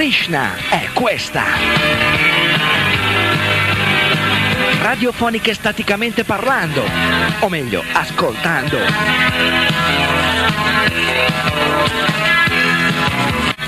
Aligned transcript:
Krishna 0.00 0.56
è 0.70 0.88
questa. 0.94 1.44
Radiofonica 4.80 5.52
staticamente 5.52 6.24
parlando, 6.24 6.82
o 7.40 7.50
meglio, 7.50 7.84
ascoltando. 7.92 8.78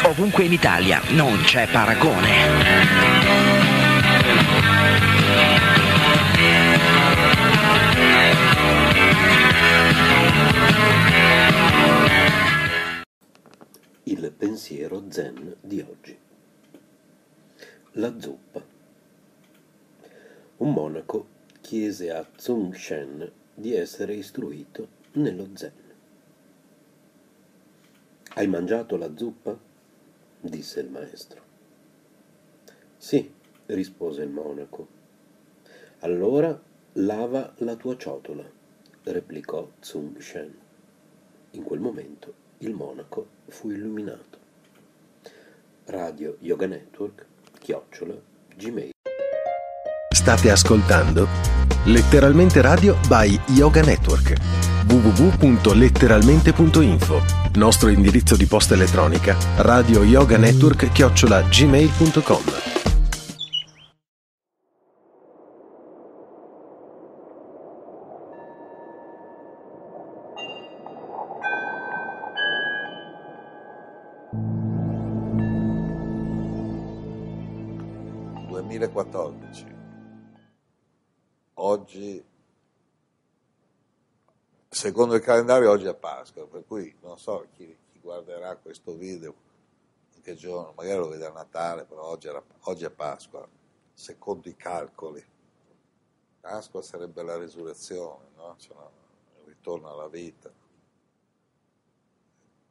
Ovunque 0.05 0.45
in 0.45 0.53
Italia 0.55 1.03
non 1.09 1.39
c'è 1.43 1.69
paragone. 1.69 2.31
Il 14.05 14.33
pensiero 14.33 15.05
zen 15.11 15.57
di 15.61 15.85
oggi. 15.87 16.22
La 17.97 18.19
zuppa. 18.19 18.65
Un 20.57 20.73
monaco 20.73 21.27
chiese 21.61 22.11
a 22.11 22.25
Tsung 22.25 22.75
Shen 22.75 23.31
di 23.53 23.75
essere 23.75 24.15
istruito 24.15 24.89
nello 25.13 25.47
zen. 25.53 25.73
Hai 28.31 28.47
mangiato 28.47 28.97
la 28.97 29.15
zuppa? 29.15 29.55
disse 30.41 30.81
il 30.81 30.89
maestro. 30.89 31.43
Sì, 32.97 33.31
rispose 33.67 34.23
il 34.23 34.31
monaco. 34.31 34.89
Allora 35.99 36.59
lava 36.95 37.53
la 37.59 37.77
tua 37.77 37.99
ciotola, 37.99 38.51
replicò 39.03 39.71
Tsung 39.81 40.19
Shen. 40.19 40.59
In 41.51 41.63
quel 41.63 41.81
momento 41.81 42.33
il 42.59 42.73
monaco 42.73 43.27
fu 43.49 43.71
illuminato. 43.71 44.39
Radio 45.85 46.39
Yoga 46.41 46.67
Network, 46.67 47.27
chiocciola, 47.63 48.15
gmail. 48.57 48.91
State 50.15 50.51
ascoltando 50.51 51.27
Letteralmente 51.85 52.61
Radio 52.61 52.99
by 53.07 53.41
Yoga 53.55 53.81
Network 53.83 54.35
www.letteralmente.info 54.89 57.23
Nostro 57.55 57.89
indirizzo 57.89 58.37
di 58.37 58.45
posta 58.47 58.75
elettronica 58.75 59.37
radio 59.59 60.03
yoga 60.03 60.37
network 60.37 60.91
chiocciola 60.93 61.41
gmail.com 61.43 62.92
Oggi, 81.95 82.25
secondo 84.67 85.15
il 85.15 85.21
calendario, 85.21 85.71
oggi 85.71 85.85
è 85.85 85.95
Pasqua, 85.95 86.47
per 86.47 86.65
cui 86.67 86.97
non 87.03 87.19
so 87.19 87.47
chi, 87.53 87.67
chi 87.93 87.99
guarderà 88.01 88.57
questo 88.57 88.95
video, 88.95 89.35
in 90.15 90.23
che 90.23 90.35
giorno, 90.35 90.73
magari 90.75 90.97
lo 91.01 91.09
vede 91.09 91.27
a 91.27 91.33
Natale, 91.33 91.85
però 91.85 92.05
oggi, 92.05 92.29
era, 92.29 92.43
oggi 92.61 92.87
è 92.87 92.91
Pasqua, 92.91 93.47
secondo 93.93 94.49
i 94.49 94.57
calcoli. 94.57 95.23
Pasqua 96.41 96.81
sarebbe 96.81 97.23
la 97.23 97.37
risurrezione, 97.37 98.29
no? 98.37 98.57
Cioè, 98.57 98.75
no, 98.75 98.91
il 99.41 99.49
ritorno 99.49 99.91
alla 99.91 100.09
vita. 100.09 100.51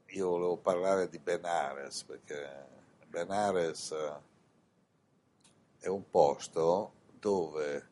Io 0.07 0.29
volevo 0.29 0.57
parlare 0.57 1.07
di 1.09 1.19
Benares, 1.19 2.01
perché 2.05 2.65
Benares 3.05 3.95
è 5.77 5.87
un 5.89 6.09
posto 6.09 6.93
dove 7.19 7.90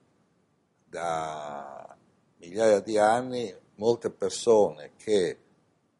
da 0.89 1.95
migliaia 2.37 2.79
di 2.79 2.97
anni 2.97 3.55
molte 3.75 4.09
persone 4.09 4.93
che 4.97 5.39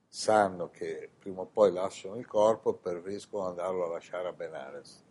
sanno 0.08 0.70
che 0.70 1.10
prima 1.18 1.42
o 1.42 1.46
poi 1.46 1.72
lasciano 1.72 2.16
il 2.18 2.26
corpo 2.26 2.74
preferiscono 2.74 3.48
andarlo 3.48 3.86
a 3.86 3.90
lasciare 3.90 4.28
a 4.28 4.34
Benares. 4.34 5.04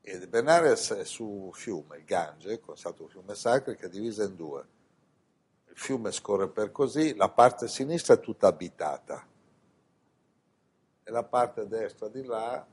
E 0.00 0.28
Benares 0.28 0.90
è 0.92 1.04
su 1.04 1.50
fiume, 1.54 1.98
il 1.98 2.04
Gange, 2.04 2.60
considerato 2.60 3.04
un 3.04 3.08
fiume 3.08 3.34
sacro, 3.34 3.74
che 3.74 3.86
è 3.86 3.88
diviso 3.88 4.22
in 4.22 4.36
due. 4.36 4.66
Il 5.68 5.76
fiume 5.76 6.12
scorre 6.12 6.48
per 6.48 6.70
così, 6.72 7.14
la 7.14 7.30
parte 7.30 7.68
sinistra 7.68 8.14
è 8.14 8.20
tutta 8.20 8.48
abitata 8.48 9.26
e 11.06 11.10
la 11.10 11.24
parte 11.24 11.66
destra 11.68 12.08
di 12.08 12.24
là 12.24 12.66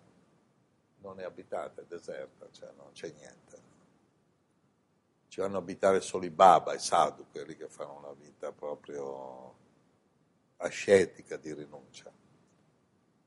non 1.00 1.20
è 1.20 1.24
abitata, 1.24 1.82
è 1.82 1.86
deserta, 1.86 2.48
cioè 2.52 2.72
non 2.78 2.92
c'è 2.94 3.12
niente. 3.18 3.51
Ci 5.32 5.40
vanno 5.40 5.56
a 5.56 5.60
abitare 5.60 6.02
solo 6.02 6.26
i 6.26 6.30
Baba, 6.30 6.74
i 6.74 6.80
Sadhu, 6.80 7.26
quelli 7.32 7.56
che 7.56 7.70
fanno 7.70 8.00
una 8.00 8.12
vita 8.12 8.52
proprio 8.52 9.56
ascetica 10.58 11.38
di 11.38 11.54
rinuncia. 11.54 12.12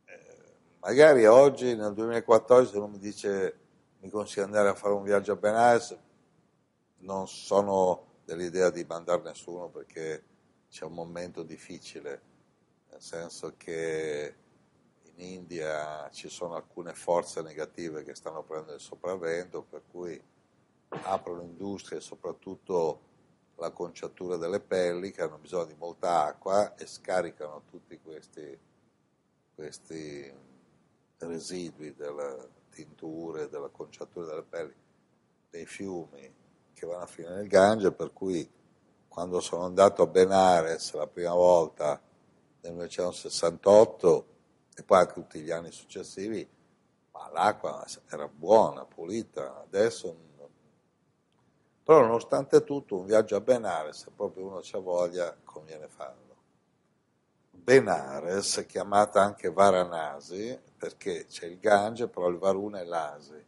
Eh, 0.04 0.54
magari 0.80 1.24
oggi, 1.24 1.74
nel 1.74 1.94
2014, 1.94 2.70
se 2.70 2.76
uno 2.76 2.88
mi 2.88 2.98
dice 2.98 3.58
mi 4.00 4.10
consiglia 4.10 4.44
di 4.44 4.52
andare 4.52 4.68
a 4.68 4.74
fare 4.74 4.92
un 4.92 5.02
viaggio 5.02 5.32
a 5.32 5.36
Benares, 5.36 5.98
non 6.98 7.26
sono 7.26 8.18
dell'idea 8.26 8.68
di 8.68 8.84
mandare 8.84 9.22
nessuno 9.22 9.70
perché 9.70 10.24
c'è 10.68 10.84
un 10.84 10.92
momento 10.92 11.42
difficile, 11.42 12.20
nel 12.90 13.00
senso 13.00 13.54
che 13.56 14.34
in 15.04 15.24
India 15.24 16.06
ci 16.10 16.28
sono 16.28 16.54
alcune 16.54 16.92
forze 16.92 17.40
negative 17.40 18.02
che 18.02 18.14
stanno 18.14 18.42
prendendo 18.42 18.74
il 18.74 18.80
sopravvento, 18.80 19.62
per 19.62 19.84
cui 19.90 20.22
aprono 21.02 21.42
industrie, 21.42 22.00
soprattutto 22.00 23.00
la 23.56 23.70
conciatura 23.70 24.36
delle 24.36 24.60
pelli, 24.60 25.10
che 25.10 25.22
hanno 25.22 25.38
bisogno 25.38 25.66
di 25.66 25.74
molta 25.78 26.24
acqua 26.24 26.74
e 26.74 26.86
scaricano 26.86 27.62
tutti 27.70 27.98
questi, 28.00 28.58
questi 29.54 30.32
residui 31.18 31.94
delle 31.94 32.48
tinture, 32.70 33.48
della 33.48 33.68
conciatura 33.68 34.26
delle 34.26 34.42
pelli, 34.42 34.74
dei 35.50 35.66
fiumi 35.66 36.34
che 36.72 36.86
vanno 36.86 37.02
a 37.02 37.06
finire 37.06 37.36
nel 37.36 37.48
Gange, 37.48 37.92
per 37.92 38.12
cui 38.12 38.50
quando 39.08 39.40
sono 39.40 39.64
andato 39.64 40.02
a 40.02 40.06
Benares 40.06 40.92
la 40.94 41.06
prima 41.06 41.34
volta 41.34 42.00
nel 42.62 42.72
1968 42.72 44.26
e 44.74 44.82
poi 44.82 44.98
anche 44.98 45.12
tutti 45.12 45.40
gli 45.40 45.52
anni 45.52 45.70
successivi, 45.70 46.46
ma 47.12 47.30
l'acqua 47.30 47.84
era 48.08 48.26
buona, 48.28 48.84
pulita, 48.84 49.60
adesso... 49.62 50.32
Però 51.84 52.00
nonostante 52.00 52.64
tutto 52.64 52.96
un 52.96 53.04
viaggio 53.04 53.36
a 53.36 53.40
Benares, 53.40 54.04
se 54.04 54.10
proprio 54.10 54.46
uno 54.46 54.60
c'ha 54.62 54.78
voglia, 54.78 55.36
conviene 55.44 55.86
farlo. 55.86 56.22
Benares, 57.50 58.64
chiamata 58.66 59.20
anche 59.20 59.50
Varanasi, 59.50 60.58
perché 60.78 61.26
c'è 61.26 61.44
il 61.44 61.58
Gange, 61.58 62.08
però 62.08 62.28
il 62.28 62.38
Varuna 62.38 62.80
è 62.80 62.84
l'Asi. 62.84 63.44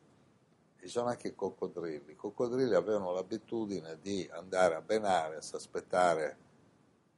Ci 0.78 0.88
sono 0.88 1.08
anche 1.08 1.28
i 1.28 1.34
coccodrilli. 1.34 2.12
I 2.12 2.16
coccodrilli 2.16 2.74
avevano 2.74 3.12
l'abitudine 3.12 3.98
di 4.00 4.28
andare 4.30 4.74
a 4.74 4.82
Benares, 4.82 5.54
aspettare 5.54 6.36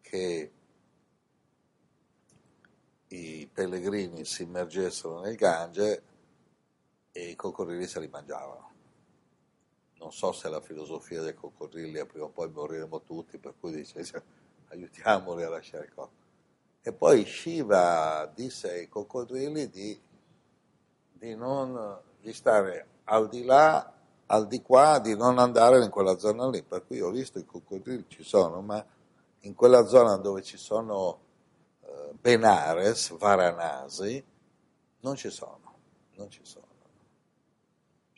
che 0.00 0.52
i 3.08 3.48
pellegrini 3.52 4.24
si 4.24 4.44
immergessero 4.44 5.20
nel 5.20 5.34
Gange 5.34 6.02
e 7.10 7.28
i 7.28 7.34
coccodrilli 7.34 7.86
se 7.88 7.98
li 7.98 8.08
mangiavano. 8.08 8.67
Non 9.98 10.12
so 10.12 10.32
se 10.32 10.48
la 10.48 10.60
filosofia 10.60 11.22
dei 11.22 11.34
coccodrilli 11.34 11.98
è 11.98 12.06
prima 12.06 12.26
o 12.26 12.28
poi 12.28 12.48
moriremo 12.50 13.02
tutti, 13.02 13.38
per 13.38 13.54
cui 13.58 13.72
dice 13.72 14.02
aiutiamoli 14.70 15.42
a 15.42 15.48
lasciare 15.48 15.86
il 15.86 15.94
corpo. 15.94 16.26
E 16.80 16.92
poi 16.92 17.24
Shiva 17.24 18.30
disse 18.34 18.70
ai 18.70 18.88
coccodrilli 18.88 19.68
di, 19.68 20.00
di, 21.12 21.34
non, 21.34 22.00
di 22.20 22.32
stare 22.32 22.86
al 23.04 23.28
di 23.28 23.44
là, 23.44 23.92
al 24.26 24.46
di 24.46 24.62
qua, 24.62 24.98
di 24.98 25.16
non 25.16 25.38
andare 25.38 25.82
in 25.82 25.90
quella 25.90 26.16
zona 26.18 26.48
lì. 26.48 26.62
Per 26.62 26.86
cui 26.86 27.00
ho 27.00 27.10
visto 27.10 27.38
i 27.38 27.44
coccodrilli 27.44 28.06
ci 28.08 28.22
sono, 28.22 28.60
ma 28.62 28.84
in 29.40 29.54
quella 29.54 29.84
zona 29.86 30.16
dove 30.16 30.42
ci 30.42 30.56
sono 30.56 31.26
Benares, 32.20 33.16
Varanasi, 33.16 34.24
non 35.00 35.16
ci 35.16 35.30
sono, 35.30 35.74
non 36.16 36.30
ci 36.30 36.40
sono. 36.42 36.67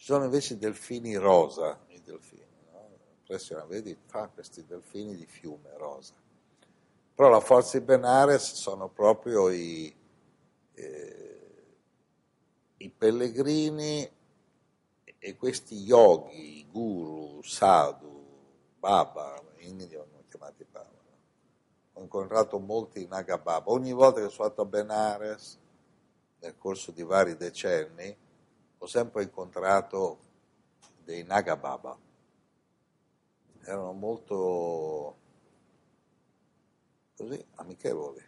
Ci 0.01 0.07
sono 0.07 0.25
invece 0.25 0.55
i 0.55 0.57
delfini 0.57 1.15
rosa, 1.17 1.79
i 1.89 2.01
delfini, 2.01 2.47
no? 2.73 2.89
impressionante, 3.19 3.75
vedi, 3.75 3.95
fa 4.07 4.29
questi 4.29 4.65
delfini 4.65 5.15
di 5.15 5.27
fiume 5.27 5.77
rosa. 5.77 6.15
Però 7.15 7.29
la 7.29 7.41
forza 7.41 7.79
di 7.79 7.85
Benares 7.85 8.55
sono 8.55 8.89
proprio 8.89 9.51
i, 9.51 9.95
eh, 10.73 11.77
i 12.79 12.89
pellegrini 12.89 14.11
e 15.19 15.37
questi 15.37 15.83
yogi, 15.83 16.67
guru, 16.71 17.43
sadhu, 17.43 18.25
baba, 18.79 19.39
in 19.59 19.81
India 19.81 20.01
hanno 20.01 20.25
chiamati 20.31 20.65
baba 20.65 20.89
ho 21.93 22.01
incontrato 22.01 22.59
molti 22.59 23.07
Nagababa. 23.07 23.71
Ogni 23.71 23.93
volta 23.93 24.23
che 24.23 24.31
sono 24.31 24.45
andato 24.45 24.63
a 24.63 24.65
Benares 24.65 25.59
nel 26.39 26.55
corso 26.57 26.91
di 26.91 27.03
vari 27.03 27.37
decenni, 27.37 28.17
ho 28.83 28.87
sempre 28.87 29.25
incontrato 29.25 30.19
dei 31.05 31.23
Nagababa. 31.23 31.99
Erano 33.63 33.93
molto 33.93 35.17
così 37.15 37.45
amichevoli. 37.57 38.25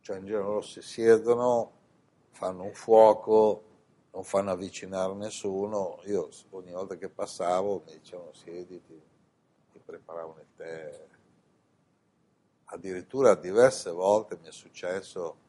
Cioè 0.00 0.18
in 0.18 0.24
genere 0.24 0.42
loro 0.42 0.60
si 0.62 0.82
siedono, 0.82 1.72
fanno 2.30 2.64
un 2.64 2.74
fuoco, 2.74 3.64
non 4.10 4.24
fanno 4.24 4.50
avvicinare 4.50 5.14
nessuno. 5.14 6.00
Io 6.06 6.28
ogni 6.50 6.72
volta 6.72 6.96
che 6.96 7.08
passavo 7.08 7.84
mi 7.86 7.92
dicevano 7.92 8.32
siediti, 8.32 9.00
mi 9.72 9.80
preparavano 9.84 10.40
il 10.40 10.48
tè. 10.56 11.06
Addirittura 12.72 13.36
diverse 13.36 13.90
volte 13.92 14.36
mi 14.36 14.48
è 14.48 14.52
successo 14.52 15.48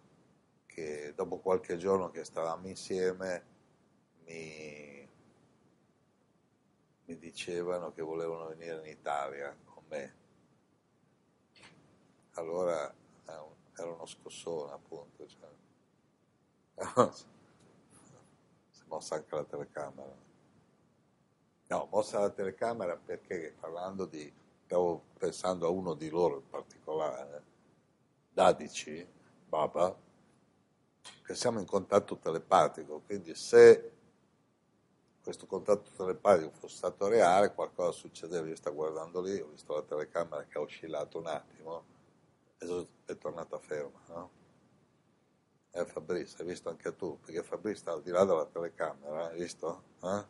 che 0.67 1.13
dopo 1.15 1.39
qualche 1.39 1.77
giorno 1.77 2.11
che 2.11 2.23
stavamo 2.23 2.67
insieme 2.67 3.50
mi, 4.25 5.09
mi 7.05 7.17
dicevano 7.17 7.91
che 7.93 8.01
volevano 8.01 8.47
venire 8.47 8.79
in 8.79 8.87
Italia 8.87 9.55
con 9.65 9.83
me. 9.87 10.19
Allora 12.33 12.93
era 13.81 13.91
uno 13.91 14.05
scossone 14.05 14.73
appunto. 14.73 15.27
Cioè, 15.27 15.49
si 18.69 18.81
è 18.81 18.85
mossa 18.87 19.15
anche 19.15 19.35
la 19.35 19.43
telecamera. 19.43 20.29
No, 21.67 21.87
mossa 21.91 22.19
la 22.19 22.29
telecamera 22.29 22.97
perché 22.97 23.55
parlando 23.59 24.05
di, 24.05 24.31
stavo 24.65 25.03
pensando 25.17 25.67
a 25.67 25.69
uno 25.69 25.93
di 25.93 26.09
loro 26.09 26.37
in 26.37 26.49
particolare, 26.49 27.43
Dadici, 28.33 29.07
Baba, 29.47 29.97
che 31.23 31.33
siamo 31.33 31.59
in 31.59 31.65
contatto 31.65 32.17
telepatico, 32.17 33.01
quindi 33.05 33.33
se 33.35 33.91
questo 35.21 35.45
contatto 35.45 35.91
telepatico 35.95 36.51
fosse 36.51 36.77
stato 36.77 37.07
reale, 37.07 37.53
qualcosa 37.53 37.91
succedeva, 37.91 38.47
io 38.47 38.55
sto 38.55 38.73
guardando 38.73 39.21
lì, 39.21 39.39
ho 39.39 39.47
visto 39.47 39.73
la 39.73 39.83
telecamera 39.83 40.45
che 40.45 40.57
ha 40.57 40.61
oscillato 40.61 41.19
un 41.19 41.27
attimo 41.27 41.85
e 42.57 42.87
è 43.05 43.17
tornata 43.17 43.57
ferma, 43.59 43.99
no? 44.07 44.39
E 45.71 45.85
Fabrizio, 45.85 46.39
hai 46.39 46.49
visto 46.49 46.69
anche 46.69 46.95
tu, 46.95 47.19
perché 47.19 47.43
Fabrizio 47.43 47.79
sta 47.79 47.91
al 47.93 48.01
di 48.01 48.11
là 48.11 48.25
della 48.25 48.45
telecamera, 48.45 49.27
hai 49.27 49.39
visto? 49.39 49.83
Eh? 50.03 50.25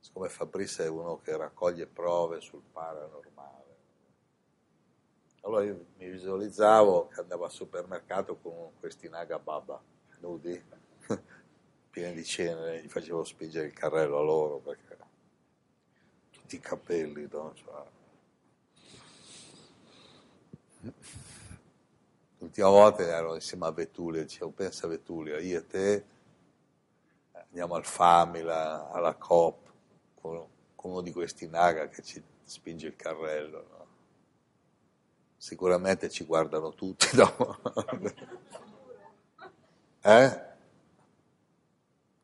Siccome 0.00 0.28
Fabrizio 0.28 0.84
è 0.84 0.88
uno 0.88 1.20
che 1.20 1.36
raccoglie 1.36 1.86
prove 1.86 2.40
sul 2.40 2.62
paranormale. 2.72 3.62
Allora 5.42 5.62
io 5.62 5.86
mi 5.98 6.10
visualizzavo 6.10 7.08
che 7.08 7.20
andavo 7.20 7.44
al 7.44 7.50
supermercato 7.50 8.36
con 8.36 8.72
questi 8.80 9.08
naga 9.08 9.38
baba 9.38 9.80
nudi, 10.20 10.62
pieni 11.94 12.14
di 12.14 12.24
cenere, 12.24 12.82
gli 12.82 12.88
facevo 12.88 13.22
spingere 13.22 13.68
il 13.68 13.72
carrello 13.72 14.18
a 14.18 14.22
loro 14.22 14.58
perché 14.58 14.96
tutti 16.32 16.56
i 16.56 16.60
capelli, 16.60 17.28
no? 17.30 17.54
Cioè... 17.54 17.82
L'ultima 22.38 22.68
volta 22.68 23.02
ero 23.04 23.36
insieme 23.36 23.66
a 23.66 23.70
Vetulia, 23.70 24.22
dicevo 24.22 24.50
pensa 24.50 24.86
a 24.86 24.88
Vetulia, 24.88 25.38
io 25.38 25.58
e 25.58 25.66
te 25.68 26.04
andiamo 27.32 27.76
al 27.76 27.84
Famila, 27.84 28.90
alla 28.90 29.14
COP, 29.14 29.70
con, 30.16 30.44
con 30.74 30.90
uno 30.90 31.00
di 31.00 31.12
questi 31.12 31.46
naga 31.46 31.88
che 31.88 32.02
ci 32.02 32.20
spinge 32.42 32.88
il 32.88 32.96
carrello. 32.96 33.66
No? 33.70 33.82
sicuramente 35.36 36.08
ci 36.08 36.24
guardano 36.24 36.72
tutti 36.72 37.06
dopo. 37.14 37.56
eh? 40.00 40.53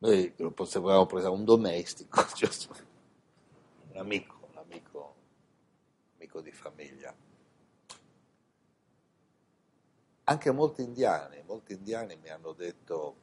Noi 0.03 0.33
lo 0.37 0.51
potevamo 0.51 1.05
prendere 1.05 1.35
un 1.35 1.45
domestico, 1.45 2.25
cioè, 2.35 2.49
un 3.91 3.99
amico, 3.99 4.39
un 4.51 4.57
amico, 4.57 5.15
amico 6.17 6.41
di 6.41 6.53
famiglia. 6.53 7.15
Anche 10.25 10.51
molti 10.53 10.83
indiani, 10.83 11.43
molti 11.45 11.75
indiani 11.75 12.17
mi 12.17 12.31
hanno 12.31 12.53
detto 12.53 13.17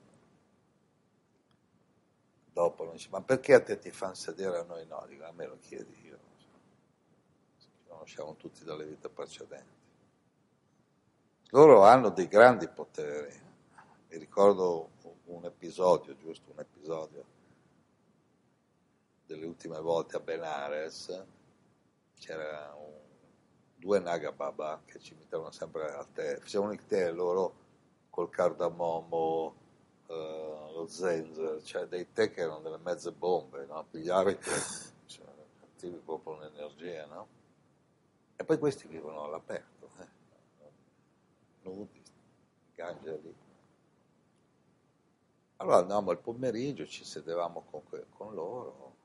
dopo, 2.54 2.92
dice, 2.92 3.10
ma 3.10 3.22
perché 3.22 3.56
a 3.56 3.64
te 3.64 3.80
ti 3.80 3.90
fanno 3.90 4.14
sedere 4.14 4.60
a 4.60 4.64
noi 4.64 4.86
no? 4.86 5.04
Dico, 5.08 5.26
a 5.26 5.32
me 5.32 5.48
lo 5.48 5.58
chiedi 5.60 5.96
io. 6.04 6.20
Ci 7.60 7.70
conosciamo 7.88 8.36
tutti 8.36 8.64
dalle 8.64 8.86
vite 8.86 9.10
precedenti. 9.10 9.76
Loro 11.52 11.84
hanno 11.86 12.10
dei 12.10 12.28
grandi 12.28 12.68
poteri. 12.68 13.46
Mi 14.10 14.18
ricordo 14.18 14.90
un 15.28 15.46
episodio, 15.46 16.16
giusto 16.18 16.52
un 16.52 16.60
episodio, 16.60 17.26
delle 19.26 19.46
ultime 19.46 19.80
volte 19.80 20.18
a 20.18 20.20
Benares, 20.20 21.26
c'era 22.18 22.74
un, 22.78 22.94
due 23.76 24.00
Nagababa 24.00 24.82
che 24.86 25.00
ci 25.00 25.14
mettevano 25.16 25.52
sempre 25.52 25.94
al 25.94 26.12
tè, 26.12 26.38
facevano 26.38 26.72
il 26.74 26.86
tè 26.86 27.12
loro 27.12 27.66
col 28.10 28.30
cardamomo, 28.30 29.56
eh, 30.08 30.72
lo 30.74 30.88
zenzero, 30.88 31.62
cioè 31.62 31.86
dei 31.86 32.12
tè 32.12 32.32
che 32.32 32.42
erano 32.42 32.62
delle 32.62 32.80
mezze 32.80 33.12
bombe, 33.12 33.66
no? 33.66 33.86
pigliavi, 33.90 34.38
cioè, 35.06 35.26
attivi 35.62 35.98
proprio 35.98 36.36
un'energia, 36.36 37.06
no? 37.06 37.28
E 38.36 38.44
poi 38.44 38.58
questi 38.58 38.88
vivono 38.88 39.24
all'aperto 39.24 39.78
nudi, 41.68 42.02
angeli. 42.78 43.36
Allora 45.58 45.78
andavamo 45.78 46.12
al 46.12 46.20
pomeriggio, 46.20 46.86
ci 46.86 47.04
sedevamo 47.04 47.64
con, 47.70 47.82
con 48.10 48.34
loro. 48.34 48.96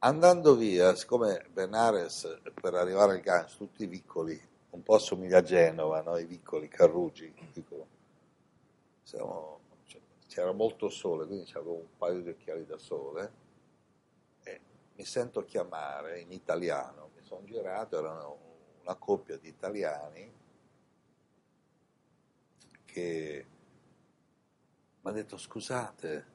Andando 0.00 0.54
via, 0.54 0.94
siccome 0.94 1.46
Benares 1.50 2.40
per 2.60 2.74
arrivare 2.74 3.12
al 3.12 3.20
Gange, 3.20 3.56
tutti 3.56 3.86
vicoli, 3.86 4.38
un 4.70 4.82
po' 4.82 4.98
somiglia 4.98 5.38
a 5.38 5.42
Genova, 5.42 6.02
no? 6.02 6.18
i 6.18 6.26
vicoli, 6.26 6.68
Carrugi, 6.68 7.32
Siamo, 9.02 9.60
cioè, 9.86 10.00
c'era 10.28 10.52
molto 10.52 10.90
sole, 10.90 11.26
quindi 11.26 11.50
avevo 11.54 11.76
un 11.76 11.96
paio 11.96 12.20
di 12.20 12.28
occhiali 12.28 12.66
da 12.66 12.76
sole 12.76 13.32
e 14.42 14.60
mi 14.96 15.04
sento 15.06 15.44
chiamare 15.44 16.20
in 16.20 16.32
italiano, 16.32 17.10
mi 17.16 17.24
sono 17.24 17.44
girato, 17.44 17.96
erano 17.96 18.38
una 18.82 18.96
coppia 18.96 19.38
di 19.38 19.48
italiani 19.48 20.32
che 22.84 23.46
mi 25.04 25.10
ha 25.10 25.12
detto 25.12 25.36
scusate, 25.36 26.26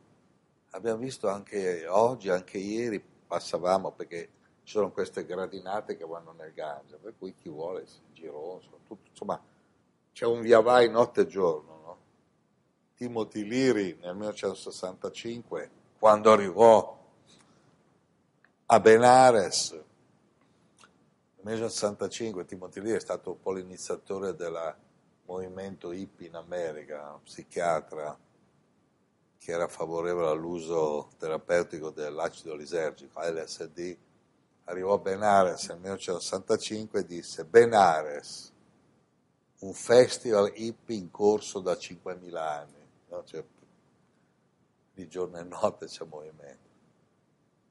abbiamo 0.71 0.99
visto 0.99 1.27
anche 1.27 1.87
oggi, 1.87 2.29
anche 2.29 2.59
ieri, 2.59 2.99
passavamo 2.99 3.91
perché 3.91 4.29
ci 4.63 4.73
sono 4.73 4.91
queste 4.91 5.25
gradinate 5.25 5.97
che 5.97 6.05
vanno 6.05 6.33
nel 6.33 6.53
Gange, 6.53 6.97
per 6.97 7.15
cui 7.17 7.33
chi 7.33 7.49
vuole 7.49 7.87
si 7.87 7.99
girò, 8.13 8.59
tutto, 8.85 9.09
insomma 9.09 9.41
c'è 10.13 10.27
un 10.27 10.41
via 10.41 10.59
vai 10.59 10.87
notte 10.87 11.21
e 11.21 11.27
giorno. 11.27 11.79
No? 11.83 11.97
Timothy 12.95 13.47
Leary 13.47 13.97
nel 14.01 14.13
1965, 14.13 15.71
quando 15.97 16.31
arrivò 16.31 16.95
a 18.67 18.79
Benares, 18.79 19.71
nel 19.71 19.83
1965 21.41 22.45
Timothy 22.45 22.81
Leary 22.81 22.97
è 22.97 23.01
stato 23.01 23.31
un 23.31 23.39
po' 23.39 23.51
l'iniziatore 23.51 24.35
della 24.35 24.77
movimento 25.25 25.91
hippie 25.91 26.27
in 26.27 26.35
America, 26.35 27.13
un 27.13 27.23
psichiatra 27.23 28.27
che 29.39 29.51
era 29.51 29.67
favorevole 29.67 30.27
all'uso 30.27 31.09
terapeutico 31.17 31.89
dell'acido 31.89 32.55
lisergico, 32.55 33.21
LSD, 33.21 33.97
arrivò 34.65 34.93
a 34.93 34.97
Benares 34.99 35.69
nel 35.69 35.79
1965 35.79 36.99
e 36.99 37.05
disse 37.05 37.45
Benares, 37.45 38.53
un 39.59 39.73
festival 39.73 40.51
hippie 40.53 40.97
in 40.97 41.09
corso 41.09 41.59
da 41.59 41.73
5.000 41.73 42.35
anni, 42.35 42.87
no? 43.07 43.23
cioè, 43.23 43.43
di 44.93 45.07
giorno 45.07 45.37
e 45.39 45.43
notte 45.43 45.85
c'è 45.87 46.05
movimento. 46.05 46.67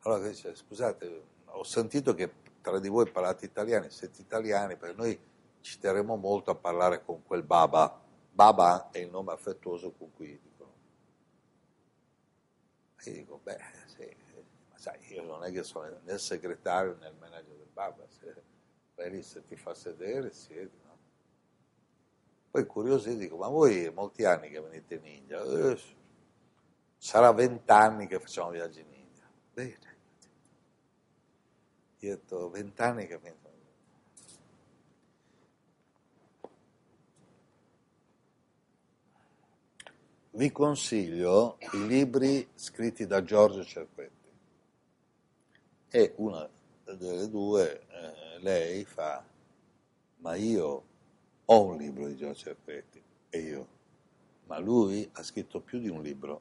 Allora 0.01 0.27
dice, 0.27 0.55
scusate, 0.55 1.23
ho 1.45 1.65
sentito 1.65 2.15
che 2.15 2.33
tra 2.63 2.79
di 2.79 2.89
voi 2.89 3.11
parlate 3.11 3.45
italiani, 3.45 3.91
siete 3.91 4.23
italiani, 4.23 4.77
perché 4.77 4.97
noi 4.97 5.19
ci 5.61 5.79
terremo 5.79 6.17
molto 6.17 6.51
a 6.51 6.55
parlare 6.55 7.05
con 7.05 7.23
quel 7.25 7.43
Baba. 7.43 8.01
Baba 8.31 8.89
è 8.91 8.99
il 8.99 9.11
nome 9.11 9.33
affettuoso 9.33 9.93
con 9.93 10.11
cui. 10.15 10.48
E 13.05 13.12
dico, 13.12 13.38
beh, 13.43 13.61
sì, 13.87 14.17
ma 14.71 14.78
sai, 14.78 14.99
io 15.12 15.23
non 15.23 15.45
è 15.45 15.52
che 15.52 15.62
sono 15.62 15.88
né 16.02 16.12
il 16.12 16.19
segretario 16.19 16.97
né 16.97 17.09
il 17.09 17.14
manager 17.17 17.57
del 17.57 17.69
Baba, 17.73 18.05
se 18.09 18.43
vai 18.95 19.11
lì, 19.11 19.23
se 19.23 19.45
ti 19.45 19.57
fa 19.57 19.73
sedere, 19.75 20.33
siedi, 20.33 20.76
no? 20.85 20.97
Poi 22.50 22.67
curioso 22.67 23.12
dico, 23.14 23.37
ma 23.37 23.49
voi 23.49 23.90
molti 23.93 24.25
anni 24.25 24.50
che 24.50 24.61
venite 24.61 24.97
in 24.97 25.07
India? 25.07 25.43
Eh, 25.43 25.78
sarà 26.97 27.33
vent'anni 27.33 28.07
che 28.07 28.19
facciamo 28.19 28.50
viaggi 28.50 28.81
in 28.81 28.93
India. 28.93 29.31
Bene. 29.52 29.97
Io 32.00 32.12
ho 32.12 32.17
detto, 32.17 32.50
vent'anni 32.50 33.07
che 33.07 33.19
vengo 33.19 33.48
vi 40.38 40.52
consiglio 40.52 41.59
i 41.73 41.85
libri 41.88 42.49
scritti 42.54 43.09
da 43.09 43.25
Giorgio 43.25 43.64
Cerquetti 43.64 44.30
e 45.90 46.12
una 46.18 46.49
delle 46.85 47.28
due, 47.28 47.80
eh, 47.88 48.38
lei 48.38 48.85
fa, 48.85 49.25
ma 50.18 50.37
io 50.37 50.85
ho 51.45 51.64
un 51.64 51.76
libro 51.76 52.07
di 52.07 52.14
Giorgio 52.14 52.37
Cerquetti 52.37 53.02
e 53.30 53.38
io, 53.40 53.68
ma 54.45 54.61
lui 54.61 55.11
ha 55.14 55.25
scritto 55.25 55.61
più 55.61 55.80
di 55.80 55.88
un 55.88 56.02
libro. 56.02 56.40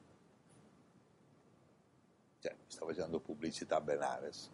Cioè, 2.38 2.52
mi 2.52 2.70
sta 2.70 2.86
facendo 2.86 3.18
pubblicità 3.18 3.78
a 3.78 3.80
Benares. 3.80 4.48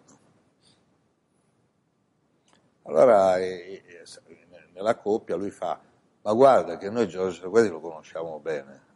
Allora, 2.84 3.36
eh, 3.36 3.82
eh, 3.84 4.68
nella 4.72 4.96
coppia 4.96 5.36
lui 5.36 5.50
fa, 5.50 5.78
ma 6.22 6.32
guarda 6.32 6.78
che 6.78 6.88
noi 6.88 7.06
Giorgio 7.08 7.42
Cerquetti 7.42 7.68
lo 7.68 7.80
conosciamo 7.80 8.40
bene. 8.40 8.92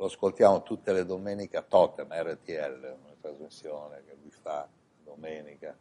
Lo 0.00 0.06
ascoltiamo 0.06 0.62
tutte 0.62 0.92
le 0.92 1.04
domeniche 1.04 1.56
a 1.56 1.62
Totem, 1.62 2.08
RTL, 2.12 2.96
una 3.02 3.16
trasmissione 3.20 4.04
che 4.06 4.16
lui 4.20 4.30
fa 4.30 4.68
domenica, 5.02 5.76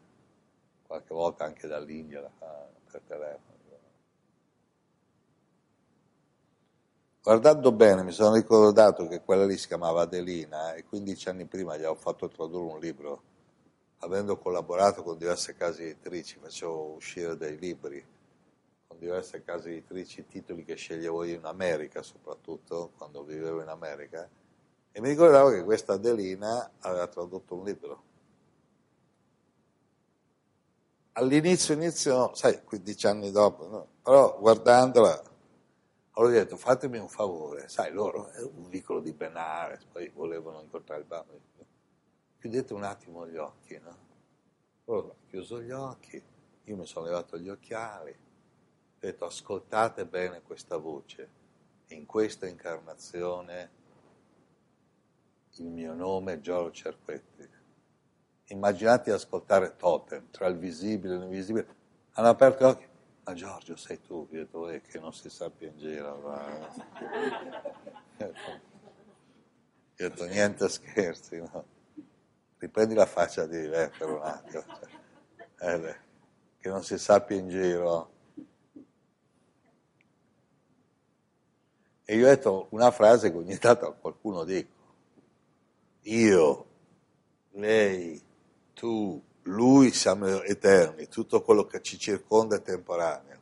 qualche 0.88 1.14
volta 1.14 1.44
anche 1.46 1.68
dall'India 1.68 2.22
la 2.22 2.32
fa 2.36 2.68
per 2.90 3.02
telefono. 3.06 3.56
Guardando 7.22 7.72
bene 7.74 8.04
mi 8.04 8.12
sono 8.12 8.34
ricordato 8.34 9.06
che 9.08 9.22
quella 9.22 9.46
lì 9.46 9.58
si 9.58 9.68
chiamava 9.68 10.04
Adelina 10.04 10.74
e 10.74 10.86
15 10.86 11.30
anni 11.30 11.46
prima 11.46 11.76
gli 11.76 11.82
avevo 11.82 11.96
fatto 11.96 12.28
tradurre 12.28 12.74
un 12.74 12.80
libro, 12.80 13.22
avendo 14.00 14.38
collaborato 14.38 15.04
con 15.04 15.18
diverse 15.18 15.54
case 15.54 15.84
editrici, 15.84 16.40
facevo 16.42 16.94
uscire 16.94 17.38
dei 17.38 17.60
libri 17.60 18.04
con 18.88 18.98
diverse 19.00 19.44
case 19.44 19.70
editrici, 19.70 20.25
titoli 20.25 20.63
che 20.63 20.75
sceglievo 20.75 21.24
io 21.25 21.36
in 21.36 21.46
America 21.46 22.01
soprattutto, 22.01 22.91
quando 22.96 23.24
vivevo 23.24 23.62
in 23.62 23.67
America, 23.67 24.27
e 24.91 25.01
mi 25.01 25.10
ricordavo 25.10 25.51
che 25.51 25.63
questa 25.63 25.94
Adelina 25.94 26.72
aveva 26.79 27.08
tradotto 27.08 27.56
un 27.56 27.65
libro. 27.65 28.03
All'inizio, 31.13 31.74
inizio, 31.74 32.34
sai, 32.34 32.63
15 32.63 33.08
anni 33.08 33.32
dopo, 33.32 33.67
no? 33.67 33.88
però 34.01 34.39
guardandola 34.39 35.36
ho 36.20 36.27
detto 36.27 36.58
fatemi 36.58 36.98
un 36.98 37.10
favore, 37.10 37.67
sai 37.70 37.91
loro 37.91 38.29
è 38.29 38.41
un 38.41 38.70
vicolo 38.70 39.01
di 39.01 39.13
Benares, 39.13 39.84
poi 39.86 40.10
volevano 40.10 40.62
incontrare 40.62 41.01
il 41.01 41.08
bambino. 41.08 41.41
Chiudete 42.39 42.74
un 42.74 42.84
attimo 42.84 43.27
gli 43.27 43.38
occhi, 43.38 43.79
no? 43.79 44.06
Allora 44.86 45.08
ho 45.08 45.15
chiuso 45.27 45.62
gli 45.62 45.72
occhi, 45.72 46.24
io 46.63 46.75
mi 46.75 46.86
sono 46.86 47.06
levato 47.06 47.38
gli 47.38 47.50
occhiali, 47.50 48.15
ho 48.98 49.00
detto 49.00 49.25
ascoltate 49.25 50.06
bene 50.08 50.42
questa 50.42 50.77
voce, 50.77 51.30
in 51.89 52.06
questa 52.08 52.48
incarnazione 52.48 53.77
il 55.60 55.70
mio 55.70 55.94
nome 55.94 56.34
è 56.34 56.39
Giorgio 56.39 56.72
Cerquetti. 56.72 57.50
Immaginate 58.50 59.06
di 59.06 59.12
ascoltare 59.12 59.75
Totem, 59.75 60.30
tra 60.32 60.48
il 60.48 60.58
visibile 60.58 61.16
e 61.16 61.18
l'invisibile. 61.18 61.68
Hanno 62.13 62.30
aperto 62.30 62.63
gli 62.63 62.68
occhi, 62.68 62.88
ma 63.24 63.34
Giorgio 63.34 63.75
sei 63.75 64.01
tu, 64.01 64.13
ho 64.16 64.27
detto, 64.30 64.70
eh, 64.70 64.82
che 64.82 65.00
non 65.00 65.13
si 65.13 65.30
sappia 65.30 65.68
in 65.68 65.77
giro. 65.77 66.20
Io 68.18 68.25
ho 70.06 70.10
detto, 70.10 70.25
niente 70.25 70.70
scherzi, 70.70 71.38
no? 71.38 71.66
Riprendi 72.58 72.96
la 72.96 73.06
faccia 73.06 73.46
di 73.46 73.68
per 73.68 74.10
un 74.10 74.22
attimo. 74.24 74.63
Cioè, 75.58 75.74
eh, 75.74 75.96
che 76.60 76.70
non 76.70 76.84
si 76.84 76.98
sappia 76.98 77.36
in 77.36 77.50
giro. 77.50 78.16
E 82.10 82.16
io 82.16 82.26
ho 82.26 82.30
detto 82.30 82.68
una 82.70 82.90
frase 82.90 83.32
che 83.32 83.38
ogni 83.38 83.58
tanto 83.58 83.86
a 83.86 83.92
qualcuno 83.92 84.46
dico. 84.46 84.72
Io, 86.04 86.66
lei, 87.52 88.22
tu, 88.74 89.22
lui 89.42 89.92
siamo 89.92 90.42
eterni, 90.44 91.10
tutto 91.10 91.42
quello 91.42 91.66
che 91.66 91.82
ci 91.82 92.00
circonda 92.00 92.56
è 92.56 92.62
temporaneo. 92.62 93.42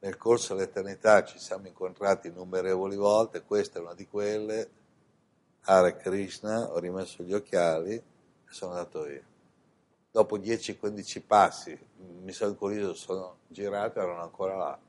Nel 0.00 0.16
corso 0.16 0.56
dell'eternità 0.56 1.22
ci 1.22 1.38
siamo 1.38 1.68
incontrati 1.68 2.26
innumerevoli 2.26 2.96
volte, 2.96 3.44
questa 3.44 3.78
è 3.78 3.82
una 3.82 3.94
di 3.94 4.08
quelle. 4.08 4.70
Hare 5.60 5.96
Krishna, 5.96 6.72
ho 6.72 6.80
rimesso 6.80 7.22
gli 7.22 7.32
occhiali 7.32 7.92
e 7.92 8.02
sono 8.48 8.72
andato 8.72 9.04
via. 9.04 9.22
Dopo 10.10 10.38
10-15 10.38 11.22
passi 11.24 11.78
mi 12.20 12.32
sono 12.32 12.50
incuriosito, 12.50 12.94
sono 12.94 13.36
girato 13.46 14.00
e 14.00 14.02
erano 14.02 14.22
ancora 14.22 14.56
là. 14.56 14.80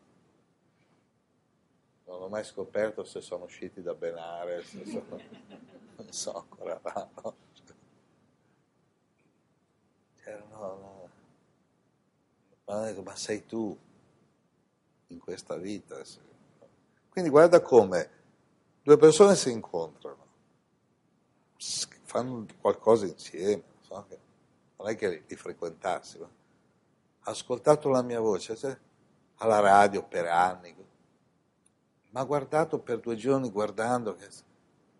Non 2.05 2.22
ho 2.22 2.27
mai 2.29 2.43
scoperto 2.43 3.03
se 3.03 3.22
sono 3.22 3.45
usciti 3.45 3.81
da 3.81 3.93
Benares, 3.93 4.69
se 4.69 4.86
sono, 4.86 5.05
non 5.98 6.12
so 6.12 6.33
ancora 6.33 6.79
là. 6.83 7.10
No? 7.22 7.36
erano, 10.24 11.10
ma, 12.65 12.86
detto, 12.86 13.03
ma 13.03 13.15
sei 13.15 13.45
tu 13.45 13.77
in 15.07 15.19
questa 15.19 15.55
vita. 15.57 16.01
Quindi 17.10 17.29
guarda 17.29 17.62
come 17.62 18.10
due 18.81 18.98
persone 18.98 19.36
si 19.36 19.51
incontrano, 19.51 20.25
fanno 22.03 22.45
qualcosa 22.60 23.05
insieme, 23.05 23.63
so 23.81 24.05
che, 24.07 24.19
non 24.77 24.89
è 24.89 24.95
che 24.95 25.10
li, 25.10 25.24
li 25.27 25.36
frequentassi, 25.36 26.19
ma 26.19 26.29
ha 27.25 27.31
ascoltato 27.31 27.89
la 27.89 28.01
mia 28.01 28.19
voce 28.19 28.55
cioè, 28.55 28.77
alla 29.36 29.60
radio 29.60 30.03
per 30.03 30.25
anni, 30.25 30.75
ma 32.13 32.24
guardato 32.25 32.79
per 32.79 33.00
due 33.00 33.15
giorni 33.15 33.50
guardando, 33.50 34.15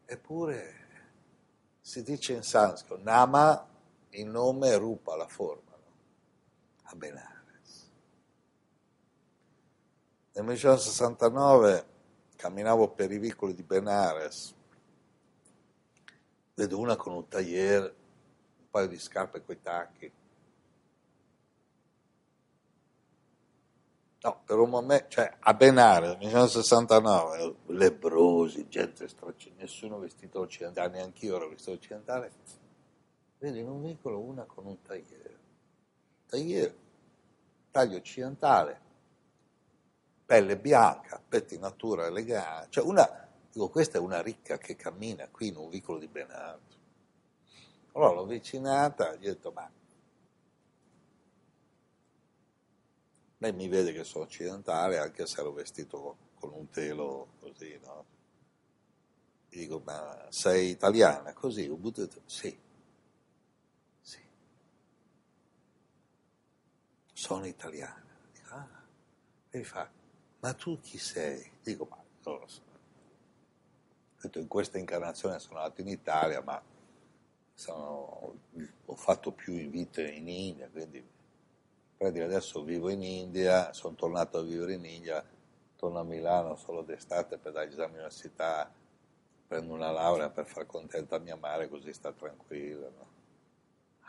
eppure 0.05 0.82
si 1.79 2.01
dice 2.01 2.34
in 2.34 2.41
sanscrito, 2.41 2.98
Nama 3.01 3.70
il 4.10 4.25
nome 4.25 4.75
rupa 4.77 5.15
la 5.15 5.27
forma 5.27 5.72
no? 5.72 5.96
a 6.84 6.96
Benares. 6.96 7.91
Nel 10.34 10.43
1969 10.43 11.86
camminavo 12.36 12.89
per 12.89 13.12
i 13.12 13.20
vicoli 13.20 13.53
di 13.53 13.63
Benares, 13.63 14.55
vedo 16.55 16.79
una 16.79 16.96
con 16.96 17.13
un 17.13 17.27
tagliere, 17.27 17.96
un 18.58 18.70
paio 18.72 18.88
di 18.88 18.98
scarpe 18.98 19.43
coi 19.43 19.62
tacchi. 19.62 20.12
No, 24.24 24.42
per 24.46 24.58
un 24.58 24.70
momento, 24.70 25.10
cioè 25.10 25.36
a 25.38 25.53
Benares, 25.53 26.12
nel 26.12 26.18
1969, 26.20 27.56
lebrosi, 27.68 28.70
gente 28.70 29.08
straccia, 29.10 29.50
nessuno 29.58 30.00
vestito 30.00 30.39
occidentale, 30.39 30.92
neanche 30.92 31.25
io 31.25 31.36
ero 31.36 31.50
vestito 31.50 31.72
occidentale 31.72 32.32
vedo 33.44 33.58
in 33.58 33.68
un 33.68 33.82
vicolo 33.82 34.20
una 34.20 34.46
con 34.46 34.65
un 34.65 34.82
tagliere. 34.82 35.39
Tagliere, 36.27 36.75
taglio 37.70 37.98
occidentale, 37.98 38.80
pelle 40.25 40.58
bianca, 40.58 41.22
pettinatura 41.27 42.06
elegante, 42.06 42.68
cioè 42.70 42.86
una, 42.86 43.27
dico 43.51 43.68
questa 43.68 43.98
è 43.98 44.01
una 44.01 44.22
ricca 44.22 44.58
che 44.58 44.77
cammina 44.77 45.27
qui 45.30 45.50
in 45.50 45.58
un 45.58 45.68
vicolo 45.68 46.00
di 46.00 46.08
Benardo. 46.08 46.72
Allora 47.92 48.13
l'ho 48.13 48.22
avvicinata, 48.22 49.15
gli 49.15 49.27
ho 49.27 49.34
detto 49.34 49.51
ma 49.51 49.70
lei 53.43 53.51
mi 53.51 53.67
vede 53.67 53.91
che 53.91 54.05
sono 54.05 54.23
occidentale 54.23 54.97
anche 54.97 55.27
se 55.27 55.41
ero 55.41 55.51
vestito 55.51 56.17
con, 56.35 56.53
un 56.53 56.69
telo 56.69 57.33
così, 57.41 57.77
no? 57.83 58.05
Dico 59.50 59.81
ma 59.85 60.27
sei 60.29 60.69
italiana? 60.69 61.33
Così, 61.33 61.67
ho 61.67 61.75
buttato, 61.75 62.21
sì. 62.25 62.57
sono 67.12 67.45
italiana. 67.45 68.03
Dico, 68.33 68.53
ah. 68.53 68.67
E 69.50 69.57
mi 69.57 69.63
fa, 69.63 69.89
ma 70.39 70.53
tu 70.53 70.79
chi 70.81 70.97
sei? 70.97 71.51
Dico, 71.62 71.85
ma 71.89 72.01
non 72.23 72.39
lo 72.39 72.47
so. 72.47 72.62
Detto, 74.21 74.39
in 74.39 74.47
questa 74.47 74.77
incarnazione 74.77 75.39
sono 75.39 75.59
nato 75.59 75.81
in 75.81 75.88
Italia, 75.88 76.41
ma 76.41 76.62
sono, 77.53 78.39
ho 78.85 78.95
fatto 78.95 79.31
più 79.31 79.53
vite 79.69 80.09
in 80.09 80.27
India, 80.27 80.69
quindi 80.69 81.05
adesso 82.05 82.63
vivo 82.63 82.89
in 82.89 83.03
India, 83.03 83.74
sono 83.74 83.95
tornato 83.95 84.38
a 84.38 84.41
vivere 84.41 84.74
in 84.74 84.86
India, 84.86 85.24
torno 85.75 86.00
a 86.00 86.03
Milano 86.03 86.55
solo 86.55 86.81
d'estate 86.81 87.38
per 87.38 87.51
dare 87.51 87.67
gli 87.67 87.74
esami 87.74 87.98
prendo 89.48 89.74
una 89.74 89.91
laurea 89.91 90.29
per 90.29 90.45
far 90.45 90.65
contenta 90.65 91.19
mia 91.19 91.36
madre 91.36 91.69
così 91.69 91.93
sta 91.93 92.12
tranquilla. 92.12 92.89
No? 92.89 93.13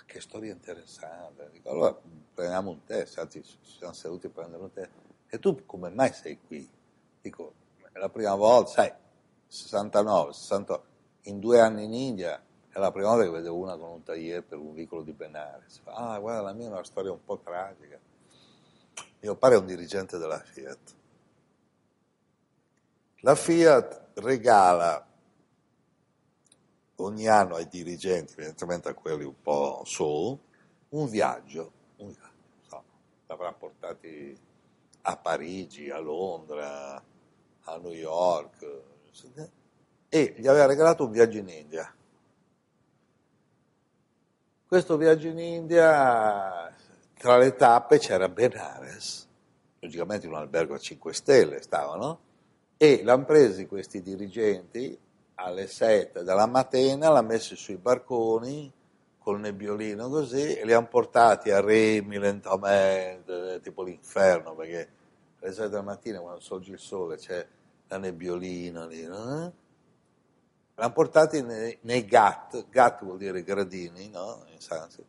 che 0.07 0.21
storia 0.21 0.53
interessante. 0.53 1.49
Dico, 1.53 1.71
allora 1.71 1.99
prendiamo 2.35 2.71
un 2.71 2.85
test, 2.85 3.19
anzi 3.19 3.43
ci 3.43 3.59
siamo 3.63 3.93
seduti 3.93 4.27
a 4.27 4.31
prendere 4.31 4.63
un 4.63 4.73
test. 4.73 4.91
E 5.29 5.39
tu 5.39 5.65
come 5.67 5.91
mai 5.91 6.13
sei 6.13 6.39
qui? 6.47 6.69
Dico, 7.21 7.55
è 7.93 7.99
la 7.99 8.09
prima 8.09 8.35
volta, 8.35 8.71
sai, 8.71 8.93
69, 9.47 10.33
68, 10.33 10.87
in 11.23 11.41
due 11.41 11.61
anni 11.61 11.85
in 11.85 11.95
India 11.95 12.41
è 12.75 12.81
la 12.81 12.91
prima 12.91 13.11
volta 13.11 13.23
che 13.23 13.31
vedevo 13.31 13.57
una 13.57 13.77
con 13.77 13.89
un 13.89 14.03
tagliere 14.03 14.43
per 14.43 14.59
un 14.59 14.75
vicolo 14.75 15.03
di 15.03 15.13
Benares. 15.13 15.81
Ah, 15.85 16.19
guarda, 16.19 16.43
la 16.43 16.53
mia 16.53 16.67
è 16.67 16.71
una 16.71 16.83
storia 16.83 17.13
un 17.13 17.23
po' 17.25 17.39
tragica. 17.39 17.97
Mio 19.21 19.37
padre 19.37 19.59
è 19.59 19.61
un 19.61 19.67
dirigente 19.67 20.19
della 20.19 20.41
Fiat. 20.41 20.95
La 23.21 23.37
Fiat 23.37 24.11
regala 24.15 25.07
ogni 26.97 27.29
anno 27.29 27.55
ai 27.55 27.69
dirigenti, 27.69 28.33
evidentemente 28.33 28.89
a 28.89 28.95
quelli 28.95 29.23
un 29.23 29.41
po' 29.41 29.83
su, 29.85 30.37
un 30.89 31.09
viaggio, 31.09 31.73
un 31.99 32.09
viaggio 32.09 32.33
so, 32.67 32.85
l'avrà 33.27 33.53
portati 33.53 34.37
a 35.03 35.17
Parigi, 35.17 35.91
a 35.91 35.99
Londra, 36.01 37.01
a 37.67 37.77
New 37.77 37.93
York, 37.93 38.83
e 40.09 40.35
gli 40.37 40.49
aveva 40.49 40.67
regalato 40.67 41.05
un 41.05 41.13
viaggio 41.13 41.39
in 41.39 41.49
India. 41.49 41.95
Questo 44.75 44.97
viaggio 44.97 45.29
in 45.29 45.39
India, 45.39 46.75
tra 47.17 47.37
le 47.39 47.55
tappe 47.55 47.99
c'era 48.01 48.29
Benares, 48.29 49.25
logicamente 49.79 50.27
in 50.27 50.33
un 50.33 50.39
albergo 50.39 50.75
a 50.75 50.79
5 50.79 51.15
stelle 51.15 51.63
stavano, 51.63 52.19
e 52.77 53.05
l'hanno 53.05 53.25
presi 53.25 53.69
questi 53.69 54.03
dirigenti 54.03 54.99
alle 55.37 55.69
7 55.69 56.25
della 56.25 56.47
mattina, 56.47 57.09
l'hanno 57.09 57.29
messi 57.29 57.55
sui 57.55 57.77
barconi 57.77 58.69
col 59.17 59.39
nebbiolino 59.39 60.09
così 60.09 60.57
e 60.57 60.65
li 60.65 60.73
hanno 60.73 60.89
portati 60.89 61.53
a 61.53 61.61
remi 61.61 62.19
lentamente, 62.19 63.61
tipo 63.63 63.85
l'inferno, 63.85 64.57
perché 64.57 64.89
alle 65.39 65.53
7 65.53 65.69
della 65.69 65.83
mattina 65.83 66.19
quando 66.19 66.41
sorge 66.41 66.73
il 66.73 66.81
sole 66.81 67.17
c'è 67.17 67.47
la 67.87 67.99
nebbiolina 67.99 68.87
lì, 68.87 69.05
no? 69.05 69.53
L'hanno 70.77 70.93
portati 70.93 71.41
nei, 71.43 71.79
nei 71.83 72.05
GAT, 72.05 72.69
GAT 72.69 73.05
vuol 73.05 73.19
dire 73.19 73.45
gradini, 73.45 74.09
no? 74.09 74.45
In 74.49 74.61
sanscrito, 74.61 75.09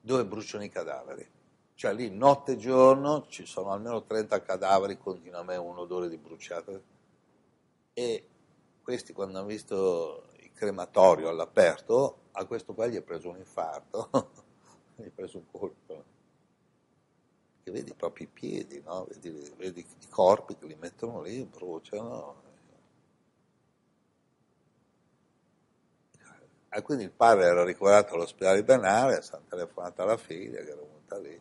dove 0.00 0.24
bruciano 0.24 0.64
i 0.64 0.70
cadaveri. 0.70 1.28
Cioè 1.74 1.92
lì 1.92 2.10
notte 2.10 2.52
e 2.52 2.56
giorno 2.56 3.26
ci 3.28 3.44
sono 3.44 3.72
almeno 3.72 4.04
30 4.04 4.40
cadaveri, 4.40 4.96
continuamente 4.98 5.60
un 5.60 5.78
odore 5.78 6.08
di 6.08 6.16
bruciato. 6.16 6.82
E 7.92 8.26
questi 8.82 9.12
quando 9.12 9.38
hanno 9.38 9.46
visto 9.46 10.28
il 10.38 10.52
crematorio 10.52 11.28
all'aperto, 11.28 12.28
a 12.32 12.44
questo 12.46 12.72
qua 12.72 12.86
gli 12.86 12.96
è 12.96 13.02
preso 13.02 13.28
un 13.28 13.36
infarto, 13.36 14.08
gli 14.96 15.04
è 15.04 15.10
preso 15.10 15.38
un 15.38 15.44
colpo. 15.50 16.04
E 17.64 17.70
vedi 17.70 17.92
proprio 17.94 18.26
i 18.26 18.30
piedi, 18.32 18.80
no? 18.84 19.06
vedi, 19.08 19.52
vedi, 19.56 19.80
i 19.80 20.08
corpi 20.08 20.56
che 20.56 20.66
li 20.66 20.76
mettono 20.76 21.20
lì, 21.20 21.44
bruciano. 21.44 22.41
E 26.74 26.82
quindi 26.82 27.04
il 27.04 27.10
padre 27.10 27.44
era 27.44 27.64
ricoverato 27.64 28.14
all'ospedale 28.14 28.64
Benare, 28.64 29.20
si 29.20 29.32
è 29.34 29.38
telefonato 29.46 30.02
alla 30.02 30.16
figlia 30.16 30.62
che 30.62 30.70
era 30.70 30.80
venuta 30.80 31.18
lì. 31.18 31.40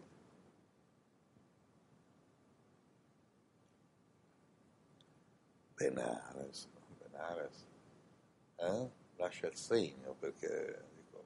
Benares. 5.75 6.67
Ares, 7.13 7.65
eh? 8.57 8.89
lascia 9.17 9.47
il 9.47 9.55
segno 9.55 10.15
perché 10.19 10.83
dico, 10.95 11.23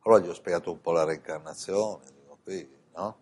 allora 0.00 0.24
gli 0.24 0.28
ho 0.28 0.34
spiegato 0.34 0.72
un 0.72 0.80
po' 0.80 0.92
la 0.92 1.04
reincarnazione, 1.04 2.04
dico, 2.12 2.38
qui, 2.42 2.68
no? 2.94 3.18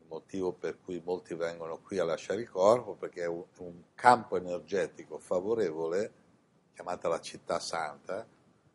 Il 0.00 0.06
motivo 0.08 0.52
per 0.52 0.78
cui 0.84 1.00
molti 1.02 1.34
vengono 1.34 1.78
qui 1.78 1.98
a 1.98 2.04
lasciare 2.04 2.42
il 2.42 2.50
corpo 2.50 2.94
perché 2.94 3.22
è 3.22 3.26
un, 3.26 3.44
un 3.58 3.82
campo 3.94 4.36
energetico 4.36 5.18
favorevole, 5.18 6.12
chiamata 6.74 7.08
la 7.08 7.20
città 7.20 7.58
santa, 7.58 8.26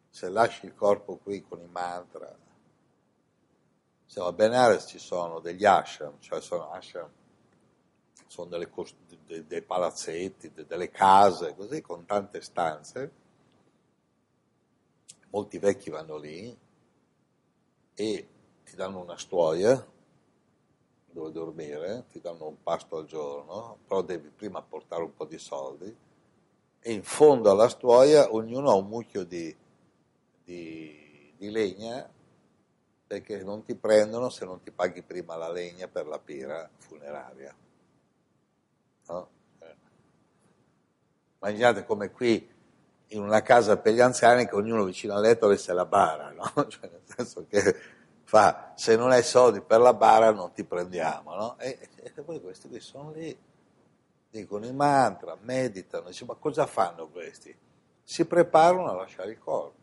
se 0.09 0.29
lasci 0.29 0.65
il 0.65 0.75
corpo 0.75 1.17
qui 1.17 1.41
con 1.41 1.61
i 1.61 1.67
mantra, 1.67 2.35
se 4.05 4.19
a 4.19 4.31
Benares 4.31 4.87
ci 4.87 4.99
sono 4.99 5.39
degli 5.39 5.65
ashram, 5.65 6.19
cioè 6.19 6.41
sono 6.41 6.71
ashram 6.71 7.09
sono 8.29 8.49
delle, 8.49 8.69
dei, 9.25 9.45
dei 9.47 9.61
palazzetti, 9.63 10.51
delle 10.53 10.91
case, 10.91 11.55
così, 11.55 11.81
con 11.81 12.05
tante 12.05 12.41
stanze. 12.41 13.11
Molti 15.31 15.57
vecchi 15.57 15.89
vanno 15.89 16.17
lì 16.17 16.55
e 17.95 18.27
ti 18.63 18.75
danno 18.75 18.99
una 18.99 19.17
stuoia 19.17 19.85
dove 21.11 21.31
dormire, 21.31 22.05
ti 22.11 22.21
danno 22.21 22.47
un 22.47 22.61
pasto 22.61 22.97
al 22.97 23.05
giorno, 23.05 23.79
però 23.87 24.03
devi 24.03 24.29
prima 24.29 24.61
portare 24.61 25.01
un 25.01 25.13
po' 25.13 25.25
di 25.25 25.39
soldi 25.39 25.95
e 26.81 26.91
in 26.91 27.03
fondo 27.03 27.49
alla 27.49 27.67
stuoia 27.67 28.31
ognuno 28.31 28.69
ha 28.69 28.75
un 28.75 28.87
mucchio 28.87 29.23
di, 29.23 29.55
di, 30.49 31.31
di 31.37 31.51
legna 31.51 32.09
perché 33.05 33.43
non 33.43 33.63
ti 33.63 33.75
prendono 33.75 34.29
se 34.29 34.45
non 34.45 34.61
ti 34.61 34.71
paghi 34.71 35.03
prima 35.03 35.35
la 35.35 35.51
legna 35.51 35.87
per 35.87 36.07
la 36.07 36.19
pira 36.19 36.67
funeraria. 36.77 37.55
No? 39.07 39.29
Eh. 39.59 39.75
Immaginate 41.39 41.85
come 41.85 42.09
qui 42.09 42.57
in 43.07 43.21
una 43.21 43.41
casa 43.41 43.77
per 43.77 43.93
gli 43.93 43.99
anziani 43.99 44.47
che 44.47 44.55
ognuno 44.55 44.83
vicino 44.83 45.13
al 45.13 45.21
letto 45.21 45.45
avesse 45.45 45.71
la 45.73 45.85
bara, 45.85 46.31
no? 46.31 46.51
cioè 46.67 46.89
nel 46.89 47.01
senso 47.05 47.45
che 47.47 47.75
fa, 48.23 48.73
se 48.75 48.95
non 48.95 49.11
hai 49.11 49.23
soldi 49.23 49.61
per 49.61 49.79
la 49.79 49.93
bara 49.93 50.31
non 50.31 50.51
ti 50.51 50.63
prendiamo, 50.63 51.35
no? 51.35 51.59
e, 51.59 51.89
e, 51.95 52.21
poi 52.21 52.39
questi 52.39 52.67
qui 52.67 52.79
sono 52.79 53.11
lì, 53.11 53.35
dicono 54.29 54.65
i 54.65 54.73
mantra, 54.73 55.35
meditano, 55.41 56.07
dice, 56.09 56.25
ma 56.25 56.35
cosa 56.35 56.67
fanno 56.67 57.07
questi? 57.07 57.55
Si 58.03 58.25
preparano 58.25 58.89
a 58.89 58.93
lasciare 58.93 59.31
il 59.31 59.39
corpo? 59.39 59.78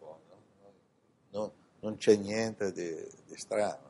Non, 1.37 1.51
non, 1.81 1.97
c'è 1.99 2.17
niente 2.17 2.73
di, 2.73 2.95
di 3.27 3.37
strano. 3.37 3.85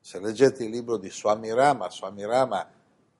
Se 0.00 0.20
leggete 0.20 0.64
il 0.64 0.70
libro 0.70 0.96
di 0.96 1.10
Swami 1.10 1.52
Rama, 1.52 1.90
Swami 1.90 2.24
Rama, 2.24 2.70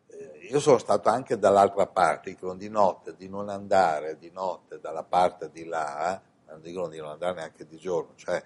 eh, 0.07 0.49
io 0.49 0.61
sono 0.61 0.79
stato 0.79 1.09
anche 1.09 1.37
dall'altra 1.37 1.87
parte, 1.89 2.31
dicono 2.31 2.55
di 2.55 2.69
notte, 2.69 3.17
di 3.17 3.29
non 3.29 3.49
andare 3.49 4.17
di 4.17 4.31
notte 4.31 4.79
dalla 4.79 5.03
parte 5.03 5.51
di 5.51 5.65
là, 5.65 6.23
non 6.47 6.61
dicono 6.61 6.89
di 6.89 6.99
non 6.99 7.11
andare 7.11 7.35
neanche 7.35 7.67
di 7.67 7.77
giorno, 7.77 8.15
cioè 8.15 8.41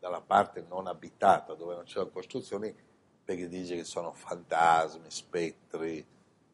dalla 0.00 0.20
parte 0.20 0.64
non 0.68 0.88
abitata 0.88 1.54
dove 1.54 1.76
non 1.76 1.84
c'erano 1.84 2.10
costruzioni, 2.10 2.74
perché 3.24 3.48
dice 3.48 3.76
che 3.76 3.84
sono 3.84 4.12
fantasmi, 4.12 5.08
spettri, 5.08 6.04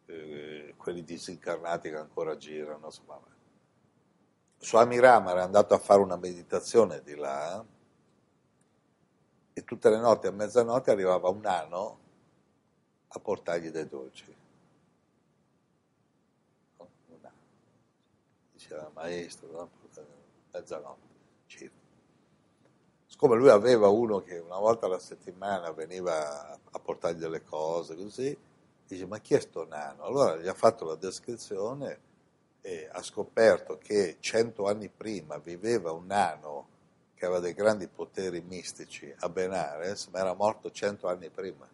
eh, 0.05 0.75
quelli 0.77 1.03
disincarnati 1.03 1.89
che 1.89 1.97
ancora 1.97 2.37
girano. 2.37 2.85
Insomma. 2.85 3.19
Swami 4.63 4.99
Rama 4.99 5.31
era 5.31 5.43
andato 5.43 5.73
a 5.73 5.79
fare 5.79 6.03
una 6.03 6.17
meditazione 6.17 7.03
di 7.03 7.15
là 7.15 7.65
e 9.55 9.65
tutte 9.65 9.89
le 9.89 9.97
notti 9.97 10.27
a 10.27 10.33
mezzanotte 10.33 10.91
arrivava 10.91 11.31
un 11.31 11.41
nano 11.41 11.99
a 13.09 13.19
portargli 13.21 13.71
dei 13.71 13.89
dolci. 13.89 14.37
Un 16.77 16.87
nano. 17.23 17.35
Diceva 18.53 18.91
maestro, 18.93 19.51
no? 19.51 19.71
mezzanotte 20.53 21.09
circa. 21.47 21.79
Siccome 23.07 23.37
lui 23.37 23.49
aveva 23.49 23.89
uno 23.89 24.21
che 24.21 24.37
una 24.37 24.59
volta 24.59 24.85
alla 24.85 24.99
settimana 24.99 25.73
veniva 25.73 26.51
a 26.53 26.79
portargli 26.79 27.19
delle 27.19 27.43
cose 27.43 27.97
così, 27.97 28.37
dice 28.87 29.07
ma 29.07 29.19
chi 29.21 29.35
è 29.35 29.41
sto 29.41 29.67
nano? 29.67 30.05
Allora 30.05 30.37
gli 30.37 30.49
ha 30.49 30.55
fatto 30.55 30.85
la 30.85 30.97
descrizione 30.97 32.09
e 32.61 32.89
ha 32.91 33.03
scoperto 33.03 33.79
che 33.79 34.17
cento 34.21 34.67
anni 34.67 34.89
prima 34.89 35.39
viveva 35.39 35.93
un 35.93 36.07
nano 36.07 36.69
che 37.15 37.27
aveva 37.27 37.41
dei 37.41 37.53
grandi 37.53 37.87
poteri 37.87 38.41
mistici 38.41 39.13
a 39.19 39.29
Benares, 39.29 40.07
ma 40.07 40.21
era 40.21 40.33
morto 40.33 40.71
cento 40.71 41.07
anni 41.07 41.29
prima. 41.29 41.69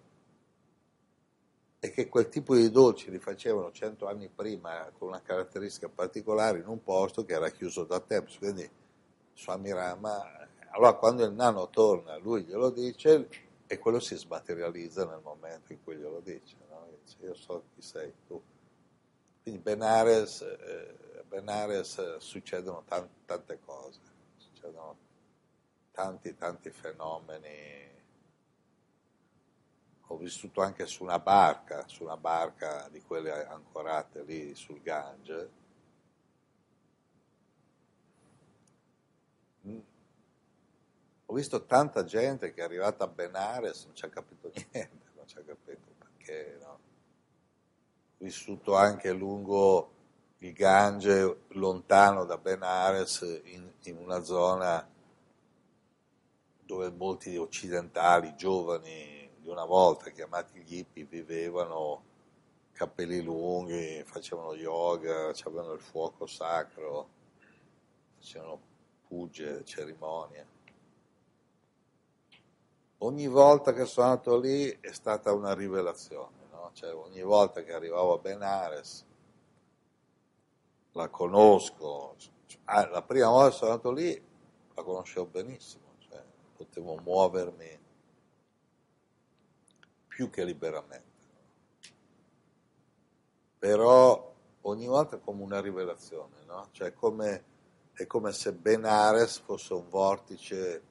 E 1.78 1.90
che 1.90 2.08
quel 2.08 2.28
tipo 2.28 2.56
di 2.56 2.68
dolci 2.70 3.10
li 3.10 3.20
facevano 3.20 3.70
cento 3.70 4.08
anni 4.08 4.28
prima 4.28 4.90
con 4.98 5.08
una 5.08 5.22
caratteristica 5.22 5.88
particolare 5.88 6.58
in 6.58 6.66
un 6.66 6.82
posto 6.82 7.24
che 7.24 7.34
era 7.34 7.50
chiuso 7.50 7.84
da 7.84 8.00
tempo. 8.00 8.32
Quindi 8.38 8.68
Swami 9.34 9.72
Rama, 9.72 10.48
allora 10.70 10.94
quando 10.94 11.24
il 11.24 11.32
nano 11.32 11.68
torna, 11.70 12.16
lui 12.16 12.42
glielo 12.42 12.70
dice 12.70 13.28
e 13.68 13.78
quello 13.78 14.00
si 14.00 14.16
smaterializza 14.16 15.06
nel 15.06 15.20
momento 15.22 15.72
in 15.72 15.82
cui 15.84 15.96
glielo 15.96 16.20
dice. 16.24 16.56
No? 16.68 16.88
dice 17.04 17.16
io 17.20 17.34
so 17.34 17.64
chi 17.72 17.82
sei 17.82 18.12
tu. 18.26 18.42
Quindi 19.46 19.62
Benares, 19.62 20.40
eh, 20.40 21.22
Benares 21.28 21.98
eh, 21.98 22.16
succedono 22.18 22.82
tante, 22.82 23.14
tante 23.26 23.60
cose, 23.60 24.00
succedono 24.38 24.96
tanti 25.92 26.34
tanti 26.34 26.70
fenomeni. 26.70 27.88
Ho 30.08 30.16
vissuto 30.16 30.62
anche 30.62 30.86
su 30.86 31.04
una 31.04 31.20
barca, 31.20 31.86
su 31.86 32.02
una 32.02 32.16
barca 32.16 32.88
di 32.88 33.00
quelle 33.02 33.46
ancorate 33.46 34.24
lì 34.24 34.52
sul 34.56 34.82
Gange. 34.82 35.50
Mm. 39.64 39.78
Ho 41.26 41.34
visto 41.34 41.64
tanta 41.66 42.02
gente 42.02 42.52
che 42.52 42.62
è 42.62 42.64
arrivata 42.64 43.04
a 43.04 43.06
Benares, 43.06 43.84
non 43.84 43.94
ci 43.94 44.04
ha 44.04 44.08
capito 44.08 44.50
niente, 44.72 45.10
non 45.14 45.28
ci 45.28 45.38
ha 45.38 45.42
capito 45.42 45.92
perché. 45.98 46.58
No? 46.60 46.85
Vissuto 48.18 48.74
anche 48.74 49.12
lungo 49.12 49.90
il 50.38 50.52
Gange, 50.52 51.44
lontano 51.48 52.24
da 52.24 52.38
Benares, 52.38 53.40
in, 53.44 53.70
in 53.84 53.96
una 53.96 54.22
zona 54.22 54.86
dove 56.64 56.90
molti 56.90 57.36
occidentali, 57.36 58.34
giovani 58.36 59.30
di 59.38 59.48
una 59.48 59.64
volta, 59.64 60.10
chiamati 60.10 60.60
gli 60.60 60.78
hippie, 60.78 61.04
vivevano 61.04 62.02
capelli 62.72 63.22
lunghi, 63.22 64.02
facevano 64.04 64.54
yoga, 64.54 65.32
avevano 65.44 65.72
il 65.72 65.80
fuoco 65.80 66.26
sacro, 66.26 67.08
facevano 68.18 68.60
puge, 69.06 69.64
cerimonie. 69.64 70.54
Ogni 72.98 73.28
volta 73.28 73.72
che 73.72 73.84
sono 73.84 74.08
andato 74.08 74.38
lì 74.38 74.68
è 74.80 74.92
stata 74.92 75.32
una 75.32 75.54
rivelazione? 75.54 76.45
Cioè, 76.76 76.94
ogni 76.94 77.22
volta 77.22 77.62
che 77.62 77.72
arrivavo 77.72 78.12
a 78.12 78.18
Benares 78.18 79.06
la 80.92 81.08
conosco, 81.08 82.16
ah, 82.64 82.86
la 82.88 83.02
prima 83.02 83.28
volta 83.30 83.48
che 83.48 83.56
sono 83.56 83.70
andato 83.70 83.92
lì 83.92 84.26
la 84.74 84.82
conoscevo 84.82 85.24
benissimo, 85.24 85.94
cioè, 86.00 86.22
potevo 86.54 86.98
muovermi 86.98 87.80
più 90.06 90.28
che 90.28 90.44
liberamente. 90.44 91.24
Però 93.58 94.34
ogni 94.60 94.86
volta 94.86 95.16
è 95.16 95.20
come 95.20 95.42
una 95.42 95.62
rivelazione, 95.62 96.44
no? 96.44 96.68
cioè 96.72 96.92
come, 96.92 97.44
è 97.94 98.06
come 98.06 98.32
se 98.32 98.52
Benares 98.52 99.38
fosse 99.38 99.72
un 99.72 99.88
vortice, 99.88 100.82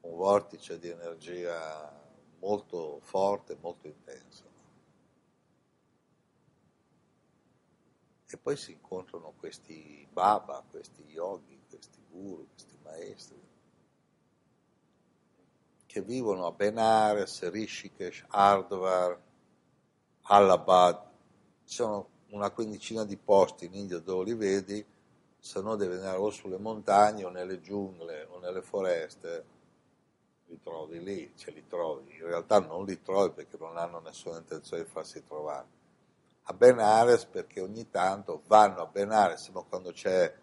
un 0.00 0.16
vortice 0.16 0.78
di 0.78 0.88
energia 0.88 1.94
molto 2.38 3.00
forte, 3.02 3.58
molto 3.60 3.88
intensa. 3.88 4.47
E 8.30 8.36
poi 8.36 8.56
si 8.56 8.72
incontrano 8.72 9.32
questi 9.38 10.06
baba, 10.12 10.62
questi 10.70 11.02
yogi, 11.04 11.58
questi 11.66 11.98
guru, 12.10 12.46
questi 12.52 12.76
maestri, 12.82 13.40
che 15.86 16.02
vivono 16.02 16.44
a 16.44 16.52
Benares, 16.52 17.48
Rishikesh, 17.48 18.26
Hardwar, 18.28 19.18
Allahabad, 20.22 21.08
ci 21.64 21.76
sono 21.76 22.08
una 22.30 22.50
quindicina 22.50 23.04
di 23.04 23.16
posti 23.16 23.64
in 23.64 23.74
India 23.74 23.98
dove 23.98 24.24
li 24.24 24.34
vedi, 24.34 24.84
se 25.38 25.62
no 25.62 25.76
devi 25.76 25.94
andare 25.94 26.18
o 26.18 26.28
sulle 26.28 26.58
montagne 26.58 27.24
o 27.24 27.30
nelle 27.30 27.62
giungle 27.62 28.24
o 28.24 28.38
nelle 28.40 28.60
foreste, 28.60 29.46
li 30.48 30.60
trovi 30.62 31.02
lì, 31.02 31.32
ce 31.34 31.50
li 31.50 31.66
trovi. 31.66 32.14
In 32.16 32.26
realtà 32.26 32.58
non 32.58 32.84
li 32.84 33.00
trovi 33.00 33.32
perché 33.32 33.56
non 33.56 33.78
hanno 33.78 34.00
nessuna 34.00 34.36
intenzione 34.36 34.82
di 34.82 34.88
farsi 34.90 35.24
trovare 35.24 35.77
a 36.50 36.54
Benares 36.54 37.26
perché 37.26 37.60
ogni 37.60 37.90
tanto 37.90 38.42
vanno 38.46 38.80
a 38.80 38.86
Benares, 38.86 39.48
ma 39.48 39.62
quando 39.62 39.92
c'è 39.92 40.34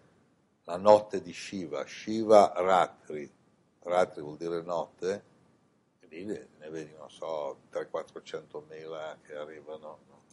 la 0.65 0.77
notte 0.77 1.21
di 1.21 1.33
Shiva, 1.33 1.83
Shiva 1.85 2.53
Ratri, 2.55 3.31
Ratri 3.79 4.21
vuol 4.21 4.37
dire 4.37 4.61
notte, 4.61 5.23
e 5.99 6.07
lì 6.07 6.25
ne 6.25 6.69
vedi, 6.69 6.93
non 6.95 7.09
so, 7.09 7.61
300-400 7.71 8.63
mila 8.69 9.17
che 9.23 9.35
arrivano. 9.35 9.99
No? 10.07 10.23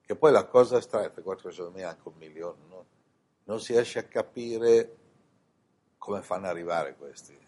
Che 0.00 0.16
poi 0.16 0.32
la 0.32 0.46
cosa 0.46 0.80
strana, 0.80 1.06
300-400 1.06 1.70
mila, 1.72 1.90
anche 1.90 2.08
un 2.08 2.14
milione, 2.16 2.58
no? 2.68 2.86
non 3.44 3.60
si 3.60 3.72
riesce 3.72 4.00
a 4.00 4.04
capire 4.04 4.96
come 5.98 6.20
fanno 6.22 6.48
arrivare 6.48 6.96
questi. 6.96 7.38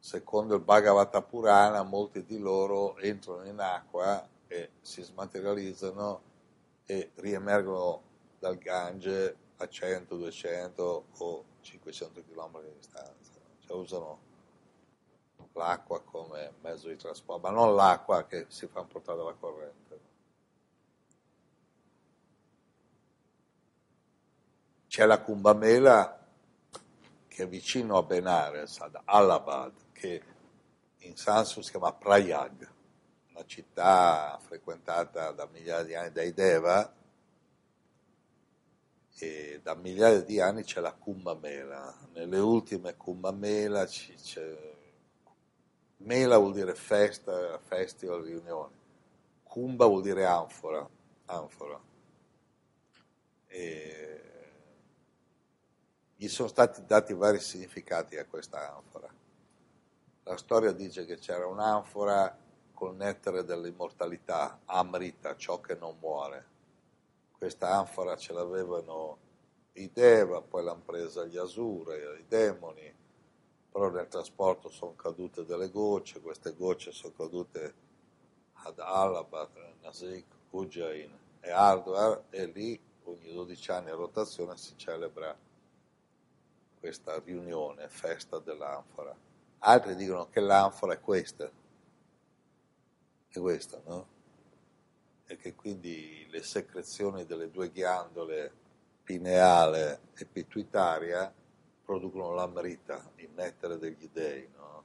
Secondo 0.00 0.56
il 0.56 0.62
Bhagavata 0.62 1.22
Purana, 1.22 1.84
molti 1.84 2.24
di 2.24 2.38
loro 2.38 2.96
entrano 2.98 3.44
in 3.44 3.60
acqua 3.60 4.28
che 4.52 4.72
si 4.82 5.00
smaterializzano 5.02 6.22
e 6.84 7.12
riemergono 7.14 8.02
dal 8.38 8.58
Gange 8.58 9.36
a 9.56 9.66
100, 9.66 10.14
200 10.14 11.06
o 11.16 11.44
500 11.62 12.22
km 12.22 12.60
di 12.60 12.74
distanza. 12.74 13.40
Cioè 13.60 13.76
usano 13.78 14.30
l'acqua 15.54 16.02
come 16.02 16.52
mezzo 16.60 16.88
di 16.88 16.96
trasporto, 16.96 17.48
ma 17.48 17.50
non 17.50 17.74
l'acqua 17.74 18.26
che 18.26 18.44
si 18.48 18.66
fa 18.66 18.84
portare 18.84 19.16
dalla 19.16 19.32
corrente. 19.32 20.00
C'è 24.86 25.06
la 25.06 25.22
Kumbamela 25.22 26.26
che 27.26 27.42
è 27.44 27.48
vicino 27.48 27.96
a 27.96 28.02
Benares, 28.02 28.80
ad 28.80 29.00
Allahabad, 29.04 29.72
che 29.92 30.22
in 30.98 31.16
Sanskrit 31.16 31.64
si 31.64 31.70
chiama 31.70 31.94
Prayag 31.94 32.80
una 33.42 33.46
città 33.46 34.38
frequentata 34.40 35.32
da 35.32 35.46
migliaia 35.46 35.82
di 35.82 35.94
anni 35.94 36.12
dai 36.12 36.32
Deva 36.32 36.94
e 39.18 39.60
da 39.62 39.74
migliaia 39.74 40.20
di 40.20 40.40
anni 40.40 40.62
c'è 40.62 40.80
la 40.80 40.92
Kumbh 40.92 41.38
Mela. 41.40 41.94
Nelle 42.12 42.38
ultime 42.38 42.96
Kumbh 42.96 43.30
Mela 43.32 43.84
c'è 43.84 44.70
Mela 45.98 46.38
vuol 46.38 46.52
dire 46.52 46.74
festa, 46.74 47.58
festival, 47.58 48.22
riunione. 48.22 48.80
Kumbha 49.42 49.86
vuol 49.86 50.02
dire 50.02 50.24
anfora, 50.24 50.88
anfora. 51.26 51.80
E 53.46 54.20
gli 56.16 56.28
sono 56.28 56.48
stati 56.48 56.84
dati 56.86 57.12
vari 57.12 57.38
significati 57.40 58.16
a 58.16 58.24
questa 58.24 58.74
anfora. 58.74 59.12
La 60.24 60.36
storia 60.36 60.72
dice 60.72 61.04
che 61.04 61.18
c'era 61.18 61.46
un'anfora 61.46 62.38
col 62.82 62.96
nettare 62.96 63.44
dell'immortalità, 63.44 64.58
Amrita, 64.64 65.36
ciò 65.36 65.60
che 65.60 65.76
non 65.76 65.98
muore. 66.00 66.46
Questa 67.30 67.70
anfora 67.78 68.16
ce 68.16 68.32
l'avevano 68.32 69.18
i 69.74 69.92
Deva, 69.92 70.42
poi 70.42 70.64
l'hanno 70.64 70.82
presa 70.84 71.24
gli 71.24 71.36
Asura, 71.36 71.94
i 71.94 72.24
demoni, 72.26 72.92
però 73.70 73.88
nel 73.88 74.08
trasporto 74.08 74.68
sono 74.68 74.96
cadute 74.96 75.44
delle 75.44 75.70
gocce, 75.70 76.20
queste 76.20 76.56
gocce 76.56 76.90
sono 76.90 77.12
cadute 77.16 77.74
ad 78.64 78.80
Allahabad, 78.80 79.50
Nasik, 79.80 80.26
Ujjain 80.50 81.16
e 81.38 81.50
Hardwar 81.52 82.24
e 82.30 82.46
lì 82.46 82.80
ogni 83.04 83.32
12 83.32 83.70
anni 83.70 83.90
a 83.90 83.94
rotazione 83.94 84.56
si 84.56 84.76
celebra 84.76 85.32
questa 86.80 87.16
riunione, 87.20 87.86
festa 87.86 88.40
dell'anfora. 88.40 89.14
Altri 89.60 89.94
dicono 89.94 90.28
che 90.28 90.40
l'anfora 90.40 90.94
è 90.94 91.00
questa, 91.00 91.48
è 93.38 93.40
questa, 93.40 93.80
no? 93.86 94.06
E 95.26 95.36
che 95.36 95.54
quindi 95.54 96.26
le 96.30 96.42
secrezioni 96.42 97.24
delle 97.24 97.50
due 97.50 97.70
ghiandole 97.70 98.52
pineale 99.02 100.00
e 100.14 100.26
pituitaria 100.26 101.32
producono 101.84 102.32
l'amrita, 102.32 103.10
il 103.16 103.30
nettare 103.34 103.78
degli 103.78 104.08
dei, 104.12 104.48
no? 104.56 104.84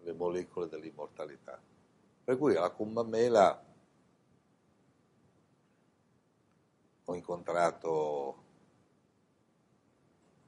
le 0.00 0.12
molecole 0.12 0.68
dell'immortalità. 0.68 1.60
Per 2.24 2.38
cui 2.38 2.54
alla 2.54 2.70
Kumbamela 2.70 3.64
ho 7.04 7.14
incontrato 7.14 8.42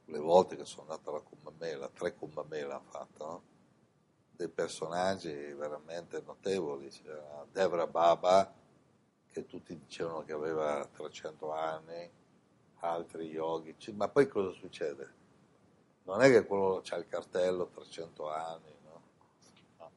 le 0.07 0.19
volte 0.19 0.57
che 0.57 0.65
sono 0.65 0.83
andato 0.83 1.11
alla 1.11 1.21
Kumbamela, 1.21 1.89
tre 1.89 2.15
Kumbamela 2.15 2.77
ho 2.77 2.83
fatto, 2.89 3.25
no? 3.27 3.43
Dei 4.37 4.49
personaggi 4.49 5.33
veramente 5.55 6.23
notevoli, 6.25 6.89
c'era 6.89 7.47
Devra 7.51 7.87
Baba 7.87 8.53
che 9.31 9.47
tutti 9.47 9.77
dicevano 9.77 10.25
che 10.25 10.33
aveva 10.33 10.89
300 10.93 11.53
anni, 11.53 12.11
altri 12.81 13.27
yogi, 13.27 13.75
ma 13.93 14.09
poi 14.09 14.29
cosa 14.29 14.53
succede? 14.53 15.23
Non 16.05 16.21
è 16.21 16.31
che 16.31 16.45
quello 16.45 16.81
c'ha 16.85 16.97
il 16.97 17.09
cartello 17.09 17.69
300 17.69 18.31
anni, 18.31 18.75
no? 18.85 19.03
no. 19.79 19.91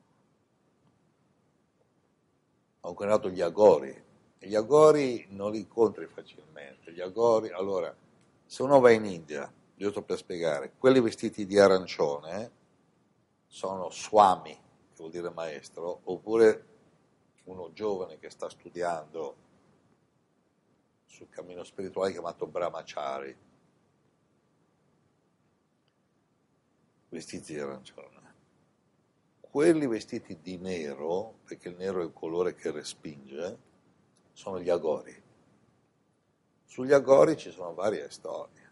Ho 2.82 2.89
incontrato 2.89 3.30
gli 3.30 3.41
agori, 3.41 4.04
gli 4.39 4.56
agori 4.56 5.28
non 5.30 5.52
li 5.52 5.60
incontri 5.60 6.08
facilmente, 6.08 6.93
gli 6.93 7.02
agori, 7.02 7.50
allora, 7.50 7.93
se 8.45 8.63
uno 8.63 8.80
va 8.80 8.91
in 8.91 9.06
India, 9.06 9.52
io 9.76 9.91
sto 9.91 10.02
per 10.02 10.17
spiegare, 10.17 10.73
quelli 10.78 11.00
vestiti 11.02 11.45
di 11.45 11.60
arancione, 11.60 12.52
sono 13.57 13.89
swami, 13.89 14.53
che 14.53 14.97
vuol 14.97 15.09
dire 15.09 15.31
maestro, 15.31 16.01
oppure 16.03 16.65
uno 17.45 17.73
giovane 17.73 18.19
che 18.19 18.29
sta 18.29 18.47
studiando 18.47 19.35
sul 21.05 21.27
cammino 21.29 21.63
spirituale 21.63 22.11
chiamato 22.11 22.45
brahmachari, 22.45 23.35
vestiti 27.09 27.53
di 27.53 27.59
arancione. 27.59 28.35
Quelli 29.41 29.87
vestiti 29.87 30.37
di 30.39 30.57
nero, 30.57 31.39
perché 31.43 31.69
il 31.69 31.77
nero 31.77 32.01
è 32.01 32.05
il 32.05 32.13
colore 32.13 32.53
che 32.53 32.69
respinge, 32.69 33.57
sono 34.33 34.61
gli 34.61 34.69
agori. 34.69 35.19
Sugli 36.63 36.93
agori 36.93 37.35
ci 37.37 37.49
sono 37.49 37.73
varie 37.73 38.07
storie. 38.11 38.71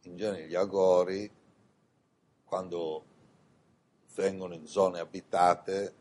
In 0.00 0.16
genere 0.16 0.48
gli 0.48 0.56
agori, 0.56 1.30
quando 2.44 3.14
vengono 4.16 4.54
in 4.54 4.66
zone 4.66 4.98
abitate, 4.98 5.94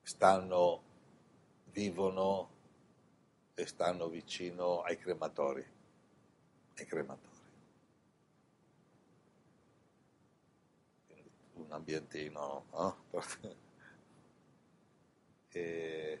stanno, 0.00 0.82
vivono 1.72 2.50
e 3.54 3.66
stanno 3.66 4.08
vicino 4.08 4.82
ai 4.82 4.96
crematori. 4.96 5.66
Ai 6.76 6.86
crematori. 6.86 7.34
Un 11.54 11.72
ambientino, 11.72 12.64
no? 12.70 12.96
e, 15.50 16.20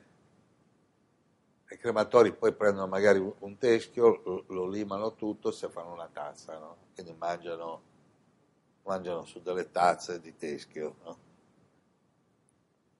crematori 1.86 2.32
poi 2.32 2.52
prendono 2.52 2.88
magari 2.88 3.18
un, 3.20 3.58
teschio, 3.58 4.22
lo, 4.24 4.44
lo, 4.48 4.66
limano 4.66 5.14
tutto, 5.14 5.52
se 5.52 5.68
fanno 5.68 5.92
una 5.92 6.08
tazza, 6.08 6.58
no? 6.58 6.76
quindi 6.94 7.12
mangiano, 7.12 7.82
mangiano, 8.86 9.24
su 9.24 9.40
delle 9.40 9.70
tazze 9.70 10.20
di 10.20 10.36
teschio. 10.36 10.96
No? 11.04 11.18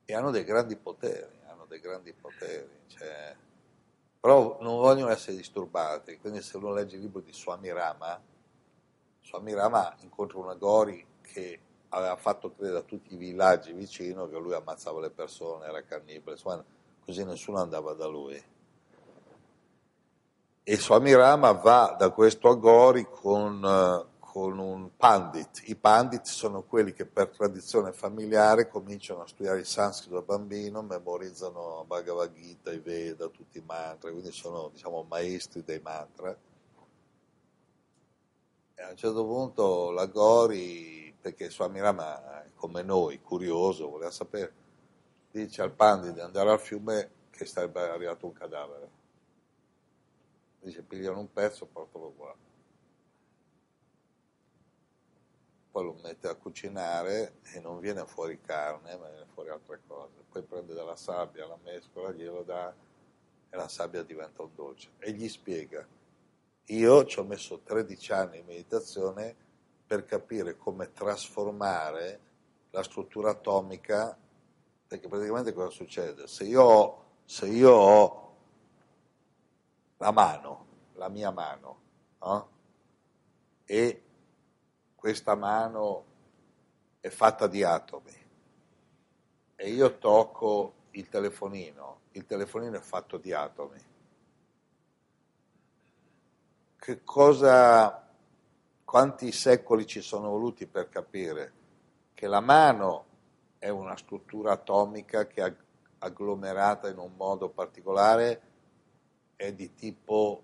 E 0.05 0.14
hanno 0.14 0.31
dei 0.31 0.44
grandi 0.44 0.77
poteri, 0.77 1.40
hanno 1.46 1.64
dei 1.66 1.81
grandi 1.81 2.12
poteri. 2.12 2.68
Cioè, 2.87 3.37
però 4.20 4.59
non 4.61 4.77
vogliono 4.77 5.11
essere 5.11 5.37
disturbati, 5.37 6.18
quindi 6.18 6.42
se 6.42 6.57
uno 6.57 6.72
legge 6.72 6.96
il 6.96 7.03
libro 7.03 7.20
di 7.20 7.33
Swami 7.33 7.72
Rama, 7.72 8.20
Swami 9.22 9.55
Rama 9.55 9.94
incontra 10.01 10.38
una 10.38 10.55
Gori 10.55 11.05
che 11.22 11.61
aveva 11.90 12.16
fatto 12.16 12.53
credere 12.53 12.79
a 12.79 12.83
tutti 12.83 13.14
i 13.14 13.16
villaggi 13.16 13.72
vicino 13.72 14.29
che 14.29 14.37
lui 14.38 14.55
ammazzava 14.55 15.01
le 15.01 15.11
persone, 15.11 15.66
era 15.66 15.83
cannibale, 15.83 16.33
insomma, 16.33 16.64
così 17.05 17.25
nessuno 17.25 17.61
andava 17.61 17.92
da 17.94 18.07
lui. 18.07 18.42
E 20.62 20.77
Swami 20.77 21.14
Rama 21.14 21.53
va 21.53 21.94
da 21.96 22.11
questo 22.11 22.49
Agori 22.49 23.07
con, 23.09 23.61
con 24.37 24.59
un 24.59 24.90
pandit. 24.99 25.62
I 25.64 25.77
pandit 25.77 26.27
sono 26.27 26.62
quelli 26.62 26.92
che 26.92 27.07
per 27.07 27.29
tradizione 27.29 27.94
familiare 27.94 28.68
cominciano 28.68 29.22
a 29.22 29.27
studiare 29.27 29.61
il 29.61 29.64
sanscrito 29.64 30.16
da 30.16 30.20
bambino, 30.20 30.83
memorizzano 30.83 31.85
Bhagavad 31.87 32.35
Gita, 32.35 32.70
i 32.70 32.81
Veda, 32.81 33.29
tutti 33.29 33.57
i 33.57 33.62
mantra, 33.64 34.11
quindi 34.11 34.31
sono 34.33 34.68
diciamo, 34.68 35.07
maestri 35.09 35.64
dei 35.64 35.81
mantra. 35.81 36.37
E 38.75 38.83
a 38.83 38.90
un 38.90 38.96
certo 38.96 39.25
punto 39.25 39.90
l'Agori, 39.90 41.16
perché 41.18 41.49
Swami 41.49 41.81
Rama 41.81 42.44
è 42.44 42.51
come 42.57 42.83
noi, 42.83 43.22
curioso, 43.22 43.88
voleva 43.88 44.11
sapere, 44.11 44.53
dice 45.31 45.62
al 45.62 45.72
pandit 45.72 46.12
di 46.12 46.20
andare 46.20 46.51
al 46.51 46.61
fiume 46.61 47.11
che 47.31 47.46
sarebbe 47.46 47.88
arrivato 47.88 48.27
un 48.27 48.33
cadavere 48.35 48.90
dice 50.61 50.83
pigliano 50.83 51.20
un 51.20 51.33
pezzo 51.33 51.64
e 51.64 51.68
portalo 51.68 52.12
qua. 52.16 52.35
Poi 55.76 55.84
lo 55.84 55.98
mette 56.02 56.26
a 56.26 56.34
cucinare 56.34 57.34
e 57.52 57.60
non 57.60 57.80
viene 57.80 58.06
fuori 58.06 58.40
carne, 58.40 58.96
ma 58.96 59.10
viene 59.10 59.26
fuori 59.34 59.50
altre 59.50 59.82
cose. 59.86 60.24
Poi 60.26 60.42
prende 60.42 60.72
dalla 60.72 60.96
sabbia, 60.96 61.46
la 61.46 61.58
mescola, 61.62 62.12
glielo 62.12 62.42
dà 62.44 62.74
e 63.50 63.56
la 63.58 63.68
sabbia 63.68 64.02
diventa 64.02 64.40
un 64.40 64.54
dolce. 64.54 64.92
E 64.98 65.12
gli 65.12 65.28
spiega, 65.28 65.86
io 66.64 67.04
ci 67.04 67.18
ho 67.18 67.24
messo 67.24 67.60
13 67.60 68.12
anni 68.12 68.38
in 68.38 68.46
meditazione 68.46 69.36
per 69.86 70.06
capire 70.06 70.56
come 70.56 70.92
trasformare 70.92 72.20
la 72.70 72.82
struttura 72.82 73.32
atomica, 73.32 74.16
perché 74.86 75.08
praticamente 75.08 75.52
cosa 75.52 75.68
succede? 75.68 76.26
Se 76.26 76.44
io 76.44 77.04
se 77.26 77.48
io 77.48 77.72
ho 77.72 78.36
la 79.98 80.10
mano, 80.10 80.66
la 80.94 81.10
mia 81.10 81.30
mano, 81.30 81.80
no? 82.20 82.48
e 83.66 84.06
questa 85.07 85.37
mano 85.37 86.05
è 86.99 87.09
fatta 87.11 87.47
di 87.47 87.62
atomi 87.62 88.12
e 89.55 89.71
io 89.71 89.99
tocco 89.99 90.73
il 90.90 91.09
telefonino, 91.09 92.01
il 92.11 92.27
telefonino 92.27 92.77
è 92.77 92.81
fatto 92.81 93.16
di 93.16 93.33
atomi. 93.33 93.79
Che 96.77 97.05
cosa, 97.05 98.05
quanti 98.83 99.31
secoli 99.31 99.87
ci 99.87 100.01
sono 100.01 100.31
voluti 100.31 100.66
per 100.66 100.88
capire 100.88 101.53
che 102.12 102.27
la 102.27 102.40
mano 102.40 103.05
è 103.59 103.69
una 103.69 103.97
struttura 103.97 104.55
atomica 104.55 105.29
che 105.29 105.45
è 105.45 105.55
agglomerata 105.99 106.88
in 106.88 106.99
un 106.99 107.12
modo 107.14 107.49
particolare 107.49 108.40
è 109.37 109.53
di 109.53 109.73
tipo 109.73 110.42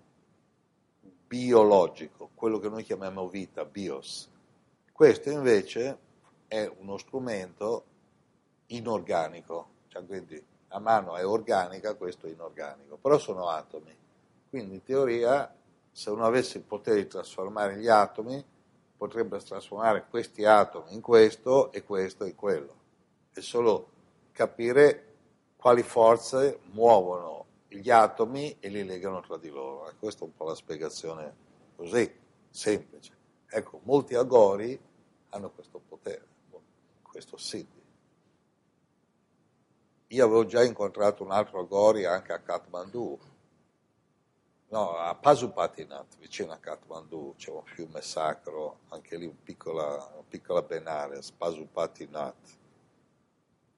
biologico, 1.27 2.29
quello 2.33 2.59
che 2.59 2.69
noi 2.69 2.83
chiamiamo 2.85 3.27
vita, 3.27 3.65
bios. 3.65 4.31
Questo 5.03 5.29
invece 5.31 5.97
è 6.47 6.71
uno 6.79 6.97
strumento 6.97 7.83
inorganico, 8.67 9.67
cioè 9.89 10.05
quindi 10.05 10.41
la 10.69 10.79
mano 10.79 11.17
è 11.17 11.27
organica, 11.27 11.95
questo 11.95 12.25
è 12.25 12.29
inorganico, 12.29 12.95
però 12.95 13.17
sono 13.17 13.49
atomi. 13.49 13.93
Quindi 14.49 14.75
in 14.75 14.83
teoria 14.83 15.53
se 15.91 16.09
uno 16.09 16.23
avesse 16.23 16.59
il 16.59 16.63
potere 16.63 17.01
di 17.01 17.07
trasformare 17.07 17.75
gli 17.79 17.89
atomi, 17.89 18.41
potrebbe 18.95 19.39
trasformare 19.39 20.05
questi 20.09 20.45
atomi 20.45 20.93
in 20.93 21.01
questo 21.01 21.73
e 21.73 21.83
questo 21.83 22.23
in 22.23 22.35
quello. 22.35 22.73
È 23.33 23.41
solo 23.41 23.89
capire 24.31 25.15
quali 25.57 25.83
forze 25.83 26.59
muovono 26.71 27.45
gli 27.67 27.89
atomi 27.89 28.55
e 28.57 28.69
li 28.69 28.85
legano 28.85 29.19
tra 29.19 29.35
di 29.35 29.49
loro. 29.49 29.89
E 29.89 29.95
questa 29.99 30.23
è 30.23 30.27
un 30.27 30.33
po' 30.33 30.45
la 30.45 30.55
spiegazione 30.55 31.35
così, 31.75 32.09
semplice. 32.49 33.11
Ecco, 33.49 33.81
molti 33.83 34.15
agori 34.15 34.91
hanno 35.33 35.49
questo 35.49 35.79
potere, 35.79 36.25
questo 37.01 37.37
siddhi. 37.37 37.81
Io 40.07 40.25
avevo 40.25 40.45
già 40.45 40.63
incontrato 40.63 41.23
un 41.23 41.31
altro 41.31 41.59
agori 41.59 42.05
anche 42.05 42.33
a 42.33 42.39
Kathmandu, 42.39 43.19
no, 44.69 44.95
a 44.95 45.15
Pasupatinath, 45.15 46.17
vicino 46.19 46.51
a 46.51 46.57
Kathmandu, 46.57 47.33
c'è 47.35 47.49
un 47.49 47.63
fiume 47.63 48.01
sacro, 48.01 48.81
anche 48.89 49.17
lì 49.17 49.25
un 49.25 49.41
piccola, 49.41 50.11
una 50.13 50.23
piccola 50.27 50.61
Benares, 50.61 51.31
Pasupatinath. 51.31 52.59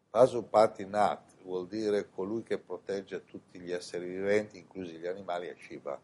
Pasupatinath 0.10 1.42
vuol 1.44 1.68
dire 1.68 2.10
colui 2.10 2.44
che 2.44 2.58
protegge 2.58 3.24
tutti 3.24 3.60
gli 3.60 3.72
esseri 3.72 4.08
viventi, 4.08 4.58
inclusi 4.58 4.98
gli 4.98 5.08
animali, 5.08 5.48
è 5.48 5.56
Shiva. 5.58 5.98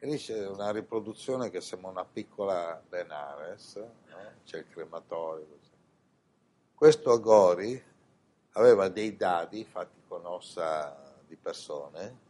E 0.00 0.16
c'è 0.16 0.46
una 0.46 0.70
riproduzione 0.70 1.50
che 1.50 1.60
sembra 1.60 1.90
una 1.90 2.04
piccola 2.04 2.80
Benares, 2.88 3.76
no? 3.76 4.32
c'è 4.44 4.58
il 4.58 4.68
crematorio. 4.68 5.46
Così. 5.46 5.70
Questo 6.74 7.10
Agori 7.10 7.82
aveva 8.52 8.88
dei 8.88 9.16
dadi 9.16 9.64
fatti 9.64 10.00
con 10.06 10.24
ossa 10.24 11.16
di 11.26 11.36
persone 11.36 12.26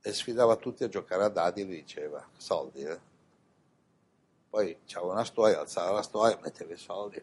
e 0.00 0.12
sfidava 0.12 0.56
tutti 0.56 0.84
a 0.84 0.88
giocare 0.88 1.24
a 1.24 1.28
dadi 1.28 1.60
e 1.60 1.64
gli 1.64 1.74
diceva 1.74 2.26
soldi. 2.36 2.82
Eh? 2.82 3.00
Poi 4.48 4.80
c'era 4.86 5.04
una 5.04 5.24
storia, 5.24 5.60
alzava 5.60 5.92
la 5.92 6.02
storia, 6.02 6.38
metteva 6.40 6.72
i 6.72 6.78
soldi 6.78 7.22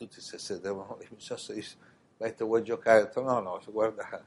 tutti 0.00 0.22
si 0.22 0.38
sedevano 0.38 0.96
lì, 0.98 1.06
mi 1.10 1.20
se 1.20 1.76
Beto 2.16 2.46
vuoi 2.46 2.62
giocare? 2.62 3.02
Ho 3.02 3.04
detto 3.04 3.22
no, 3.22 3.40
no, 3.40 3.60
guarda, 3.66 4.24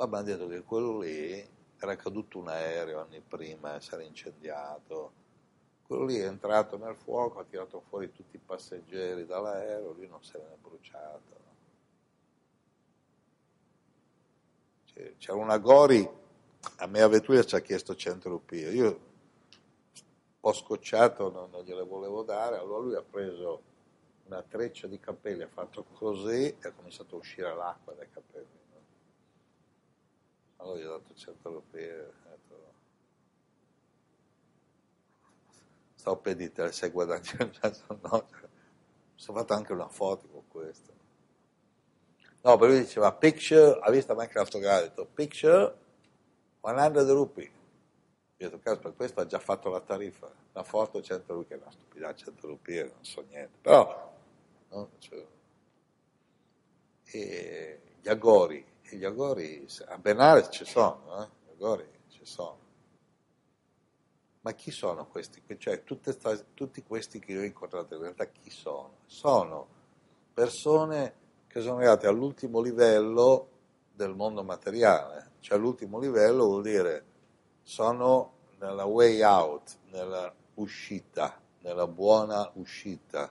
poi 0.00 0.06
abbiamo 0.06 0.22
detto 0.22 0.48
che 0.48 0.62
quello 0.62 0.98
lì 1.00 1.46
era 1.78 1.96
caduto 1.96 2.38
un 2.38 2.48
aereo 2.48 3.00
anni 3.00 3.20
prima, 3.20 3.80
si 3.80 3.92
era 3.92 4.02
incendiato, 4.02 5.12
quello 5.82 6.06
lì 6.06 6.16
è 6.16 6.26
entrato 6.26 6.78
nel 6.78 6.96
fuoco, 6.96 7.40
ha 7.40 7.44
tirato 7.44 7.82
fuori 7.88 8.10
tutti 8.10 8.36
i 8.36 8.40
passeggeri 8.44 9.26
dall'aereo, 9.26 9.92
lui 9.92 10.08
non 10.08 10.22
se 10.22 10.38
ne 10.38 10.54
è 10.54 10.56
bruciato. 10.56 11.38
C'era 15.18 15.36
una 15.36 15.58
Gori, 15.58 16.08
a 16.76 16.86
me 16.86 17.00
a 17.00 17.08
Vetruia 17.08 17.44
ci 17.44 17.54
ha 17.54 17.60
chiesto 17.60 17.94
100 17.94 18.28
rupie, 18.28 18.70
io 18.70 18.86
un 18.86 19.00
po' 20.40 20.52
scocciato 20.52 21.30
non, 21.30 21.50
non 21.50 21.62
gliele 21.62 21.84
volevo 21.84 22.22
dare, 22.22 22.56
allora 22.56 22.84
lui 22.84 22.94
ha 22.94 23.02
preso 23.02 23.62
una 24.24 24.42
treccia 24.42 24.86
di 24.86 24.98
capelli, 24.98 25.42
ha 25.42 25.48
fatto 25.48 25.84
così 25.84 26.56
e 26.58 26.58
ha 26.62 26.72
cominciato 26.72 27.16
a 27.16 27.18
uscire 27.18 27.54
l'acqua 27.54 27.92
dai 27.92 28.08
capelli. 28.10 28.29
Allora 30.60 30.78
gli 30.78 30.84
ho 30.84 30.90
dato 30.98 31.14
100 31.14 31.50
rupie, 31.50 32.12
detto, 32.28 32.74
stavo 35.94 36.18
per 36.18 36.36
dire, 36.36 36.72
sei 36.72 36.90
guadagnato, 36.90 37.98
no, 38.02 38.28
sono 39.14 39.38
fatto 39.38 39.54
anche 39.54 39.72
una 39.72 39.88
foto 39.88 40.28
con 40.28 40.46
questo. 40.48 40.92
No, 42.42 42.56
però 42.56 42.70
lui 42.70 42.80
diceva, 42.80 43.12
picture, 43.12 43.78
ha 43.80 43.90
visto 43.90 44.14
Minecraft 44.14 44.54
ha 44.54 44.80
detto, 44.80 45.06
picture 45.06 45.76
100 46.62 47.12
rupee. 47.14 47.50
Io 48.38 48.46
ho 48.46 48.50
detto, 48.50 48.60
caspita, 48.60 48.92
questo 48.92 49.20
ha 49.20 49.26
già 49.26 49.38
fatto 49.38 49.68
la 49.70 49.80
tariffa, 49.80 50.30
la 50.52 50.62
foto 50.62 51.02
100 51.02 51.34
rupee, 51.34 51.56
che 51.58 51.62
è 51.62 51.66
una 51.66 51.72
stupidità, 51.72 52.14
100 52.14 52.46
rupee, 52.46 52.84
non 52.84 53.04
so 53.04 53.22
niente. 53.28 53.58
Però 53.60 54.08
No? 54.70 54.88
Cioè, 54.98 55.26
e 57.12 57.80
gli 58.00 58.08
agori, 58.08 58.64
gli 58.96 59.04
agori 59.04 59.66
a 59.86 59.98
Benares 59.98 60.48
ci 60.50 60.64
sono, 60.64 61.22
eh? 61.22 61.28
gli 61.44 61.50
agori 61.52 61.88
ci 62.08 62.24
sono. 62.24 62.58
Ma 64.42 64.52
chi 64.52 64.70
sono 64.70 65.06
questi? 65.06 65.42
Cioè, 65.58 65.82
sta, 66.02 66.36
tutti 66.54 66.82
questi 66.82 67.18
che 67.18 67.32
io 67.32 67.40
ho 67.40 67.44
incontrato 67.44 67.94
in 67.94 68.00
realtà 68.00 68.26
chi 68.26 68.50
sono? 68.50 68.98
Sono 69.06 69.66
persone 70.32 71.14
che 71.46 71.60
sono 71.60 71.76
arrivate 71.76 72.06
all'ultimo 72.06 72.60
livello 72.60 73.48
del 73.92 74.14
mondo 74.14 74.42
materiale, 74.42 75.32
cioè 75.40 75.58
l'ultimo 75.58 75.98
livello 75.98 76.46
vuol 76.46 76.62
dire 76.62 77.04
sono 77.62 78.32
nella 78.58 78.84
way 78.84 79.20
out, 79.22 79.78
nella 79.90 80.32
uscita, 80.54 81.38
nella 81.60 81.86
buona 81.86 82.50
uscita 82.54 83.30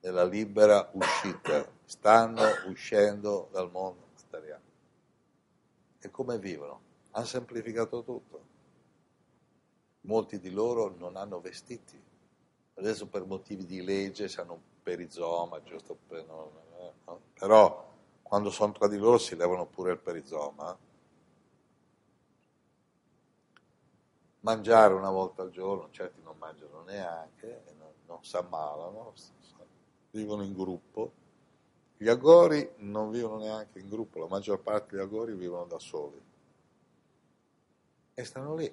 della 0.00 0.24
libera 0.24 0.88
uscita, 0.92 1.66
stanno 1.84 2.42
uscendo 2.66 3.48
dal 3.50 3.70
mondo 3.70 4.06
materiale. 4.30 4.67
E 6.00 6.10
come 6.10 6.38
vivono? 6.38 6.80
Hanno 7.12 7.26
semplificato 7.26 8.02
tutto. 8.02 8.46
Molti 10.02 10.38
di 10.38 10.50
loro 10.50 10.94
non 10.96 11.16
hanno 11.16 11.40
vestiti. 11.40 12.00
Adesso 12.74 13.08
per 13.08 13.26
motivi 13.26 13.64
di 13.64 13.82
legge 13.82 14.32
hanno 14.36 14.52
un 14.54 14.60
perizoma, 14.82 15.62
giusto 15.62 15.98
per 16.06 16.24
non, 16.24 16.50
no? 17.04 17.20
però 17.34 17.86
quando 18.22 18.50
sono 18.50 18.72
tra 18.72 18.88
di 18.88 18.98
loro 18.98 19.18
si 19.18 19.34
levano 19.36 19.66
pure 19.66 19.92
il 19.92 19.98
perizoma. 19.98 20.76
Mangiare 24.40 24.94
una 24.94 25.10
volta 25.10 25.42
al 25.42 25.50
giorno, 25.50 25.90
certi 25.90 26.22
non 26.22 26.36
mangiano 26.38 26.82
neanche, 26.82 27.64
non, 27.78 27.90
non 28.06 28.24
si 28.24 28.36
ammalano, 28.36 29.12
vivono 30.10 30.42
in 30.42 30.52
gruppo. 30.52 31.12
Gli 32.00 32.08
agori 32.08 32.74
non 32.76 33.10
vivono 33.10 33.38
neanche 33.38 33.80
in 33.80 33.88
gruppo, 33.88 34.20
la 34.20 34.28
maggior 34.28 34.60
parte 34.60 34.94
degli 34.94 35.04
agori 35.04 35.34
vivono 35.34 35.64
da 35.64 35.80
soli. 35.80 36.22
E 38.14 38.24
stanno 38.24 38.54
lì. 38.54 38.72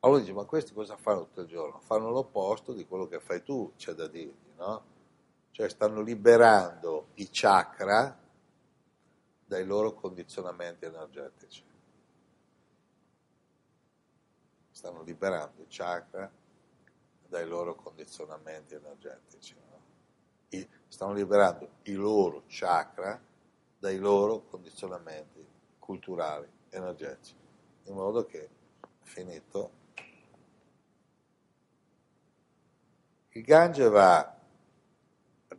Allora 0.00 0.18
dici, 0.18 0.32
ma 0.32 0.44
questi 0.44 0.74
cosa 0.74 0.96
fanno 0.96 1.26
tutto 1.26 1.42
il 1.42 1.46
giorno? 1.46 1.78
Fanno 1.78 2.10
l'opposto 2.10 2.72
di 2.72 2.84
quello 2.84 3.06
che 3.06 3.20
fai 3.20 3.44
tu, 3.44 3.72
c'è 3.76 3.92
da 3.92 4.08
dirgli, 4.08 4.54
no? 4.56 4.94
Cioè 5.52 5.68
stanno 5.68 6.00
liberando 6.00 7.08
i 7.14 7.28
chakra 7.30 8.18
dai 9.46 9.64
loro 9.64 9.94
condizionamenti 9.94 10.84
energetici. 10.84 11.62
Stanno 14.70 15.02
liberando 15.02 15.62
i 15.62 15.66
chakra 15.68 16.30
dai 17.28 17.46
loro 17.46 17.76
condizionamenti 17.76 18.74
energetici. 18.74 19.65
Stanno 20.88 21.12
liberando 21.12 21.68
i 21.82 21.94
loro 21.94 22.44
chakra 22.46 23.20
dai 23.78 23.98
loro 23.98 24.42
condizionamenti 24.42 25.46
culturali, 25.78 26.48
energetici, 26.70 27.34
in 27.84 27.94
modo 27.94 28.24
che, 28.24 28.48
finito, 29.02 29.70
il 33.30 33.42
Gange 33.42 33.88
va 33.88 34.34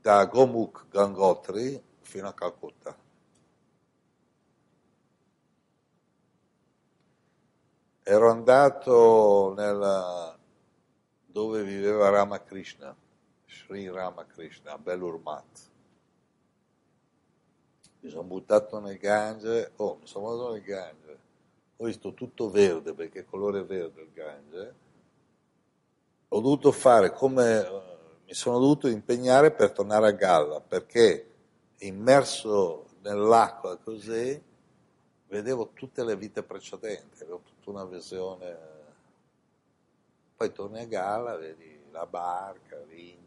da 0.02 0.26
Gomukh 0.26 0.88
Gangotri 0.90 1.82
fino 2.02 2.28
a 2.28 2.34
Calcutta. 2.34 2.98
Ero 8.04 8.30
andato 8.32 9.54
nel, 9.56 10.38
dove 11.26 11.64
viveva 11.64 12.10
Ramakrishna, 12.10 12.96
Sri 13.58 13.90
Ramakrishna, 13.90 14.78
Belurmat. 14.78 15.70
Mi 18.00 18.10
sono 18.10 18.24
buttato 18.24 18.80
nel 18.80 18.98
Gange, 18.98 19.72
oh, 19.78 19.98
mi 20.00 20.08
sono 20.08 20.28
buttato 20.28 20.52
nel 20.54 20.62
Gange, 20.62 21.20
ho 21.78 21.86
visto 21.86 22.14
tutto 22.14 22.50
verde 22.50 22.94
perché 22.94 23.26
colore 23.26 23.64
verde 23.64 24.02
il 24.02 24.12
Gange. 24.14 24.76
Ho 26.30 26.40
dovuto 26.42 26.72
fare 26.72 27.12
come 27.12 27.86
mi 28.26 28.34
sono 28.34 28.60
dovuto 28.60 28.88
impegnare 28.88 29.52
per 29.52 29.72
tornare 29.72 30.08
a 30.08 30.12
galla 30.12 30.60
perché 30.60 31.34
immerso 31.78 32.88
nell'acqua 33.02 33.78
così 33.78 34.44
vedevo 35.28 35.70
tutte 35.74 36.04
le 36.04 36.16
vite 36.16 36.44
precedenti, 36.44 37.24
avevo 37.24 37.42
tutta 37.44 37.70
una 37.70 37.86
visione. 37.86 38.76
Poi 40.36 40.52
torni 40.52 40.80
a 40.82 40.86
galla, 40.86 41.36
vedi 41.36 41.78
la 41.92 42.06
barca, 42.06 42.78
l'India, 42.88 43.27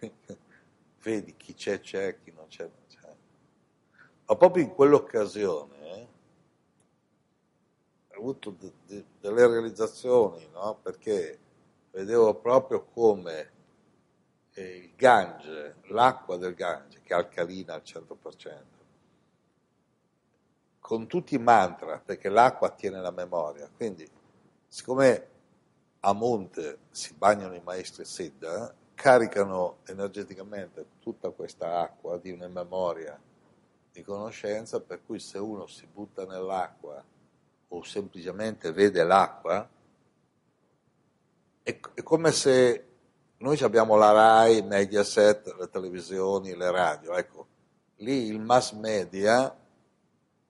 vedi 1.02 1.36
chi 1.36 1.54
c'è, 1.54 1.80
c'è, 1.80 2.18
chi 2.22 2.32
non 2.32 2.46
c'è, 2.48 2.64
non 2.64 2.86
c'è. 2.88 3.14
Ma 4.26 4.36
proprio 4.36 4.64
in 4.64 4.74
quell'occasione 4.74 5.76
eh, 5.80 6.08
ho 8.14 8.18
avuto 8.18 8.50
de- 8.50 8.72
de- 8.86 9.04
delle 9.20 9.46
realizzazioni, 9.46 10.48
no? 10.52 10.78
perché 10.82 11.38
vedevo 11.90 12.34
proprio 12.34 12.84
come 12.84 13.52
il 14.54 14.94
Gange, 14.94 15.76
l'acqua 15.88 16.36
del 16.36 16.54
Gange, 16.54 17.00
che 17.02 17.12
è 17.12 17.16
alcalina 17.16 17.74
al 17.74 17.82
100%, 17.82 18.62
con 20.78 21.06
tutti 21.06 21.34
i 21.34 21.38
mantra, 21.38 21.98
perché 21.98 22.28
l'acqua 22.28 22.70
tiene 22.70 23.00
la 23.00 23.10
memoria, 23.10 23.68
quindi 23.74 24.08
siccome 24.68 25.28
a 26.00 26.12
monte 26.12 26.78
si 26.90 27.14
bagnano 27.14 27.54
i 27.54 27.62
maestri 27.64 28.04
Siddha, 28.04 28.72
caricano 28.94 29.78
energeticamente 29.86 30.86
tutta 31.00 31.30
questa 31.30 31.80
acqua 31.80 32.18
di 32.18 32.30
una 32.30 32.48
memoria 32.48 33.20
di 33.92 34.02
conoscenza, 34.02 34.80
per 34.80 35.04
cui 35.04 35.20
se 35.20 35.38
uno 35.38 35.66
si 35.66 35.86
butta 35.86 36.24
nell'acqua 36.24 37.02
o 37.68 37.82
semplicemente 37.82 38.72
vede 38.72 39.04
l'acqua, 39.04 39.68
è, 41.62 41.80
è 41.94 42.02
come 42.02 42.32
se 42.32 42.86
noi 43.38 43.60
abbiamo 43.62 43.96
la 43.96 44.12
RAI, 44.12 44.62
Mediaset, 44.62 45.54
le 45.58 45.68
televisioni, 45.68 46.56
le 46.56 46.70
radio, 46.70 47.14
ecco, 47.14 47.46
lì 47.96 48.26
il 48.26 48.40
mass 48.40 48.72
media, 48.72 49.54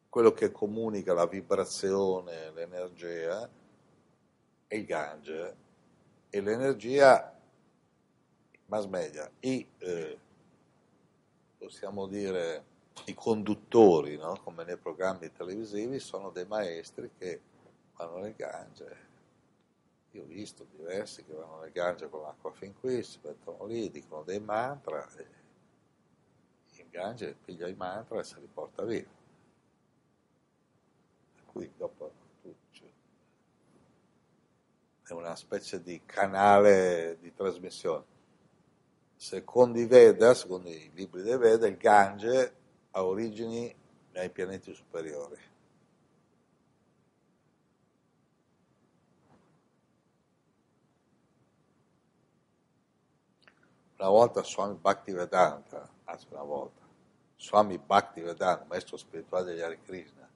quello 0.09 0.33
che 0.33 0.53
comunica 0.53 1.13
la 1.13 1.27
vibrazione, 1.27 2.53
l'energia, 2.53 3.49
è 4.67 4.75
il 4.77 4.85
Gange 4.85 5.57
e 6.31 6.41
l'energia, 6.41 7.34
mass 8.67 8.87
media, 8.87 9.31
i, 9.41 9.67
eh, 9.79 10.19
possiamo 11.59 12.07
dire, 12.07 12.65
i 13.07 13.15
conduttori, 13.15 14.17
no? 14.17 14.39
come 14.43 14.65
nei 14.65 14.77
programmi 14.77 15.33
televisivi, 15.33 15.99
sono 15.99 16.31
dei 16.31 16.47
maestri 16.47 17.11
che 17.19 17.41
vanno 17.97 18.19
nel 18.19 18.35
Gange 18.35 19.13
io 20.15 20.23
ho 20.23 20.27
visto 20.27 20.65
diversi 20.71 21.25
che 21.25 21.33
vanno 21.33 21.61
nel 21.61 21.73
Gange 21.73 22.09
con 22.09 22.23
l'acqua 22.23 22.53
fin 22.53 22.73
qui, 22.79 23.03
si 23.03 23.19
mettono 23.23 23.67
lì, 23.67 23.91
dicono 23.91 24.23
dei 24.23 24.39
mantra, 24.39 25.07
il 26.77 26.87
Gange 26.89 27.37
piglia 27.45 27.67
i 27.67 27.75
mantra 27.75 28.21
e 28.21 28.25
se 28.25 28.39
li 28.39 28.47
porta 28.53 28.85
via. 28.85 29.05
Cui 31.47 31.73
dopo 31.77 32.13
è 35.03 35.13
una 35.13 35.35
specie 35.35 35.83
di 35.83 36.01
canale 36.07 37.19
di 37.21 37.35
trasmissione. 37.35 38.14
Secondo 39.17 39.79
i 39.79 39.87
Veda, 39.87 40.35
secondo 40.35 40.69
i 40.69 40.91
libri 40.95 41.23
dei 41.23 41.39
Veda, 41.39 41.67
il 41.67 41.77
Gange 41.77 42.57
ha 42.91 43.05
origini 43.05 43.75
nei 44.13 44.31
pianeti 44.31 44.75
superiori. 44.75 45.53
Una 53.97 54.09
volta 54.09 54.43
Swami 54.43 54.75
Bhaktivedanta, 54.75 55.89
anzi 56.05 56.27
una 56.31 56.43
volta, 56.43 56.83
Swami 57.37 57.79
Bhaktivedanta, 57.79 58.67
maestro 58.67 58.97
spirituale 58.97 59.47
degli 59.47 59.61
Hare 59.61 59.81
Krishna, 59.81 60.29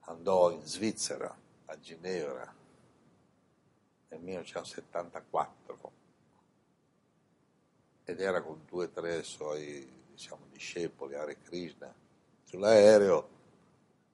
andò 0.00 0.50
in 0.50 0.62
Svizzera, 0.62 1.36
a 1.66 1.78
Ginevra, 1.78 2.54
nel 4.08 4.20
1974 4.20 5.74
ed 5.74 6.01
era 8.18 8.42
con 8.42 8.62
due 8.66 8.86
o 8.86 8.90
tre 8.90 9.22
suoi 9.22 9.90
diciamo, 10.10 10.46
discepoli 10.50 11.14
Hare 11.14 11.38
Krishna 11.42 11.94
sull'aereo 12.44 13.28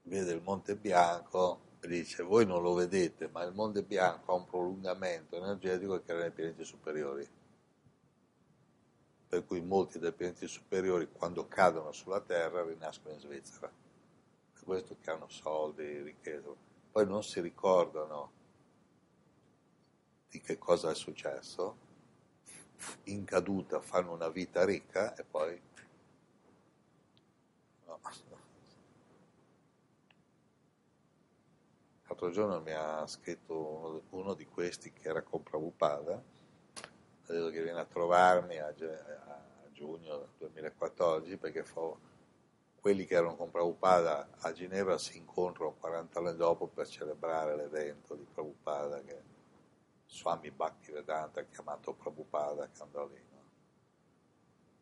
vede 0.02 0.32
il 0.32 0.42
Monte 0.42 0.76
Bianco 0.76 1.60
e 1.80 1.88
dice 1.88 2.22
voi 2.22 2.46
non 2.46 2.62
lo 2.62 2.74
vedete 2.74 3.28
ma 3.28 3.42
il 3.44 3.54
Monte 3.54 3.82
Bianco 3.82 4.32
ha 4.32 4.34
un 4.36 4.46
prolungamento 4.46 5.36
energetico 5.36 6.02
che 6.02 6.12
era 6.12 6.20
nei 6.20 6.30
pianeti 6.32 6.64
superiori 6.64 7.28
per 9.28 9.44
cui 9.44 9.60
molti 9.60 9.98
dei 9.98 10.12
pianeti 10.12 10.48
superiori 10.48 11.10
quando 11.12 11.46
cadono 11.46 11.92
sulla 11.92 12.20
Terra 12.20 12.64
rinascono 12.64 13.12
in 13.12 13.20
Svizzera. 13.20 13.70
Per 14.52 14.64
questo 14.64 14.96
che 15.00 15.10
hanno 15.10 15.28
soldi, 15.28 16.00
ricchezza. 16.00 16.48
Poi 16.90 17.06
non 17.06 17.22
si 17.22 17.40
ricordano 17.40 18.32
di 20.30 20.40
che 20.40 20.56
cosa 20.56 20.90
è 20.90 20.94
successo, 20.94 21.76
in 23.04 23.24
caduta 23.24 23.80
fanno 23.80 24.12
una 24.12 24.28
vita 24.28 24.64
ricca 24.64 25.14
e 25.14 25.24
poi... 25.24 25.60
No. 27.86 27.98
L'altro 32.06 32.30
giorno 32.30 32.60
mi 32.60 32.72
ha 32.72 33.06
scritto 33.06 34.02
uno, 34.10 34.34
di 34.34 34.46
questi 34.46 34.92
che 34.92 35.08
era 35.08 35.22
con 35.22 35.42
Prabhupada 35.42 36.22
credo 37.24 37.50
che 37.50 37.62
viene 37.62 37.80
a 37.80 37.84
trovarmi 37.84 38.58
a, 38.58 38.72
giugno 39.72 40.28
2014 40.38 41.36
perché 41.36 41.64
quelli 42.80 43.04
che 43.04 43.14
erano 43.14 43.36
con 43.36 43.50
Prabhupada 43.50 44.30
a 44.38 44.52
Ginevra 44.52 44.98
si 44.98 45.18
incontrano 45.18 45.74
40 45.78 46.18
anni 46.18 46.36
dopo 46.36 46.66
per 46.66 46.88
celebrare 46.88 47.54
l'evento 47.54 48.14
di 48.14 48.26
Prabhupada 48.32 49.00
che 49.02 49.27
Swami 50.08 50.50
Bhaktivedanta 50.50 51.40
ha 51.40 51.44
chiamato 51.44 51.92
Prabhupada 51.94 52.68
che 52.70 52.82
andò 52.82 53.06
lì. 53.06 53.22
No? 53.30 53.38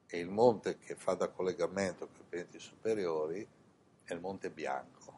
e 0.08 0.18
il 0.18 0.30
monte 0.30 0.78
che 0.78 0.94
fa 0.94 1.14
da 1.14 1.28
collegamento 1.28 2.06
con 2.06 2.20
i 2.20 2.28
pianeti 2.28 2.58
superiori 2.58 3.46
è 4.04 4.12
il 4.12 4.20
Monte 4.20 4.50
Bianco. 4.50 5.14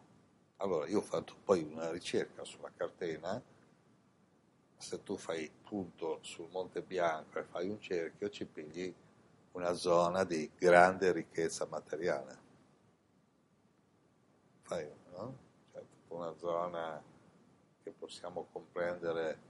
Allora 0.57 0.89
io 0.89 0.99
ho 0.99 1.03
fatto 1.03 1.35
poi 1.45 1.63
una 1.63 1.91
ricerca 1.91 2.43
sulla 2.45 2.73
catena, 2.75 3.41
se 4.77 5.03
tu 5.03 5.17
fai 5.17 5.51
punto 5.63 6.19
sul 6.23 6.49
Monte 6.51 6.83
Bianco 6.83 7.39
e 7.39 7.45
fai 7.45 7.69
un 7.69 7.81
cerchio 7.81 8.31
ci 8.31 8.47
pigli 8.47 8.93
una 9.53 9.73
zona 9.73 10.25
di 10.25 10.51
grande 10.57 11.13
ricchezza 11.13 11.67
materiale. 11.67 12.47
Fai, 14.63 14.89
no? 15.13 15.37
Cioè, 15.73 15.83
una 16.09 16.35
zona 16.37 17.03
che 17.83 17.91
possiamo 17.91 18.47
comprendere 18.53 19.47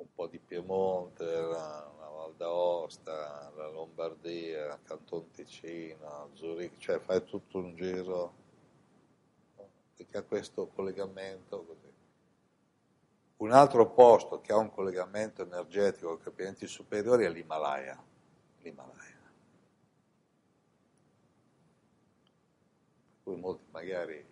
un 0.00 0.12
po' 0.14 0.26
di 0.26 0.38
Piemonte, 0.38 1.24
la, 1.24 1.92
la 1.98 2.08
Val 2.08 2.34
d'Aosta, 2.34 3.52
la 3.54 3.68
Lombardia, 3.68 4.78
Canton 4.82 5.30
Ticino, 5.30 6.30
Zurigo, 6.32 6.76
cioè 6.78 6.98
fai 6.98 7.22
tutto 7.24 7.58
un 7.58 7.74
giro 7.74 8.40
perché 9.94 10.16
ha 10.16 10.22
questo 10.22 10.66
collegamento 10.68 11.62
così. 11.64 11.92
Un 13.38 13.52
altro 13.52 13.90
posto 13.90 14.40
che 14.40 14.52
ha 14.52 14.56
un 14.56 14.70
collegamento 14.70 15.42
energetico 15.42 16.16
con 16.18 16.32
i 16.32 16.34
pianeti 16.34 16.66
superiori 16.66 17.24
è 17.24 17.30
l'Himalaya. 17.30 18.02
L'Himalaya. 18.60 19.18
Cui 23.22 23.36
molti 23.36 23.64
magari 23.70 24.26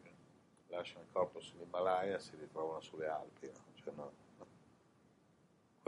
lasciano 0.68 1.04
il 1.04 1.12
corpo 1.12 1.40
sull'Himalaya 1.40 2.16
e 2.16 2.20
si 2.20 2.36
ritrovano 2.36 2.80
sulle 2.80 3.06
Alpi. 3.08 3.46
No? 3.46 3.64
Cioè, 3.74 3.92
no. 3.94 4.27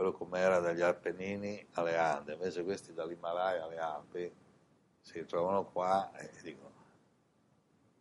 Quello 0.01 0.17
come 0.17 0.39
era 0.39 0.59
dagli 0.59 0.81
Appennini 0.81 1.63
alle 1.73 1.95
Ande, 1.95 2.33
invece 2.33 2.63
questi 2.63 2.91
dall'Himalaya 2.91 3.65
alle 3.65 3.77
Alpi 3.77 4.33
si 4.99 5.19
ritrovano 5.19 5.65
qua 5.65 6.11
e 6.17 6.31
dicono... 6.41 6.71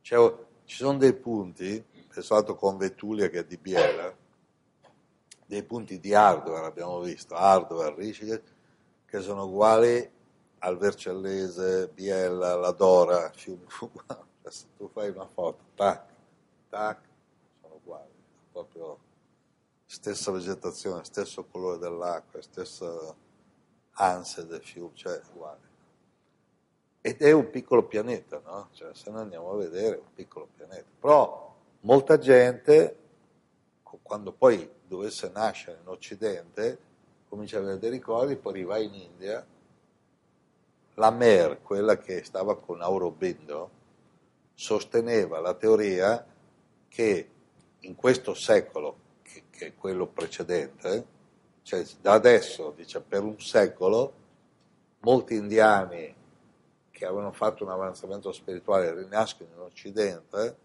Cioè, 0.01 0.35
ci 0.65 0.77
sono 0.77 0.97
dei 0.97 1.13
punti, 1.13 1.85
pensato 2.09 2.55
con 2.55 2.79
Vetulia 2.79 3.29
che 3.29 3.41
è 3.41 3.45
di 3.45 3.59
Biela, 3.59 4.17
dei 5.45 5.63
punti 5.63 6.01
di 6.01 6.15
hardware, 6.15 6.65
abbiamo 6.65 7.01
visto, 7.01 7.35
hardware, 7.35 7.95
Rishikesh, 7.95 8.43
che 9.05 9.21
sono 9.21 9.45
uguali 9.45 10.11
al 10.61 10.79
Vercellese, 10.79 11.89
Biella, 11.89 12.55
la 12.55 12.71
Dora, 12.71 13.31
fiumi 13.35 13.67
uguali. 13.79 14.29
Se 14.49 14.65
tu 14.75 14.89
fai 14.89 15.11
una 15.11 15.27
foto, 15.27 15.65
tac, 15.75 16.03
tac, 16.71 16.99
sono 17.61 17.75
uguali, 17.75 18.09
proprio 18.51 18.99
stessa 19.93 20.31
vegetazione, 20.31 21.03
stesso 21.03 21.45
colore 21.47 21.79
dell'acqua, 21.79 22.41
stessa 22.41 23.13
ansia 23.95 24.45
del 24.45 24.63
fiume, 24.63 24.93
cioè 24.95 25.21
uguale. 25.33 25.69
Ed 27.01 27.21
è 27.21 27.33
un 27.33 27.51
piccolo 27.51 27.83
pianeta, 27.83 28.41
no? 28.45 28.69
Cioè, 28.71 28.95
se 28.95 29.11
noi 29.11 29.23
andiamo 29.23 29.51
a 29.51 29.57
vedere, 29.57 29.97
è 29.97 29.99
un 29.99 30.15
piccolo 30.15 30.49
pianeta. 30.55 30.87
Però 31.01 31.57
molta 31.81 32.19
gente, 32.19 32.99
quando 33.83 34.31
poi 34.31 34.71
dovesse 34.87 35.29
nascere 35.35 35.81
in 35.81 35.89
Occidente, 35.89 36.79
comincia 37.29 37.59
a 37.59 37.63
avere 37.63 37.81
dei 37.81 37.91
ricordi, 37.91 38.37
poi 38.37 38.53
arriva 38.53 38.79
in 38.79 38.95
India, 38.95 39.45
la 40.95 41.11
Mer, 41.11 41.63
quella 41.63 41.99
che 41.99 42.23
stava 42.23 42.57
con 42.57 42.81
Aurobindo, 42.81 43.71
sosteneva 44.55 45.41
la 45.41 45.55
teoria 45.55 46.25
che 46.87 47.31
in 47.81 47.97
questo 47.97 48.35
secolo, 48.35 49.09
che, 49.61 49.75
quello 49.75 50.07
precedente, 50.07 51.07
cioè 51.63 51.85
da 52.01 52.13
adesso, 52.13 52.73
dice, 52.75 53.03
per 53.03 53.23
un 53.23 53.39
secolo, 53.39 54.15
molti 55.01 55.35
indiani 55.35 56.15
che 56.91 57.05
avevano 57.05 57.33
fatto 57.33 57.65
un 57.65 57.71
avanzamento 57.71 58.33
spirituale 58.33 58.95
rinascono 58.95 59.51
in 59.53 59.61
Occidente 59.61 60.57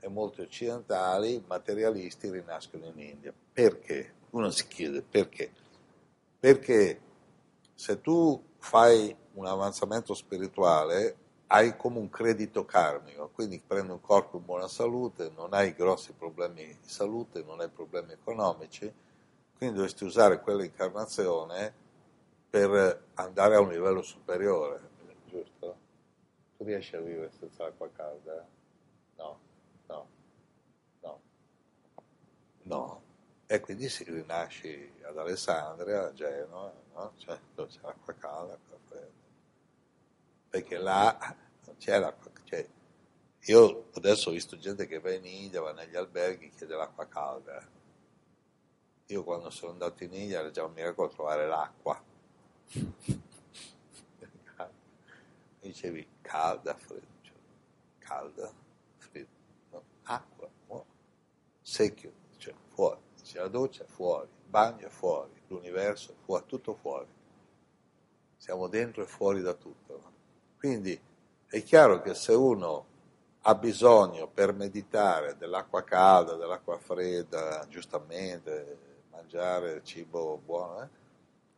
e 0.00 0.08
molti 0.08 0.40
occidentali, 0.40 1.42
materialisti, 1.46 2.30
rinascono 2.30 2.86
in 2.86 2.98
India. 2.98 3.32
Perché? 3.52 4.14
Uno 4.30 4.50
si 4.50 4.66
chiede 4.68 5.02
perché. 5.02 5.50
Perché 6.38 7.00
se 7.74 8.00
tu 8.00 8.42
fai 8.56 9.14
un 9.34 9.46
avanzamento 9.46 10.14
spirituale 10.14 11.16
hai 11.48 11.76
come 11.76 11.98
un 11.98 12.08
credito 12.10 12.64
karmico, 12.64 13.30
quindi 13.32 13.62
prendi 13.64 13.92
un 13.92 14.00
corpo 14.00 14.38
in 14.38 14.44
buona 14.44 14.68
salute, 14.68 15.30
non 15.36 15.54
hai 15.54 15.74
grossi 15.74 16.12
problemi 16.12 16.66
di 16.66 16.88
salute, 16.88 17.42
non 17.42 17.60
hai 17.60 17.68
problemi 17.68 18.12
economici, 18.12 18.92
quindi 19.56 19.76
dovresti 19.76 20.04
usare 20.04 20.40
quell'incarnazione 20.40 21.72
per 22.50 23.02
andare 23.14 23.54
a 23.56 23.60
un 23.60 23.68
livello 23.68 24.02
superiore 24.02 24.92
giusto? 25.34 25.76
Tu 26.56 26.64
riesci 26.64 26.94
a 26.94 27.00
vivere 27.00 27.30
senza 27.38 27.64
acqua 27.64 27.90
calda? 27.90 28.46
No, 29.16 29.38
no, 29.88 30.08
no, 31.00 31.20
no. 32.62 33.02
E 33.46 33.60
quindi 33.60 33.88
si 33.88 34.04
rinasci 34.04 34.92
ad 35.02 35.18
Alessandria, 35.18 36.06
a 36.06 36.12
Genova, 36.12 36.72
no? 36.94 37.12
Cioè, 37.16 37.38
dove 37.54 37.68
c'è 37.68 37.80
l'acqua 37.82 38.14
calda. 38.14 38.58
Perché 40.54 40.78
là 40.78 41.18
c'è 41.78 41.98
l'acqua 41.98 42.30
cioè, 42.44 42.64
io 43.46 43.88
adesso 43.94 44.28
ho 44.28 44.32
visto 44.32 44.56
gente 44.56 44.86
che 44.86 45.00
va 45.00 45.12
in 45.12 45.24
India, 45.24 45.60
va 45.60 45.72
negli 45.72 45.96
alberghi, 45.96 46.50
chiede 46.50 46.76
l'acqua 46.76 47.08
calda. 47.08 47.60
Io 49.06 49.24
quando 49.24 49.50
sono 49.50 49.72
andato 49.72 50.04
in 50.04 50.14
India 50.14 50.38
era 50.38 50.52
già 50.52 50.62
un 50.62 50.72
miracolo 50.72 51.08
trovare 51.08 51.48
l'acqua 51.48 52.00
dicevi 55.58 56.06
calda, 56.20 56.76
fredda, 56.76 57.06
cioè, 57.22 57.34
calda, 57.98 58.52
fredda, 58.98 59.28
no? 59.72 59.82
acqua, 60.04 60.48
no? 60.68 60.86
secchio, 61.62 62.12
cioè 62.36 62.54
fuori, 62.68 63.00
c'è 63.24 63.40
la 63.40 63.48
doccia 63.48 63.84
fuori, 63.86 64.28
il 64.28 64.50
bagno 64.50 64.86
è 64.86 64.90
fuori, 64.90 65.32
l'universo 65.48 66.12
è 66.12 66.14
fuori, 66.24 66.44
tutto 66.46 66.74
fuori. 66.74 67.08
Siamo 68.36 68.68
dentro 68.68 69.02
e 69.02 69.06
fuori 69.06 69.42
da 69.42 69.54
tutto. 69.54 70.00
No? 70.00 70.13
Quindi 70.64 70.98
è 71.46 71.62
chiaro 71.62 72.00
che 72.00 72.14
se 72.14 72.32
uno 72.32 72.86
ha 73.42 73.54
bisogno 73.54 74.28
per 74.28 74.54
meditare 74.54 75.36
dell'acqua 75.36 75.84
calda, 75.84 76.36
dell'acqua 76.36 76.78
fredda, 76.78 77.66
giustamente, 77.68 78.78
mangiare 79.10 79.82
cibo 79.84 80.40
buono, 80.42 80.80
eh, 80.80 80.88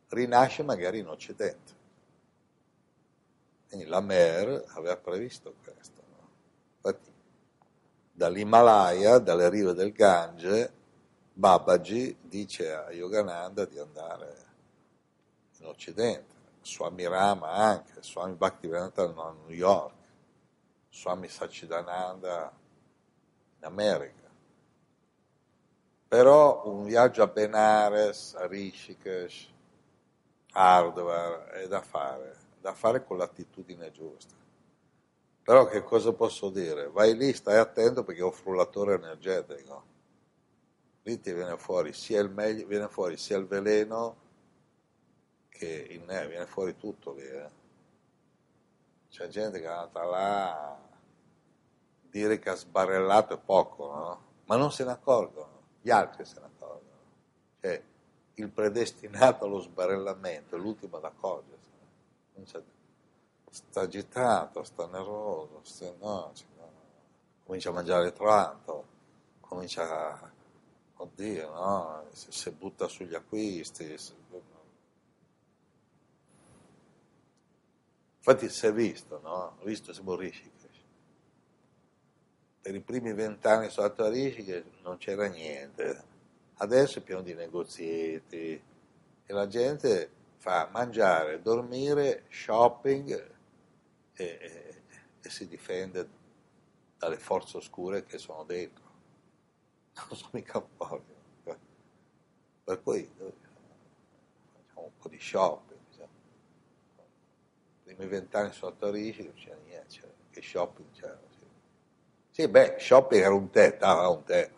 rinasce 0.09 0.63
magari 0.63 0.99
in 0.99 1.07
Occidente 1.07 1.75
quindi 3.69 3.85
la 3.85 4.01
Mer 4.01 4.65
aveva 4.75 4.97
previsto 4.97 5.53
questo. 5.63 6.01
No? 6.09 6.29
Infatti, 6.75 7.11
dall'Himalaya, 8.11 9.19
dalle 9.19 9.49
rive 9.49 9.73
del 9.73 9.93
Gange, 9.93 10.69
Babaji 11.31 12.17
dice 12.23 12.73
a 12.73 12.91
Yogananda 12.91 13.63
di 13.63 13.79
andare 13.79 14.45
in 15.59 15.65
Occidente, 15.65 16.36
Swami 16.67 17.07
Rama 17.07 17.49
anche, 17.51 18.03
Swami 18.03 18.35
Bhaktivedanta 18.35 19.03
a 19.03 19.31
New 19.45 19.49
York, 19.49 19.95
Swami 20.89 21.29
Sachidananda 21.29 22.51
in 23.57 23.63
America. 23.63 24.29
Però 26.07 26.67
un 26.67 26.85
viaggio 26.85 27.23
a 27.23 27.27
Benares, 27.27 28.35
a 28.35 28.47
Rishikesh, 28.47 29.49
Hardware 30.51 31.51
è 31.51 31.67
da 31.67 31.81
fare 31.81 32.45
da 32.59 32.73
fare 32.73 33.05
con 33.05 33.17
l'attitudine 33.17 33.91
giusta. 33.91 34.35
Però 35.41 35.67
che 35.67 35.83
cosa 35.83 36.11
posso 36.11 36.49
dire? 36.49 36.89
Vai 36.89 37.15
lì, 37.15 37.31
stai 37.31 37.57
attento 37.57 38.03
perché 38.03 38.21
un 38.21 38.33
frullatore 38.33 38.95
energetico. 38.95 39.85
Lì 41.03 41.17
ti 41.21 41.31
viene 41.31 41.55
fuori 41.55 41.93
sia 41.93 42.19
il, 42.19 42.29
meglio, 42.29 42.67
viene 42.67 42.89
fuori 42.89 43.15
sia 43.15 43.37
il 43.37 43.47
veleno 43.47 44.25
che 45.57 46.01
viene 46.05 46.45
fuori 46.45 46.77
tutto 46.77 47.13
lì. 47.13 47.27
Eh. 47.27 47.49
C'è 49.09 49.27
gente 49.27 49.59
che 49.59 49.65
è 49.65 49.69
andata 49.69 50.03
là 50.03 50.71
a 50.71 50.77
dire 52.09 52.39
che 52.39 52.49
ha 52.49 52.55
sbarrellato 52.55 53.33
è 53.33 53.37
poco, 53.37 53.93
no? 53.93 54.25
Ma 54.45 54.55
non 54.55 54.71
se 54.71 54.85
ne 54.85 54.91
accorgono, 54.91 55.63
gli 55.81 55.89
altri 55.89 56.23
se 56.25 56.39
ne 56.39 56.45
accorgono. 56.45 57.01
Cioè, 57.59 57.83
il 58.35 58.49
predestinato 58.49 59.45
allo 59.45 59.59
sbarellamento 59.59 60.55
è 60.55 60.59
l'ultimo 60.59 60.97
ad 60.97 61.05
accorgersi 61.05 61.67
sta 63.57 63.81
agitato, 63.81 64.63
sta 64.63 64.85
nervoso, 64.87 65.61
sta, 65.63 65.91
no, 65.99 66.31
no, 66.57 66.71
comincia 67.45 67.69
a 67.69 67.73
mangiare 67.73 68.13
tanto, 68.13 68.85
comincia 69.39 70.11
a, 70.21 70.31
oddio, 70.97 71.53
no, 71.53 72.05
si, 72.11 72.31
si 72.31 72.51
butta 72.51 72.87
sugli 72.87 73.15
acquisti. 73.15 73.97
Si, 73.97 74.13
Infatti 78.29 78.49
si 78.49 78.65
è 78.65 78.73
visto, 78.73 79.21
no? 79.23 79.55
Ho 79.57 79.63
visto 79.63 79.93
siamo 79.93 80.13
Rishikesh. 80.13 80.83
Per 82.59 82.75
i 82.75 82.81
primi 82.81 83.13
vent'anni 83.13 83.69
stato 83.69 84.03
a 84.03 84.09
Rishikesh 84.09 84.81
non 84.81 84.97
c'era 84.97 85.27
niente. 85.27 86.03
Adesso 86.55 86.99
è 86.99 87.03
pieno 87.03 87.21
di 87.21 87.33
negozieti 87.33 88.61
e 89.25 89.33
la 89.33 89.47
gente 89.47 90.11
fa 90.35 90.67
mangiare, 90.73 91.41
dormire, 91.41 92.25
shopping 92.27 93.31
e, 94.11 94.25
e, 94.25 94.81
e 95.21 95.29
si 95.29 95.47
difende 95.47 96.09
dalle 96.97 97.19
forze 97.19 97.55
oscure 97.55 98.03
che 98.03 98.17
sono 98.17 98.43
dentro. 98.43 98.83
Non 100.09 100.17
sono 100.17 100.31
mica 100.33 100.59
pochi. 100.59 101.15
Per 102.65 102.81
cui 102.83 103.09
facciamo 103.15 104.85
un 104.85 104.97
po' 104.97 105.07
di 105.07 105.17
shopping. 105.17 105.76
Primi 107.97 108.11
vent'anni 108.11 108.53
sono 108.53 108.71
a 108.71 108.75
Torino, 108.77 109.23
non 109.23 109.33
c'era 109.33 109.57
niente, 109.65 109.87
c'era, 109.87 110.13
che 110.29 110.41
shopping 110.41 110.87
c'era. 110.93 111.19
Sì. 112.31 112.47
beh, 112.47 112.75
shopping 112.77 113.21
era 113.23 113.33
un 113.33 113.49
tè, 113.49 113.75
dava 113.77 114.07
un 114.07 114.23
tè. 114.23 114.51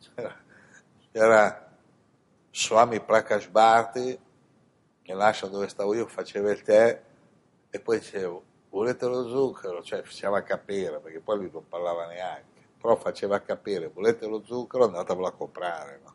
C'era, 0.00 0.42
c'era 1.12 1.76
Swami 2.50 3.00
Prakash 3.00 3.48
Bharti, 3.48 4.18
che 5.02 5.14
lascia 5.14 5.46
dove 5.46 5.68
stavo 5.68 5.94
io, 5.94 6.06
faceva 6.06 6.50
il 6.50 6.62
tè 6.62 7.02
e 7.68 7.80
poi 7.80 7.98
dicevo, 7.98 8.42
volete 8.70 9.06
lo 9.06 9.28
zucchero? 9.28 9.82
Cioè 9.82 10.02
faceva 10.02 10.42
capire, 10.42 10.98
perché 10.98 11.20
poi 11.20 11.36
lui 11.36 11.50
non 11.52 11.68
parlava 11.68 12.06
neanche 12.06 12.54
però 12.84 12.96
faceva 12.96 13.40
capire, 13.40 13.88
volete 13.88 14.26
lo 14.26 14.42
zucchero, 14.44 14.84
andatevelo 14.84 15.26
a 15.26 15.32
comprare. 15.32 16.00
No? 16.04 16.13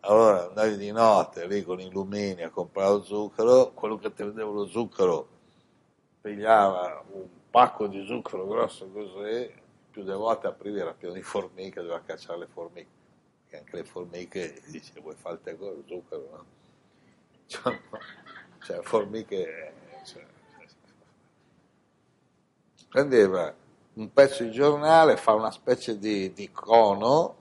Allora 0.00 0.46
andavi 0.48 0.76
di 0.76 0.90
notte 0.92 1.46
lì 1.46 1.62
con 1.62 1.80
i 1.80 1.90
lumini 1.90 2.42
a 2.42 2.50
comprare 2.50 2.90
lo 2.90 3.02
zucchero, 3.02 3.72
quello 3.72 3.98
che 3.98 4.12
ti 4.12 4.22
vendeva 4.22 4.50
lo 4.50 4.66
zucchero 4.66 5.28
pigliava 6.20 7.04
un 7.12 7.28
pacco 7.50 7.86
di 7.86 8.04
zucchero 8.06 8.46
grosso 8.46 8.90
così, 8.90 9.52
più 9.90 10.02
delle 10.02 10.16
volte 10.16 10.46
aprivi 10.46 10.78
era 10.78 10.94
pieno 10.94 11.14
di 11.14 11.22
formiche, 11.22 11.80
doveva 11.80 12.00
cacciare 12.00 12.38
le 12.38 12.46
formiche, 12.46 12.88
perché 13.42 13.58
anche 13.58 13.76
le 13.76 13.84
formiche 13.84 14.62
dice 14.66 15.00
vuoi 15.00 15.14
fare 15.16 15.38
il 15.42 15.56
con 15.58 15.68
lo 15.68 15.82
zucchero, 15.86 16.28
no? 16.30 16.44
Cioè, 18.60 18.80
formiche... 18.82 19.72
Cioè, 20.04 20.26
prendeva 22.88 23.54
un 23.94 24.12
pezzo 24.12 24.42
di 24.42 24.50
giornale, 24.50 25.16
fa 25.16 25.32
una 25.32 25.50
specie 25.50 25.98
di, 25.98 26.32
di 26.32 26.50
cono, 26.50 27.36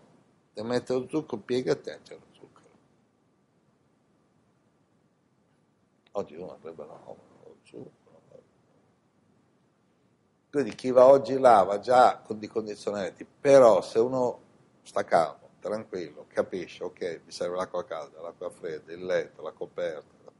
e 0.54 0.64
mette 0.64 0.94
lo 0.94 1.08
zucchero, 1.10 1.42
piega 1.42 1.72
e 1.74 1.82
te 1.82 2.00
c'è 2.04 2.14
lo 2.14 2.26
zucchero. 2.32 2.70
Oggi 6.12 6.36
uno 6.36 6.54
avrebbe 6.54 6.86
no, 6.86 7.18
zucchero. 7.64 7.98
Quindi 10.52 10.74
chi 10.74 10.90
va 10.90 11.06
oggi 11.06 11.38
là 11.38 11.62
va 11.62 11.80
già 11.80 12.18
con 12.18 12.40
dei 12.40 12.48
condizionamenti, 12.48 13.24
però 13.24 13.82
se 13.82 14.00
uno 14.00 14.40
sta 14.82 15.04
calmo, 15.04 15.50
tranquillo, 15.60 16.26
capisce, 16.28 16.84
ok, 16.84 17.22
mi 17.24 17.32
serve 17.32 17.56
l'acqua 17.56 17.86
calda, 17.86 18.20
l'acqua 18.20 18.50
fredda, 18.50 18.92
il 18.92 19.06
letto, 19.06 19.44
la 19.44 19.52
coperta. 19.52 20.32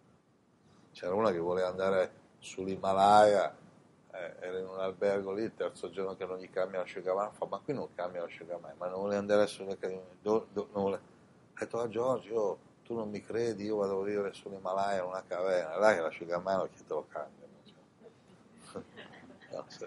C'era 0.92 1.14
una 1.14 1.32
che 1.32 1.38
voleva 1.38 1.68
andare 1.68 2.12
sull'Himalaya 2.40 3.56
eh, 4.12 4.36
era 4.40 4.58
in 4.58 4.66
un 4.66 4.80
albergo 4.80 5.32
lì, 5.32 5.44
il 5.44 5.54
terzo 5.54 5.90
giorno 5.92 6.16
che 6.16 6.26
non 6.26 6.38
gli 6.38 6.50
cambia 6.50 6.80
l'asciugamano, 6.80 7.32
fa 7.32 7.46
ma 7.46 7.60
qui 7.60 7.74
non 7.74 7.94
cambia 7.94 8.22
l'asciugamano, 8.22 8.74
ma 8.78 8.88
non 8.88 9.00
vuole 9.00 9.16
andare 9.16 9.46
sulle 9.46 9.78
do, 10.22 10.48
non 10.74 10.94
Ha 10.94 11.00
detto 11.54 11.80
a 11.80 11.84
ah, 11.84 11.88
Giorgio, 11.88 12.60
tu 12.90 12.96
non 12.96 13.12
mi 13.12 13.22
credi, 13.22 13.66
io 13.66 13.76
vado 13.76 14.02
a 14.02 14.04
vivere 14.04 14.34
sull'Himalaya 14.34 15.04
in 15.04 15.10
una 15.10 15.24
caverna, 15.24 15.78
là 15.78 15.94
che 15.94 16.02
l'asciugamano 16.02 16.68
chi 16.74 16.84
te 16.84 16.94
lo 16.96 17.06
cambia. 17.08 17.48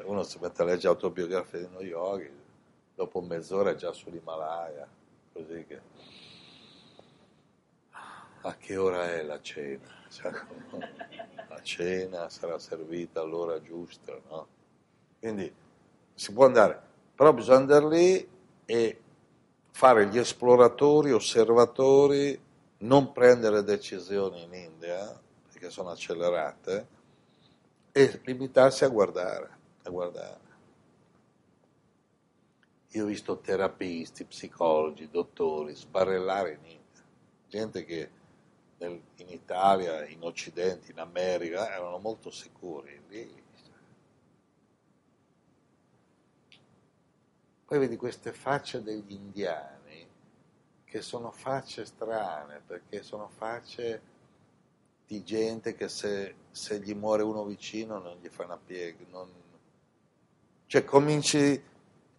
Uno 0.05 0.23
si 0.23 0.39
mette 0.41 0.63
a 0.63 0.65
leggere 0.65 0.91
autobiografie 0.91 1.59
di 1.59 1.65
uno 1.65 1.81
yogi, 1.81 2.31
dopo 2.95 3.21
mezz'ora 3.21 3.71
è 3.71 3.75
già 3.75 3.93
sull'Himalaya, 3.93 4.87
così 5.33 5.65
che... 5.67 5.81
A 8.43 8.55
che 8.55 8.77
ora 8.77 9.11
è 9.11 9.25
la 9.25 9.41
cena? 9.41 9.89
Cioè, 10.09 10.31
cena 11.63 12.29
sarà 12.29 12.57
servita 12.61 13.21
all'ora 13.21 13.61
giusta, 13.61 14.17
no? 14.29 14.47
Quindi 15.19 15.53
si 16.15 16.33
può 16.33 16.45
andare, 16.45 16.81
però 17.17 17.33
bisogna 17.33 17.59
andare 17.59 17.89
lì 17.89 18.29
e 18.65 19.01
fare 19.73 20.07
gli 20.07 20.19
esploratori, 20.19 21.11
osservatori, 21.11 22.51
non 22.83 23.13
prendere 23.13 23.63
decisioni 23.63 24.43
in 24.43 24.55
India, 24.55 25.21
perché 25.51 25.71
sono 25.71 25.91
accelerate, 25.91 27.01
e 27.93 28.21
limitarsi 28.25 28.85
a 28.85 28.89
guardare, 28.89 29.51
a 29.83 29.91
guardare. 29.91 30.41
Io 32.91 33.05
ho 33.05 33.07
visto 33.07 33.39
terapisti, 33.39 34.25
psicologi, 34.25 35.09
dottori 35.11 35.75
sbarellare 35.75 36.53
in 36.53 36.65
India, 36.65 37.03
gente 37.49 37.85
che 37.85 38.11
nel, 38.79 39.01
in 39.17 39.29
Italia, 39.29 40.05
in 40.07 40.23
Occidente, 40.23 40.91
in 40.91 40.99
America, 40.99 41.73
erano 41.73 41.99
molto 41.99 42.31
sicuri. 42.31 43.01
Lì. 43.09 43.43
Poi 47.65 47.79
vedi 47.79 47.97
queste 47.97 48.33
facce 48.33 48.83
degli 48.83 49.13
indiani, 49.13 49.82
che 50.93 51.01
sono 51.01 51.31
facce 51.31 51.87
strane, 51.87 52.61
perché 52.67 53.03
sono 53.03 53.31
facce 53.35 54.03
di 55.07 55.25
gente 55.25 55.75
che 55.75 55.89
se, 55.89 56.35
se 56.51 56.81
gli 56.81 56.95
muore 56.95 57.23
uno 57.23 57.47
vicino 57.47 57.99
non 57.99 58.19
gli 58.21 58.29
fa 58.29 58.45
una 58.45 58.59
piega. 58.63 59.03
Non... 59.09 59.27
Cioè 60.67 60.85
cominci 60.85 61.63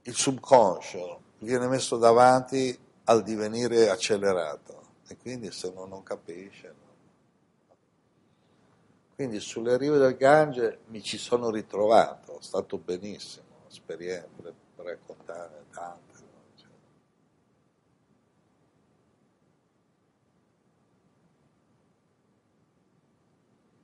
il 0.02 0.16
subconscio, 0.16 1.22
viene 1.38 1.68
messo 1.68 1.98
davanti 1.98 2.76
al 3.04 3.22
divenire 3.22 3.92
accelerato 3.92 4.82
e 5.08 5.18
quindi 5.18 5.52
se 5.52 5.68
uno 5.68 5.86
non 5.86 6.02
capisce. 6.02 6.68
No? 6.68 7.76
Quindi 9.14 9.40
sulle 9.40 9.78
rive 9.78 10.00
del 10.00 10.18
Gange 10.18 10.80
mi 10.88 11.04
ci 11.04 11.20
sono 11.20 11.52
ritrovato, 11.52 12.40
è 12.40 12.42
stato 12.42 12.80
benissimo, 12.80 13.66
esperienze 13.68 14.42
per 14.76 14.86
raccontare 14.86 15.66
tante. 15.72 16.20
No? 16.22 16.42
Cioè. 16.56 16.68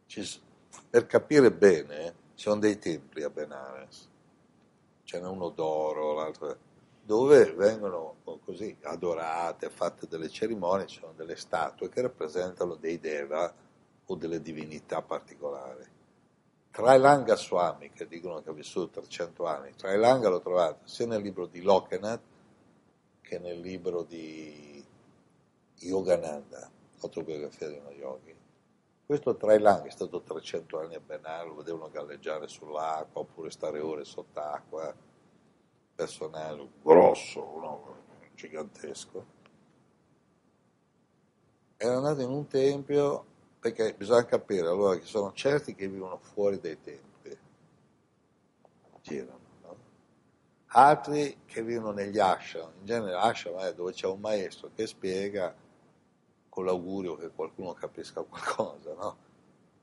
Ci, 0.10 0.42
per 0.90 1.06
capire 1.06 1.52
bene, 1.52 2.16
ci 2.34 2.46
sono 2.46 2.60
dei 2.60 2.80
templi 2.80 3.22
a 3.22 3.30
Benares, 3.30 4.10
ce 5.04 5.20
n'è 5.20 5.28
uno 5.28 5.50
d'oro, 5.50 6.14
l'altro 6.14 6.58
dove 7.04 7.54
vengono 7.54 8.16
così 8.44 8.76
adorate, 8.82 9.70
fatte 9.70 10.08
delle 10.08 10.30
cerimonie, 10.30 10.88
ci 10.88 11.00
sono 11.00 11.14
delle 11.16 11.36
statue 11.36 11.90
che 11.90 12.02
rappresentano 12.02 12.74
dei 12.74 13.00
deva 13.00 13.54
o 14.08 14.16
delle 14.16 14.42
divinità 14.42 15.04
particolari. 15.04 15.86
Trailanga 16.72 17.36
Swami, 17.36 17.92
che 17.92 18.08
dicono 18.08 18.42
che 18.42 18.50
ha 18.50 18.54
vissuto 18.54 19.02
300 19.02 19.46
anni, 19.46 19.76
Trailanga 19.76 20.30
l'ho 20.30 20.40
trovato 20.40 20.88
sia 20.88 21.06
nel 21.06 21.22
libro 21.22 21.46
di 21.46 21.62
Lokanath 21.62 22.22
che 23.22 23.38
nel 23.38 23.60
libro 23.60 24.02
di 24.02 24.84
Yogananda, 25.82 26.68
autobiografia 27.02 27.68
di 27.68 27.78
uno 27.78 27.92
yogi. 27.92 28.39
Questo 29.10 29.38
Trailanga 29.38 29.88
è 29.88 29.90
stato 29.90 30.22
300 30.22 30.82
anni 30.82 30.94
a 30.94 31.00
Benal, 31.00 31.48
lo 31.48 31.56
vedevano 31.56 31.90
galleggiare 31.90 32.48
sull'acqua 32.48 33.22
oppure 33.22 33.50
stare 33.50 33.80
ore 33.80 34.06
sott'acqua 34.06 34.96
personale 35.96 36.70
grosso, 36.80 37.40
no? 37.40 37.96
gigantesco, 38.36 39.26
era 41.76 41.98
andato 41.98 42.22
in 42.22 42.30
un 42.30 42.46
tempio 42.46 43.26
perché 43.60 43.96
bisogna 43.96 44.26
capire 44.26 44.68
allora 44.68 44.96
che 44.96 45.06
sono 45.06 45.34
certi 45.34 45.74
che 45.74 45.88
vivono 45.88 46.20
fuori 46.20 46.60
dai 46.60 46.80
templi, 46.80 47.36
girano, 49.02 49.40
no? 49.64 49.78
altri 50.68 51.40
che 51.48 51.64
vivono 51.64 51.94
negli 51.94 52.20
ashram, 52.20 52.74
in 52.78 52.86
genere 52.86 53.16
ashram 53.16 53.58
è 53.58 53.74
dove 53.74 53.92
c'è 53.92 54.06
un 54.06 54.20
maestro 54.20 54.70
che 54.76 54.86
spiega 54.86 55.52
con 56.60 56.66
l'augurio 56.66 57.16
che 57.16 57.30
qualcuno 57.30 57.74
capisca 57.74 58.22
qualcosa, 58.22 58.94
no? 58.94 59.18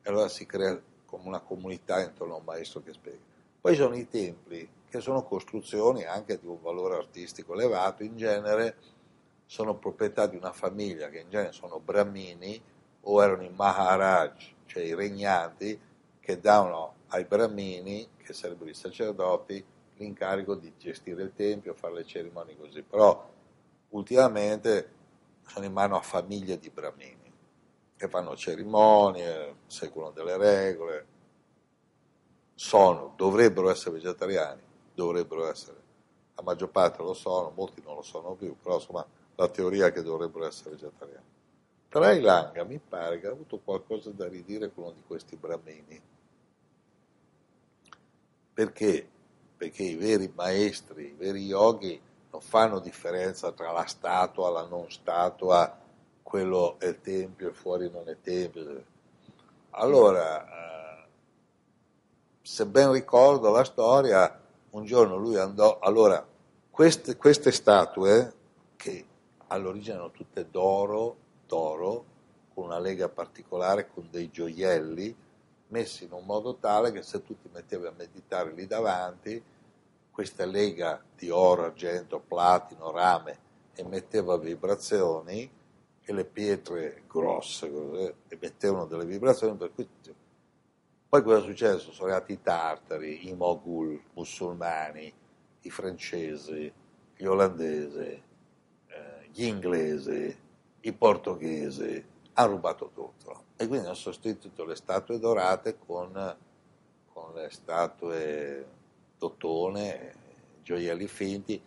E 0.03 0.11
allora 0.11 0.29
si 0.29 0.45
crea 0.45 0.79
come 1.07 1.27
una 1.27 1.41
comunità 1.41 2.03
intorno 2.03 2.35
a 2.35 2.39
un 2.39 2.45
maestro 2.45 2.83
che 2.83 2.93
spiega. 2.93 3.19
Poi 3.59 3.75
sono 3.75 3.97
i 3.97 4.07
templi 4.07 4.69
che 4.87 5.01
sono 5.01 5.25
costruzioni 5.25 6.05
anche 6.05 6.39
di 6.39 6.47
un 6.47 6.61
valore 6.61 6.97
artistico 6.97 7.55
elevato, 7.55 8.03
in 8.03 8.17
genere 8.17 8.77
sono 9.47 9.77
proprietà 9.77 10.27
di 10.27 10.37
una 10.37 10.53
famiglia 10.53 11.09
che 11.09 11.21
in 11.21 11.31
genere 11.31 11.53
sono 11.53 11.81
brahmini 11.81 12.61
o 13.01 13.23
erano 13.23 13.43
i 13.43 13.51
Maharaj, 13.51 14.55
cioè 14.67 14.83
i 14.83 14.95
regnanti, 14.95 15.81
che 16.21 16.41
davano 16.41 16.95
ai 17.09 17.25
brahmini, 17.25 18.07
che 18.19 18.35
sarebbero 18.35 18.69
i 18.69 18.75
sacerdoti, 18.75 19.65
l'incarico 19.95 20.55
di 20.55 20.75
gestire 20.77 21.23
il 21.23 21.33
tempio, 21.35 21.73
fare 21.73 21.95
le 21.95 22.05
cerimonie 22.05 22.57
così. 22.59 22.83
Però 22.83 23.33
ultimamente 23.91 24.96
sono 25.47 25.65
in 25.65 25.73
mano 25.73 25.97
a 25.97 26.03
famiglie 26.03 26.59
di 26.59 26.71
brahmini 26.71 27.27
che 27.97 28.09
fanno 28.09 28.37
cerimonie, 28.37 29.57
seguono 29.67 30.11
delle 30.11 30.37
regole, 30.37 31.07
sono, 32.55 33.15
dovrebbero 33.17 33.71
essere 33.71 33.93
vegetariani, 33.93 34.63
dovrebbero 34.95 35.49
essere. 35.49 35.85
La 36.35 36.43
maggior 36.43 36.69
parte 36.69 37.03
lo 37.03 37.15
sono, 37.15 37.53
molti 37.55 37.83
non 37.83 37.95
lo 37.95 38.03
sono 38.03 38.35
più, 38.35 38.55
però 38.61 38.75
insomma 38.75 39.07
la 39.37 39.49
teoria 39.49 39.87
è 39.87 39.93
che 39.93 40.03
dovrebbero 40.03 40.47
essere 40.47 40.71
vegetariani. 40.71 41.25
Trailanga 41.89 42.65
mi 42.65 42.79
pare 42.79 43.19
che 43.19 43.27
ha 43.27 43.31
avuto 43.31 43.59
qualcosa 43.59 44.11
da 44.11 44.29
ridire 44.29 44.73
con 44.73 44.85
uno 44.85 44.93
di 44.93 45.03
questi 45.07 45.37
bramini. 45.37 46.01
Perché? 48.53 49.09
Perché 49.57 49.83
i 49.83 49.95
veri 49.95 50.31
maestri, 50.35 51.07
i 51.07 51.15
veri 51.17 51.45
yogi 51.45 51.99
non 52.37 52.41
fanno 52.41 52.81
differenza 52.81 53.51
tra 53.53 53.73
la 53.73 53.87
statua, 53.87 54.51
la 54.51 54.67
non 54.67 54.91
statua, 54.91 55.75
quello 56.23 56.79
è 56.79 57.01
tempio 57.01 57.49
e 57.49 57.53
fuori 57.53 57.91
non 57.91 58.09
è 58.09 58.17
tempio. 58.21 58.85
Allora, 59.71 60.45
eh, 60.45 61.07
se 62.43 62.67
ben 62.67 62.93
ricordo 62.93 63.51
la 63.51 63.65
storia, 63.65 64.39
un 64.71 64.85
giorno 64.85 65.17
lui 65.17 65.39
andò, 65.39 65.79
allora, 65.79 66.25
queste, 66.71 67.17
queste 67.17 67.51
statue, 67.53 68.33
che 68.77 69.05
all'origine 69.47 69.95
erano 69.95 70.11
tutte 70.11 70.51
d'oro, 70.51 71.17
d'oro, 71.47 72.05
con 72.53 72.65
una 72.65 72.79
lega 72.79 73.09
particolare, 73.09 73.89
con 73.89 74.09
dei 74.11 74.31
gioielli, 74.31 75.17
messi 75.69 76.05
in 76.05 76.13
un 76.13 76.25
modo 76.25 76.57
tale 76.57 76.93
che 76.93 77.03
se 77.03 77.23
tu 77.23 77.35
ti 77.41 77.49
mettevi 77.51 77.87
a 77.87 77.95
meditare 77.97 78.53
lì 78.53 78.67
davanti, 78.67 79.43
questa 80.17 80.47
lega 80.47 80.99
di 81.15 81.29
oro, 81.29 81.65
argento, 81.65 82.21
platino, 82.21 82.91
rame 82.91 83.39
emetteva 83.75 84.39
vibrazioni 84.39 85.47
e 86.01 86.13
le 86.15 86.25
pietre 86.25 87.03
grosse 87.07 87.71
emettevano 88.29 88.87
delle 88.87 89.05
vibrazioni 89.05 89.59
per 89.59 89.75
cui 89.75 89.87
poi 91.07 91.23
cosa 91.23 91.41
è 91.41 91.43
successo? 91.43 91.93
Sono 91.93 92.09
arrivati 92.09 92.33
i 92.33 92.41
tartari, 92.41 93.29
i 93.29 93.35
mogul 93.35 94.01
musulmani, 94.15 95.13
i 95.61 95.71
francesi, 95.71 96.73
gli 97.15 97.25
olandesi, 97.27 98.23
eh, 98.87 99.29
gli 99.31 99.45
inglesi, 99.45 100.35
i 100.81 100.93
portoghesi, 100.95 102.03
hanno 102.33 102.53
rubato 102.53 102.91
tutto 102.95 103.45
e 103.55 103.67
quindi 103.67 103.85
hanno 103.85 103.95
sostituito 103.95 104.65
le 104.65 104.77
statue 104.77 105.19
dorate 105.19 105.77
con, 105.79 106.37
con 107.13 107.35
le 107.35 107.51
statue 107.51 108.76
d'ottone, 109.19 110.15
gioielli 110.63 111.07
finti. 111.07 111.63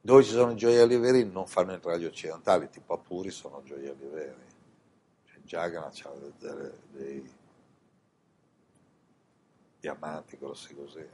Dove 0.00 0.22
ci 0.24 0.30
sono 0.30 0.52
i 0.52 0.56
gioielli 0.56 0.96
veri 0.96 1.24
non 1.24 1.46
fanno 1.46 1.72
entrare 1.72 2.00
gli 2.00 2.04
occidentali, 2.04 2.68
tipo 2.70 2.94
Apuri 2.94 3.30
sono 3.30 3.62
gioielli 3.64 4.08
veri. 4.08 4.44
Cioè, 5.24 5.38
Jagannath 5.44 6.04
ha 6.04 6.12
dei, 6.40 6.72
dei 6.90 7.30
diamanti 9.78 10.38
grossi 10.38 10.74
così. 10.74 11.04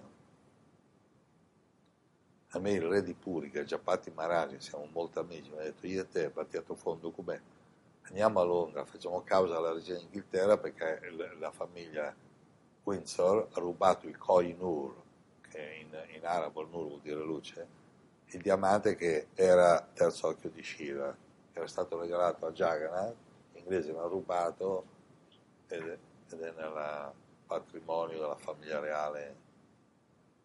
A 2.53 2.59
me 2.61 2.71
il 2.71 2.83
re 2.83 3.03
di 3.03 3.13
Purica, 3.15 3.63
Giappati 3.63 4.11
Maragi, 4.11 4.61
siamo 4.61 4.87
molto 4.93 5.21
amici, 5.21 5.51
mi 5.51 5.59
ha 5.59 5.63
detto 5.65 5.87
io 5.87 6.03
e 6.03 6.09
te 6.09 6.31
battiamo 6.31 6.75
fuori 6.75 6.97
un 6.97 7.03
documento, 7.03 7.57
andiamo 8.03 8.41
a 8.41 8.45
Londra, 8.45 8.87
facciamo 8.87 9.23
causa 9.23 9.57
alla 9.57 9.73
regina 9.73 9.99
d'Inghilterra 9.99 10.57
perché 10.57 11.01
la 11.39 11.51
famiglia 11.51 12.15
Windsor 12.85 13.49
ha 13.53 13.61
rubato 13.61 14.07
il 14.07 14.17
Koi 14.17 14.55
Nur, 14.55 14.95
che 15.49 15.81
in, 15.81 15.97
in 16.15 16.27
arabo 16.27 16.63
il 16.63 16.69
Nur 16.69 16.87
vuol 16.87 17.01
dire 17.01 17.23
luce, 17.23 17.67
il 18.27 18.43
diamante 18.43 18.95
che 18.95 19.29
era 19.35 19.81
terzo 19.93 20.29
occhio 20.29 20.51
di 20.51 20.63
Shiva, 20.63 21.17
che 21.53 21.59
era 21.59 21.69
stato 21.69 21.99
regalato 21.99 22.47
a 22.47 22.53
Jagannath, 22.53 23.17
gli 23.53 23.59
inglesi 23.59 23.91
l'hanno 23.91 24.09
rubato 24.09 24.85
ed 25.69 25.99
ed 26.33 26.41
è 26.41 26.53
nel 26.53 27.13
patrimonio 27.47 28.19
della 28.19 28.37
famiglia 28.37 28.81
reale. 28.81 29.47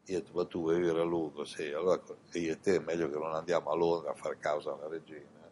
Io 0.06 0.24
ma 0.34 0.46
tu 0.46 0.62
vuoi 0.62 0.80
vivere 0.80 1.00
a 1.00 1.04
lungo, 1.04 1.46
sì, 1.46 1.72
allora 1.72 2.02
io 2.34 2.52
e 2.52 2.60
te 2.60 2.76
è 2.76 2.80
meglio 2.80 3.10
che 3.10 3.18
non 3.18 3.34
andiamo 3.34 3.70
a 3.70 3.76
Londra 3.76 4.12
a 4.12 4.16
fare 4.16 4.38
causa 4.38 4.74
alla 4.74 4.88
regina, 4.88 5.50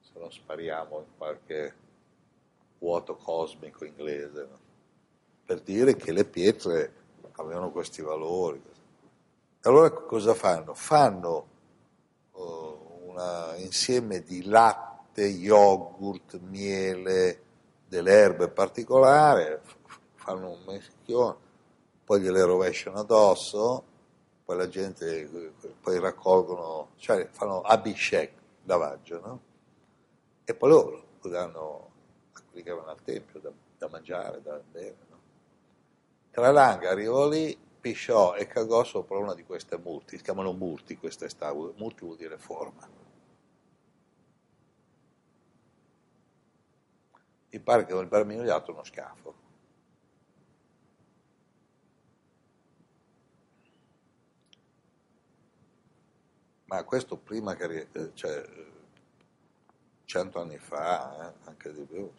se 0.00 0.10
non 0.14 0.30
spariamo 0.30 0.98
in 0.98 1.16
qualche 1.16 1.74
vuoto 2.78 3.14
cosmico 3.14 3.84
inglese, 3.84 4.40
no? 4.50 4.58
per 5.44 5.60
dire 5.60 5.94
che 5.94 6.12
le 6.12 6.24
pietre 6.24 6.92
avevano 7.38 7.70
questi 7.70 8.02
valori. 8.02 8.62
Allora 9.62 9.90
cosa 9.90 10.34
fanno? 10.34 10.74
Fanno 10.74 11.46
uh, 12.32 13.02
un 13.06 13.54
insieme 13.56 14.22
di 14.22 14.44
latte, 14.44 15.24
yogurt, 15.24 16.38
miele, 16.38 17.42
delle 17.86 18.12
erbe 18.12 18.48
particolari, 18.48 19.58
fanno 20.14 20.50
un 20.50 20.62
meschione, 20.66 21.36
poi 22.04 22.20
gliele 22.20 22.44
rovesciano 22.44 23.00
addosso, 23.00 23.84
poi 24.44 24.56
la 24.56 24.68
gente 24.68 25.52
poi 25.80 25.98
raccolgono, 25.98 26.90
cioè 26.96 27.28
fanno 27.30 27.60
abishek, 27.62 28.32
lavaggio, 28.64 29.20
no? 29.20 29.40
E 30.44 30.54
poi 30.54 30.70
loro 30.70 31.02
lo 31.20 31.30
danno 31.30 31.90
a 32.32 32.40
quelli 32.48 32.62
che 32.62 32.72
vanno 32.72 32.90
al 32.90 33.02
tempio 33.02 33.40
da, 33.40 33.50
da 33.76 33.88
mangiare, 33.88 34.40
da 34.40 34.60
bere, 34.70 34.96
no? 36.28 36.42
Tralanga 36.42 36.90
arrivò 36.90 37.28
lì, 37.28 37.56
pisciò 37.80 38.34
e 38.34 38.46
cagò 38.46 38.84
sopra 38.84 39.18
una 39.18 39.34
di 39.34 39.44
queste 39.44 39.78
murti, 39.78 40.16
si 40.16 40.22
chiamano 40.22 40.52
murti 40.52 40.96
queste 40.96 41.28
statue, 41.28 41.72
murti 41.76 42.04
vuol 42.04 42.16
dire 42.16 42.38
forma. 42.38 42.88
Mi 47.50 47.60
pare 47.60 47.86
che 47.86 47.92
ha 47.94 48.42
dato 48.42 48.72
uno 48.72 48.84
scafo. 48.84 49.46
ma 56.68 56.84
questo 56.84 57.16
prima 57.16 57.54
che, 57.54 57.88
eh, 57.92 58.10
cioè, 58.14 58.44
cento 60.04 60.40
anni 60.40 60.58
fa, 60.58 61.30
eh, 61.30 61.34
anche 61.44 61.72
di 61.72 61.82
più. 61.84 62.10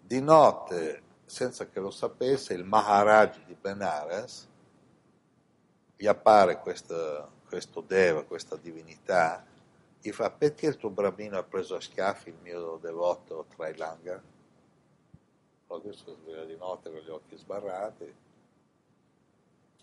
Di 0.00 0.20
notte, 0.20 1.02
senza 1.28 1.68
che 1.68 1.78
lo 1.78 1.90
sapesse, 1.90 2.54
il 2.54 2.64
Maharaj 2.64 3.44
di 3.44 3.54
Benares 3.54 4.48
gli 5.94 6.06
appare 6.06 6.58
questo, 6.60 7.30
questo 7.46 7.80
Deva, 7.82 8.24
questa 8.24 8.56
divinità, 8.56 9.44
gli 10.00 10.10
fa 10.10 10.30
perché 10.30 10.66
il 10.66 10.76
tuo 10.76 10.90
bambino 10.90 11.36
ha 11.36 11.42
preso 11.42 11.74
a 11.74 11.80
schiaffi 11.80 12.30
il 12.30 12.38
mio 12.40 12.78
devoto 12.80 13.46
Trailanga? 13.54 14.22
Allora 15.66 15.84
questo 15.84 16.16
sveglia 16.22 16.44
di 16.44 16.56
notte 16.56 16.90
con 16.90 17.00
gli 17.00 17.10
occhi 17.10 17.36
sbarrati, 17.36 18.14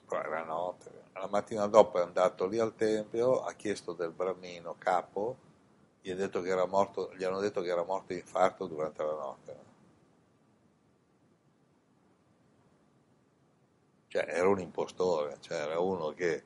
però 0.08 0.22
era 0.22 0.44
notte, 0.44 1.04
la 1.14 1.28
mattina 1.28 1.68
dopo 1.68 2.00
è 2.00 2.02
andato 2.02 2.48
lì 2.48 2.58
al 2.58 2.76
tempio, 2.76 3.44
ha 3.44 3.54
chiesto 3.54 3.94
del 3.94 4.12
bramino 4.12 4.76
capo, 4.80 5.38
gli, 6.02 6.12
gli 6.12 7.24
hanno 7.24 7.40
detto 7.40 7.62
che 7.62 7.70
era 7.70 7.84
morto 7.84 8.14
di 8.14 8.20
infarto 8.20 8.66
durante 8.66 9.04
la 9.04 9.14
notte. 9.14 9.74
Cioè 14.16 14.28
era 14.30 14.48
un 14.48 14.62
impostore, 14.62 15.36
cioè 15.42 15.58
era 15.58 15.78
uno 15.78 16.14
che 16.14 16.42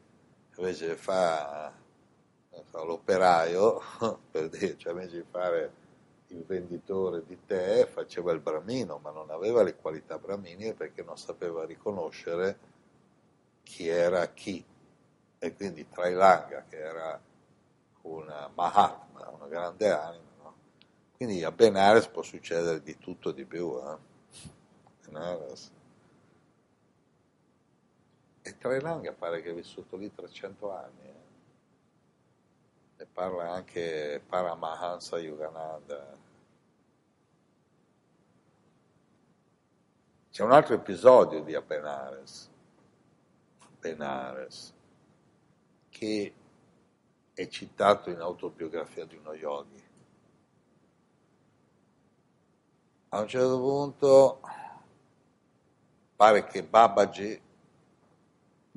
invece 0.55 0.95
fa 0.95 1.71
so, 2.65 2.83
l'operaio, 2.83 3.79
per 4.31 4.49
dire, 4.49 4.75
cioè 4.75 4.93
invece 4.93 5.17
di 5.17 5.25
fare 5.29 5.73
il 6.29 6.43
venditore 6.45 7.23
di 7.27 7.37
tè, 7.45 7.85
faceva 7.85 8.31
il 8.31 8.39
bramino, 8.39 8.97
ma 8.97 9.11
non 9.11 9.29
aveva 9.29 9.61
le 9.61 9.75
qualità 9.75 10.17
braminiche 10.17 10.73
perché 10.73 11.03
non 11.03 11.15
sapeva 11.19 11.63
riconoscere 11.63 12.57
chi 13.61 13.87
era 13.87 14.25
chi. 14.29 14.65
E 15.37 15.53
quindi 15.53 15.87
Trailanga, 15.87 16.65
che 16.67 16.79
era 16.79 17.21
una 18.01 18.49
Mahatma, 18.51 19.29
una 19.29 19.47
grande 19.47 19.91
anima, 19.91 20.31
no? 20.41 20.55
quindi 21.15 21.43
a 21.43 21.51
Benares 21.51 22.07
può 22.07 22.23
succedere 22.23 22.81
di 22.81 22.97
tutto 22.97 23.29
e 23.29 23.33
di 23.35 23.45
più. 23.45 23.77
Eh? 23.77 23.97
Benares. 25.05 25.77
E 28.49 28.57
Trailanga 28.57 29.13
pare 29.13 29.43
che 29.43 29.51
è 29.51 29.53
vissuto 29.53 29.95
lì 29.95 30.11
300 30.11 30.71
anni. 30.71 31.07
Eh? 31.07 33.03
E 33.03 33.05
parla 33.05 33.51
anche 33.51 34.19
Paramahansa 34.27 35.19
Yogananda. 35.19 36.17
C'è 40.31 40.43
un 40.43 40.51
altro 40.51 40.73
episodio 40.73 41.43
di 41.43 41.53
Apenares 41.53 42.49
Benares, 43.79 44.73
che 45.89 46.33
è 47.33 47.47
citato 47.49 48.09
in 48.09 48.19
autobiografia 48.19 49.05
di 49.05 49.15
uno 49.15 49.33
yogi. 49.33 49.83
A 53.09 53.19
un 53.19 53.27
certo 53.27 53.59
punto 53.59 54.39
pare 56.15 56.45
che 56.47 56.63
Babaji, 56.63 57.41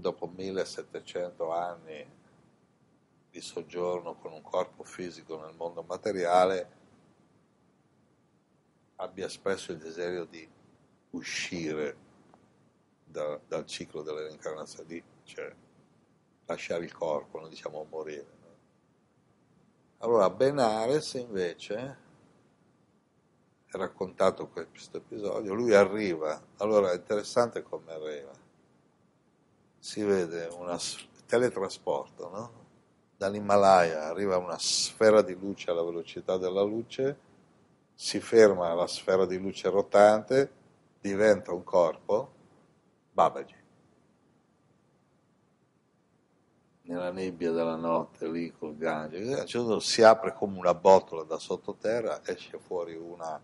dopo 0.02 0.26
1700 0.26 1.50
anni 1.50 2.20
di 3.30 3.40
soggiorno 3.40 4.16
con 4.16 4.32
un 4.32 4.42
corpo 4.42 4.84
fisico 4.84 5.40
nel 5.40 5.54
mondo 5.54 5.82
materiale, 5.82 6.80
abbia 8.96 9.24
espresso 9.24 9.72
il 9.72 9.78
desiderio 9.78 10.26
di 10.26 10.46
uscire 11.10 11.96
da, 13.04 13.40
dal 13.48 13.64
ciclo 13.64 14.02
delle 14.02 14.24
reincarnazioni, 14.24 15.02
cioè 15.24 15.50
lasciare 16.44 16.84
il 16.84 16.92
corpo, 16.92 17.40
non 17.40 17.48
diciamo 17.48 17.86
morire. 17.88 18.26
No? 18.40 18.56
Allora 19.98 20.28
Benares 20.28 21.14
invece 21.14 22.10
raccontato 23.70 24.48
questo 24.48 24.98
episodio, 24.98 25.54
lui 25.54 25.72
arriva, 25.72 26.40
allora 26.58 26.92
è 26.92 26.96
interessante 26.96 27.62
come 27.62 27.92
arriva, 27.92 28.41
si 29.82 30.00
vede 30.04 30.46
un 30.56 30.78
teletrasporto, 31.26 32.30
no? 32.30 32.60
dall'Himalaya 33.16 34.04
arriva 34.04 34.36
una 34.36 34.56
sfera 34.56 35.22
di 35.22 35.36
luce 35.36 35.72
alla 35.72 35.82
velocità 35.82 36.36
della 36.36 36.62
luce, 36.62 37.18
si 37.92 38.20
ferma 38.20 38.72
la 38.74 38.86
sfera 38.86 39.26
di 39.26 39.38
luce 39.38 39.68
rotante, 39.68 40.50
diventa 41.00 41.52
un 41.52 41.64
corpo, 41.64 42.30
Babaji. 43.10 43.54
Nella 46.82 47.10
nebbia 47.10 47.50
della 47.50 47.74
notte, 47.74 48.28
lì 48.28 48.52
col 48.52 48.76
Gange, 48.76 49.44
certo 49.46 49.80
si 49.80 50.02
apre 50.02 50.32
come 50.32 50.58
una 50.58 50.74
botola 50.74 51.24
da 51.24 51.38
sottoterra, 51.38 52.24
esce 52.24 52.56
fuori 52.58 52.94
una 52.94 53.40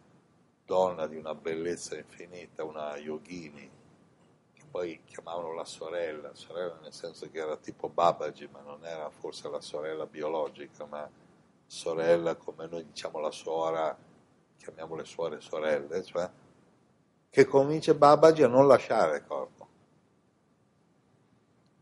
donna 0.64 1.08
di 1.08 1.16
una 1.16 1.34
bellezza 1.34 1.96
infinita, 1.96 2.62
una 2.62 2.96
yogini, 2.96 3.77
poi 4.70 5.00
chiamavano 5.04 5.52
la 5.52 5.64
sorella, 5.64 6.34
sorella 6.34 6.78
nel 6.82 6.92
senso 6.92 7.30
che 7.30 7.38
era 7.38 7.56
tipo 7.56 7.88
Babaji, 7.88 8.48
ma 8.52 8.60
non 8.60 8.84
era 8.84 9.10
forse 9.10 9.48
la 9.48 9.60
sorella 9.60 10.06
biologica, 10.06 10.84
ma 10.86 11.08
sorella 11.66 12.36
come 12.36 12.66
noi 12.66 12.84
diciamo 12.84 13.18
la 13.18 13.30
suora, 13.30 13.96
chiamiamo 14.56 14.94
le 14.94 15.04
suore 15.04 15.40
sorelle, 15.40 16.02
cioè 16.04 16.30
che 17.30 17.44
convince 17.44 17.94
Babaji 17.94 18.42
a 18.42 18.48
non 18.48 18.66
lasciare 18.66 19.18
il 19.18 19.26
corpo. 19.26 19.68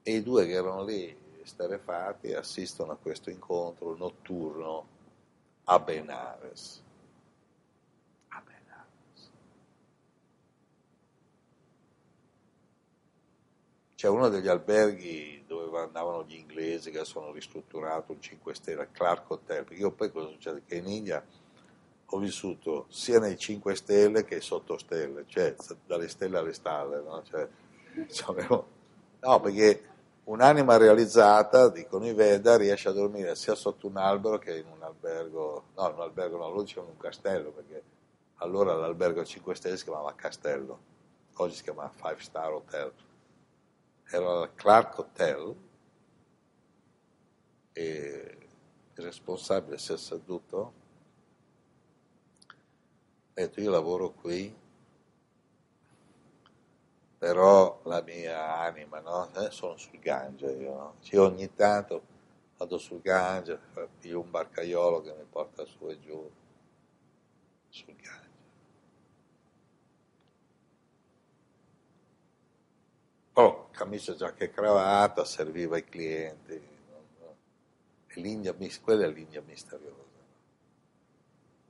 E 0.03 0.15
i 0.15 0.23
due 0.23 0.47
che 0.47 0.53
erano 0.53 0.85
lì 0.85 1.25
sterefatti 1.43 2.33
assistono 2.33 2.93
a 2.93 2.97
questo 2.97 3.31
incontro 3.31 3.97
notturno 3.97 4.87
a 5.65 5.79
Benares. 5.79 6.83
C'è 13.97 14.09
uno 14.09 14.29
degli 14.29 14.47
alberghi 14.47 15.43
dove 15.47 15.79
andavano 15.79 16.23
gli 16.25 16.35
inglesi 16.35 16.91
che 16.91 17.03
sono 17.07 17.33
ristrutturato, 17.33 18.13
un 18.13 18.21
5 18.21 18.55
stelle, 18.55 18.91
Clark 18.93 19.31
Hotel, 19.31 19.65
perché 19.65 19.81
io 19.81 19.91
poi 19.91 20.13
cosa 20.13 20.29
succede? 20.29 20.65
Che 20.67 20.75
in 20.75 20.87
India 20.87 21.25
ho 22.05 22.19
vissuto 22.19 22.85
sia 22.91 23.19
nei 23.19 23.39
5 23.39 23.75
stelle 23.75 24.25
che 24.25 24.43
sotto 24.43 24.77
stelle, 24.77 25.25
cioè 25.29 25.57
dalle 25.87 26.09
stelle 26.09 26.37
alle 26.37 26.53
stalle, 26.53 27.01
no? 27.01 27.23
Cioè, 27.23 27.49
avevo... 28.27 28.69
no 29.19 29.41
perché 29.41 29.83
un'anima 30.25 30.77
realizzata, 30.77 31.71
dicono 31.71 32.07
i 32.07 32.13
Veda, 32.13 32.59
riesce 32.59 32.91
a 32.91 32.93
dormire 32.93 33.35
sia 33.35 33.55
sotto 33.55 33.87
un 33.87 33.97
albero 33.97 34.37
che 34.37 34.59
in 34.59 34.67
un 34.67 34.83
albergo, 34.83 35.69
no, 35.75 35.89
in 35.89 35.95
un 35.95 36.03
albergo 36.03 36.37
no, 36.37 36.49
loro 36.51 36.61
dicevano 36.61 36.91
un 36.91 36.99
castello, 36.99 37.51
perché 37.51 37.83
allora 38.41 38.75
l'albergo 38.75 39.25
5 39.25 39.55
stelle 39.55 39.79
si 39.79 39.85
chiamava 39.85 40.15
castello, 40.15 40.81
oggi 41.37 41.55
si 41.55 41.63
chiama 41.63 41.91
5 41.91 42.17
star 42.19 42.53
hotel 42.53 42.93
era 44.09 44.41
al 44.41 44.55
Clark 44.55 44.99
Hotel 44.99 45.57
e 47.73 48.39
il 48.95 49.05
responsabile 49.05 49.79
si 49.79 49.93
è 49.93 49.97
seduto 49.99 50.73
ha 52.49 53.41
detto 53.41 53.61
io 53.61 53.71
lavoro 53.71 54.13
qui 54.13 54.55
però 57.19 57.81
la 57.85 58.01
mia 58.03 58.59
anima 58.59 59.01
no? 59.01 59.35
eh, 59.35 59.51
sono 59.51 59.77
sul 59.77 59.99
Gange 59.99 60.47
io, 60.53 60.75
no? 60.75 60.95
cioè, 61.01 61.21
ogni 61.21 61.53
tanto 61.55 62.15
vado 62.57 62.79
sul 62.79 63.01
Gange 63.01 63.59
piglio 63.99 64.21
un 64.21 64.31
barcaiolo 64.31 65.03
che 65.03 65.15
mi 65.15 65.25
porta 65.29 65.65
su 65.67 65.89
e 65.89 65.99
giù 65.99 66.31
sul 67.69 67.95
Gange 67.97 68.16
Oh, 73.39 73.69
camicia, 73.71 74.15
giacca 74.15 74.45
e 74.45 74.51
cravatta, 74.51 75.23
serviva 75.27 75.77
ai 75.77 75.85
clienti. 75.85 76.55
E 76.55 78.21
l'India, 78.21 78.57
quella 78.81 79.05
è 79.05 79.11
l'India 79.11 79.43
misteriosa. 79.43 80.25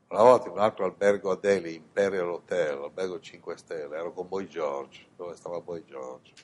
Una 0.06 0.22
volta 0.22 0.46
in 0.46 0.52
un 0.52 0.60
altro 0.60 0.84
albergo 0.84 1.32
a 1.32 1.36
Delhi, 1.36 1.74
Imperial 1.74 2.28
Hotel, 2.28 2.80
albergo 2.80 3.18
5 3.18 3.56
stelle, 3.56 3.96
ero 3.96 4.12
con 4.12 4.28
Boy 4.28 4.46
George, 4.46 5.08
dove 5.16 5.34
stava 5.34 5.60
Boy 5.60 5.84
George. 5.84 6.34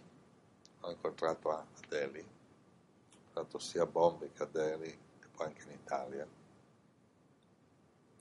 L'ho 0.80 0.90
incontrato 0.90 1.50
a 1.50 1.64
Delhi, 1.88 2.18
ho 2.18 3.16
incontrato 3.16 3.60
sia 3.60 3.82
a 3.82 3.86
Bombay 3.86 4.32
che 4.32 4.42
a 4.42 4.46
Delhi 4.46 4.90
e 4.90 5.26
poi 5.36 5.46
anche 5.46 5.62
in 5.62 5.70
Italia. 5.70 6.26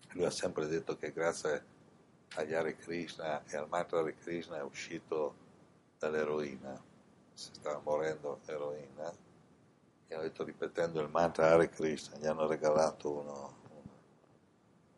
Lui 0.09 0.25
ha 0.25 0.29
sempre 0.29 0.67
detto 0.67 0.95
che 0.97 1.11
grazie 1.11 1.65
agli 2.35 2.53
Hare 2.53 2.75
Krishna 2.75 3.43
e 3.47 3.57
al 3.57 3.67
mantra 3.67 4.01
Hare 4.01 4.13
Krishna 4.13 4.57
è 4.57 4.63
uscito 4.63 5.33
dall'eroina 5.97 6.89
si 7.41 7.55
stava 7.55 7.81
morendo 7.83 8.41
eroina, 8.45 9.11
gli 10.05 10.13
hanno 10.13 10.21
detto 10.21 10.43
ripetendo 10.43 11.01
il 11.01 11.09
mantra 11.09 11.49
Hare 11.49 11.69
Krishna, 11.69 12.17
gli 12.17 12.27
hanno 12.27 12.45
regalato 12.45 13.11
uno, 13.11 13.55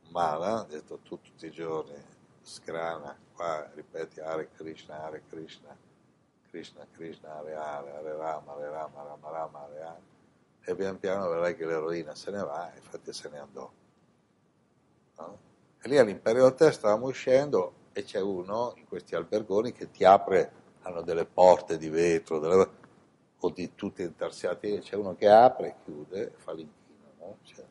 un 0.03 0.11
mala, 0.11 0.59
ha 0.59 0.63
detto 0.65 0.97
tu 0.97 1.21
tutti 1.21 1.45
i 1.45 1.51
giorni, 1.51 1.95
sgrana, 2.41 3.17
qua 3.33 3.69
ripeti 3.73 4.19
Hare 4.19 4.49
Krishna, 4.51 5.03
Hare 5.03 5.23
Krishna, 5.29 5.73
Krishna 6.49 6.85
Krishna, 6.91 7.37
Hare 7.37 7.55
Hare, 7.55 7.91
Hare 7.91 8.17
Rama, 8.17 8.51
Hare 8.51 8.69
Rama, 8.69 9.03
Rama 9.03 9.29
Rama, 9.29 9.59
Hare 9.59 9.81
Hare, 9.81 10.01
e 10.65 10.75
pian 10.75 10.99
piano 10.99 11.29
vedrai 11.29 11.55
che 11.55 11.65
l'eroina 11.65 12.13
se 12.13 12.29
ne 12.29 12.43
va, 12.43 12.69
infatti 12.75 13.13
se 13.13 13.29
ne 13.29 13.39
andò. 13.39 13.71
No? 15.17 15.39
E 15.81 15.87
lì 15.87 15.97
all'Imperio 15.97 16.45
Hotel 16.45 16.73
stavamo 16.73 17.05
uscendo 17.05 17.73
e 17.93 18.03
c'è 18.03 18.19
uno 18.19 18.73
in 18.75 18.85
questi 18.85 19.15
albergoni 19.15 19.71
che 19.71 19.89
ti 19.91 20.03
apre 20.03 20.62
hanno 20.83 21.01
delle 21.01 21.25
porte 21.25 21.77
di 21.77 21.89
vetro 21.89 22.39
delle, 22.39 22.69
o 23.39 23.49
di 23.49 23.73
tutte 23.75 24.03
intarsiate, 24.03 24.79
c'è 24.79 24.95
uno 24.95 25.15
che 25.15 25.27
apre 25.29 25.67
e 25.67 25.75
chiude 25.83 26.33
fa 26.37 26.53
l'inchino, 26.53 27.11
no? 27.19 27.37
Cioè, 27.43 27.65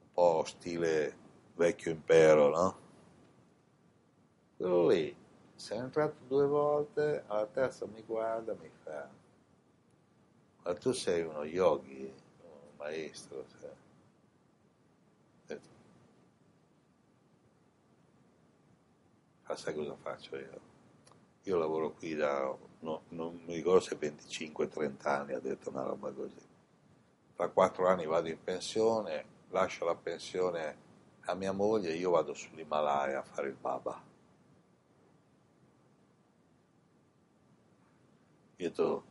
un 0.00 0.12
po' 0.12 0.44
stile 0.44 1.16
vecchio 1.54 1.90
impero, 1.90 2.48
no? 2.48 2.78
Quello 4.56 4.88
lì, 4.88 5.14
sono 5.54 5.82
entrato 5.84 6.16
due 6.26 6.46
volte, 6.46 7.24
alla 7.26 7.46
terza 7.46 7.86
mi 7.86 8.02
guarda 8.02 8.52
e 8.52 8.56
mi 8.60 8.70
fa, 8.82 9.08
ma 10.62 10.74
tu 10.74 10.92
sei 10.92 11.22
uno 11.22 11.44
yogi, 11.44 12.12
un 12.42 12.76
maestro, 12.76 13.44
cioè. 13.60 13.70
Ma 19.46 19.56
sai 19.56 19.74
cosa 19.74 19.96
faccio 19.96 20.36
io? 20.36 20.67
Io 21.48 21.56
lavoro 21.56 21.92
qui 21.94 22.14
da, 22.14 22.54
no, 22.80 23.02
non 23.08 23.40
mi 23.46 23.54
ricordo 23.54 23.80
se 23.80 23.96
25-30 23.96 25.08
anni, 25.08 25.32
ha 25.32 25.40
detto 25.40 25.70
una 25.70 25.82
roba 25.82 26.12
così. 26.12 26.46
Tra 27.34 27.48
quattro 27.48 27.88
anni 27.88 28.04
vado 28.04 28.28
in 28.28 28.36
pensione, 28.42 29.24
lascio 29.48 29.86
la 29.86 29.94
pensione 29.94 30.76
a 31.22 31.34
mia 31.34 31.52
moglie 31.52 31.94
io 31.94 32.10
vado 32.10 32.34
sull'Himalaya 32.34 33.20
a 33.20 33.22
fare 33.22 33.48
il 33.48 33.54
baba. 33.54 33.98
Io 38.56 39.04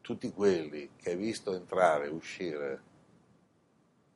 tutti 0.00 0.32
quelli 0.32 0.92
che 0.96 1.10
hai 1.10 1.16
visto 1.16 1.52
entrare 1.54 2.06
e 2.06 2.10
uscire 2.10 2.82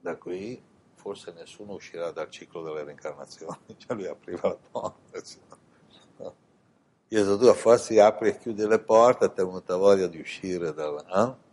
da 0.01 0.17
qui, 0.17 0.63
forse 0.95 1.33
nessuno 1.33 1.75
uscirà 1.75 2.11
dal 2.13 2.31
ciclo 2.31 2.63
delle 2.63 2.85
reincarnazioni, 2.85 3.59
cioè 3.77 3.95
lui 3.95 4.07
apriva 4.07 4.49
la 4.49 4.57
porta. 4.57 5.65
Gesù 7.09 7.39
tu 7.39 7.53
forse 7.55 8.01
apri 8.01 8.31
e 8.31 8.39
chiudi 8.39 8.67
le 8.67 8.81
porte, 8.81 9.33
ti 9.33 9.41
è 9.41 9.45
venuta 9.45 9.77
voglia 9.77 10.09
di 10.09 10.19
uscire 10.19 10.75
dal... 10.75 10.97
Eh? 10.99 11.45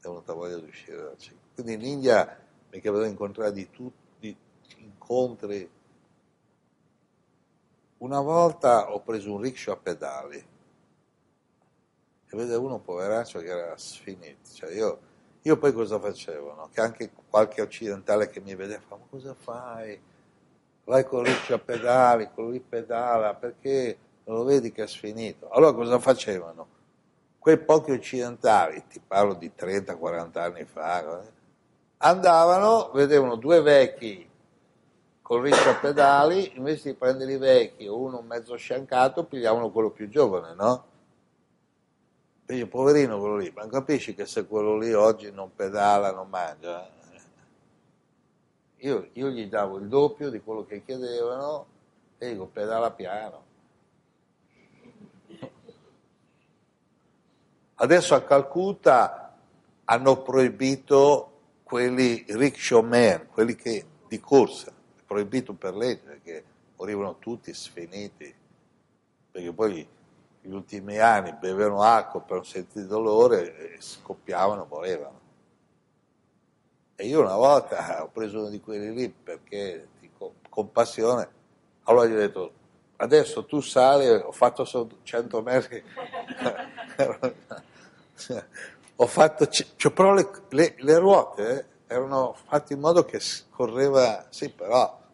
Ti 0.00 0.06
è 0.06 0.08
venuta 0.08 0.32
voglia 0.32 0.56
di 0.56 0.66
uscire 0.68 0.96
dal 0.96 1.16
ciclo. 1.16 1.38
Quindi 1.54 1.74
in 1.74 1.82
India 1.82 2.44
mi 2.70 2.80
capitò 2.80 3.04
di 3.04 3.10
incontrare 3.10 3.52
di 3.52 3.70
tutti, 3.70 4.36
incontri. 4.78 5.70
Una 7.98 8.20
volta 8.20 8.92
ho 8.92 9.00
preso 9.00 9.32
un 9.32 9.40
rickshaw 9.40 9.74
a 9.74 9.78
pedali 9.78 10.36
e 12.28 12.36
vedevo 12.36 12.66
uno 12.66 12.80
poveraccio 12.80 13.38
che 13.38 13.46
era 13.46 13.76
sfinito. 13.78 14.50
Cioè 14.52 14.72
io, 14.72 15.00
io, 15.42 15.56
poi 15.56 15.72
cosa 15.72 16.00
facevo? 16.00 16.54
No? 16.54 16.68
Che 16.72 16.80
anche 16.80 17.12
qualche 17.30 17.62
occidentale 17.62 18.28
che 18.28 18.40
mi 18.40 18.56
vedeva 18.56 18.82
fa, 18.86 18.96
ma 18.96 19.06
cosa 19.08 19.34
fai? 19.34 19.98
Vai 20.84 21.04
con 21.04 21.20
il 21.20 21.26
rickshaw 21.26 21.56
a 21.56 21.60
pedali, 21.60 22.30
quello 22.34 22.50
lì 22.50 22.60
pedala, 22.60 23.34
perché 23.34 23.98
lo 24.34 24.44
vedi 24.44 24.72
che 24.72 24.84
è 24.84 24.86
sfinito. 24.86 25.48
Allora 25.50 25.72
cosa 25.72 25.98
facevano? 25.98 26.74
Quei 27.38 27.58
pochi 27.58 27.92
occidentali, 27.92 28.84
ti 28.88 29.00
parlo 29.04 29.34
di 29.34 29.52
30-40 29.56 30.38
anni 30.38 30.64
fa, 30.64 31.22
eh, 31.22 31.32
andavano, 31.98 32.90
vedevano 32.92 33.36
due 33.36 33.60
vecchi 33.60 34.28
con 35.22 35.42
riccio 35.42 35.70
a 35.70 35.74
pedali, 35.74 36.56
invece 36.56 36.90
di 36.90 36.94
prendere 36.96 37.32
i 37.32 37.38
vecchi 37.38 37.86
o 37.86 37.98
uno 37.98 38.20
mezzo 38.20 38.56
sciancato, 38.56 39.24
pigliavano 39.24 39.70
quello 39.70 39.90
più 39.90 40.08
giovane, 40.08 40.54
no? 40.54 40.84
Quindi 42.44 42.66
poverino 42.66 43.18
quello 43.18 43.36
lì, 43.36 43.52
ma 43.54 43.66
capisci 43.66 44.14
che 44.14 44.26
se 44.26 44.46
quello 44.46 44.76
lì 44.76 44.92
oggi 44.92 45.32
non 45.32 45.52
pedala, 45.54 46.12
non 46.12 46.28
mangia? 46.28 46.94
io, 48.78 49.08
io 49.12 49.28
gli 49.28 49.46
davo 49.48 49.78
il 49.78 49.88
doppio 49.88 50.30
di 50.30 50.40
quello 50.40 50.64
che 50.64 50.84
chiedevano 50.84 51.66
e 52.18 52.30
dico 52.30 52.46
pedala 52.46 52.90
piano. 52.90 53.44
Adesso 57.78 58.14
a 58.14 58.22
Calcutta 58.22 59.36
hanno 59.84 60.22
proibito 60.22 61.32
quelli 61.62 62.24
rickshaw 62.26 62.80
man, 62.80 63.26
quelli 63.30 63.54
che, 63.54 63.84
di 64.08 64.18
corsa, 64.18 64.72
proibito 65.04 65.52
per 65.52 65.74
legge 65.74 66.00
perché 66.02 66.44
morivano 66.76 67.18
tutti 67.18 67.52
sfiniti, 67.52 68.34
perché 69.30 69.52
poi 69.52 69.86
negli 70.40 70.54
ultimi 70.54 70.98
anni 70.98 71.34
bevevano 71.38 71.82
acqua 71.82 72.20
per 72.22 72.36
non 72.36 72.46
sentire 72.46 72.86
dolore 72.86 73.74
e 73.74 73.80
scoppiavano, 73.80 74.66
morivano. 74.70 75.20
E 76.96 77.06
io 77.06 77.20
una 77.20 77.36
volta 77.36 78.00
ho 78.02 78.08
preso 78.08 78.38
uno 78.38 78.48
di 78.48 78.60
quelli 78.60 78.94
lì 78.94 79.10
perché 79.10 79.88
di 80.00 80.10
compassione, 80.48 81.28
allora 81.82 82.06
gli 82.06 82.12
ho 82.12 82.16
detto 82.16 82.52
adesso 82.96 83.44
tu 83.44 83.60
sali, 83.60 84.08
ho 84.08 84.32
fatto 84.32 84.64
solo 84.64 84.88
100 85.02 85.42
metri, 85.42 85.84
ho 88.96 89.06
fatto, 89.06 89.46
cioè, 89.46 89.92
però 89.92 90.12
le, 90.12 90.30
le, 90.50 90.74
le 90.78 90.98
ruote 90.98 91.68
erano 91.86 92.34
fatte 92.46 92.74
in 92.74 92.80
modo 92.80 93.04
che 93.04 93.20
correva, 93.50 94.26
sì 94.30 94.50
però 94.50 95.04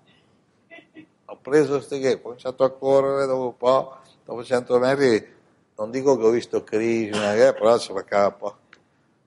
ho 1.33 1.39
preso 1.41 1.77
queste 1.77 1.99
che 1.99 2.13
ho 2.13 2.21
cominciato 2.21 2.63
a 2.63 2.71
correre 2.71 3.25
dopo 3.27 3.45
un 3.47 3.57
po', 3.57 3.97
dopo 4.23 4.45
100 4.45 4.79
metri, 4.79 5.35
non 5.77 5.91
dico 5.91 6.17
che 6.19 6.27
ho 6.27 6.31
visto 6.31 6.63
Krishna, 6.63 7.35
eh, 7.35 7.55
però 7.55 7.79
ce 7.79 7.95
la 7.95 8.05
capo. 8.05 8.59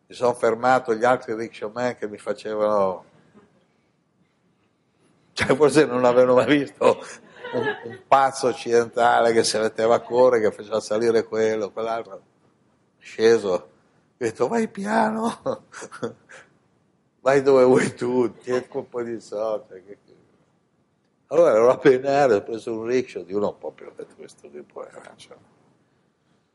Mi 0.05 0.13
sono 0.13 0.35
fermato 0.35 0.93
gli 0.93 1.03
altri 1.03 1.33
rickshawman 1.33 1.97
che 1.97 2.07
mi 2.07 2.19
facevano... 2.19 3.05
Cioè 5.33 5.55
forse 5.55 5.85
non 5.85 6.05
avevano 6.05 6.35
mai 6.35 6.59
visto 6.59 7.03
un, 7.53 7.75
un 7.85 7.99
pazzo 8.07 8.47
occidentale 8.47 9.33
che 9.33 9.43
si 9.43 9.57
metteva 9.57 9.95
a 9.95 10.01
correre, 10.01 10.47
che 10.47 10.55
faceva 10.55 10.79
salire 10.79 11.23
quello, 11.23 11.71
quell'altro. 11.71 12.21
Sceso, 13.05 13.49
ho 13.51 13.67
detto 14.17 14.47
vai 14.47 14.67
piano, 14.67 15.31
vai 17.21 17.43
dove 17.43 17.63
vuoi 17.63 17.93
tu, 17.93 18.33
tieni 18.37 18.65
un 18.67 18.89
po' 18.89 19.03
di 19.03 19.21
soldi. 19.21 19.97
Allora 21.27 21.51
ero 21.51 21.69
a 21.69 21.77
penare, 21.77 22.33
ho 22.33 22.41
preso 22.41 22.73
un 22.73 22.87
rickshaw 22.87 23.23
di 23.23 23.33
uno 23.33 23.49
un 23.49 23.57
po' 23.59 23.75
ho 23.77 23.93
detto 23.95 24.15
questo 24.15 24.49
tipo 24.49 24.83
era, 24.87 25.13
cioè, 25.17 25.37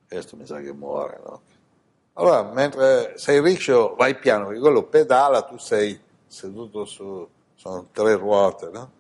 questo 0.09 0.36
mi 0.36 0.44
sa 0.44 0.59
che 0.59 0.72
muore, 0.72 1.20
no? 1.24 1.40
Allora, 2.14 2.42
mentre 2.42 3.16
sei 3.16 3.40
rickshaw 3.40 3.94
vai 3.94 4.18
piano, 4.18 4.46
perché 4.46 4.61
quello 4.61 4.82
pedala, 4.82 5.42
tu 5.42 5.57
sei 5.57 5.98
seduto 6.26 6.84
su, 6.84 7.28
sono 7.55 7.86
tre 7.92 8.16
ruote, 8.16 8.70
no? 8.70 8.90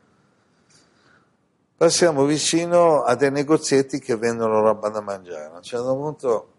Passiamo 1.76 2.24
vicino 2.26 3.02
a 3.02 3.16
dei 3.16 3.32
negozietti 3.32 3.98
che 3.98 4.14
vendono 4.14 4.60
roba 4.60 4.88
da 4.88 5.00
mangiare. 5.00 5.46
A 5.46 5.56
un 5.56 5.62
certo 5.62 5.96
punto 5.96 6.49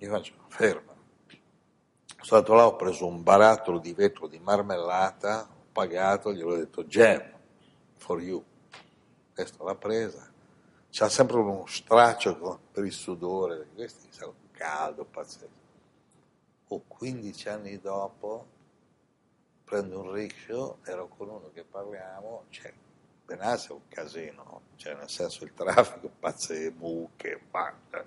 gli 0.00 0.06
faccio, 0.06 0.32
ferma. 0.48 0.94
Sono 2.06 2.24
stato 2.24 2.54
là, 2.54 2.66
ho 2.66 2.76
preso 2.76 3.06
un 3.06 3.22
barattolo 3.22 3.78
di 3.78 3.92
vetro 3.92 4.28
di 4.28 4.38
marmellata, 4.38 5.42
ho 5.42 5.66
pagato, 5.72 6.32
gli 6.32 6.40
ho 6.40 6.56
detto, 6.56 6.84
jam, 6.84 7.22
for 7.98 8.22
you 8.22 8.42
questo 9.34 9.62
l'ha 9.62 9.74
presa, 9.74 10.30
c'ha 10.90 11.08
sempre 11.10 11.36
uno 11.36 11.66
straccio 11.66 12.60
per 12.72 12.84
il 12.84 12.92
sudore, 12.92 13.68
questo 13.74 14.06
è 14.22 14.26
un 14.26 14.50
caldo 14.52 15.04
pazzesco. 15.04 15.48
O 16.68 16.82
15 16.86 17.48
anni 17.50 17.78
dopo 17.78 18.46
prendo 19.64 20.00
un 20.00 20.12
rickshaw, 20.12 20.78
ero 20.84 21.08
con 21.08 21.28
uno 21.28 21.50
che 21.52 21.64
parliamo, 21.64 22.44
cioè, 22.48 22.72
Benassi 23.26 23.68
è 23.68 23.72
un 23.72 23.86
casino, 23.88 24.62
cioè 24.76 24.94
nel 24.94 25.10
senso 25.10 25.44
il 25.44 25.52
traffico, 25.52 26.10
pazze 26.18 26.70
mucche, 26.70 27.38
banda, 27.50 28.04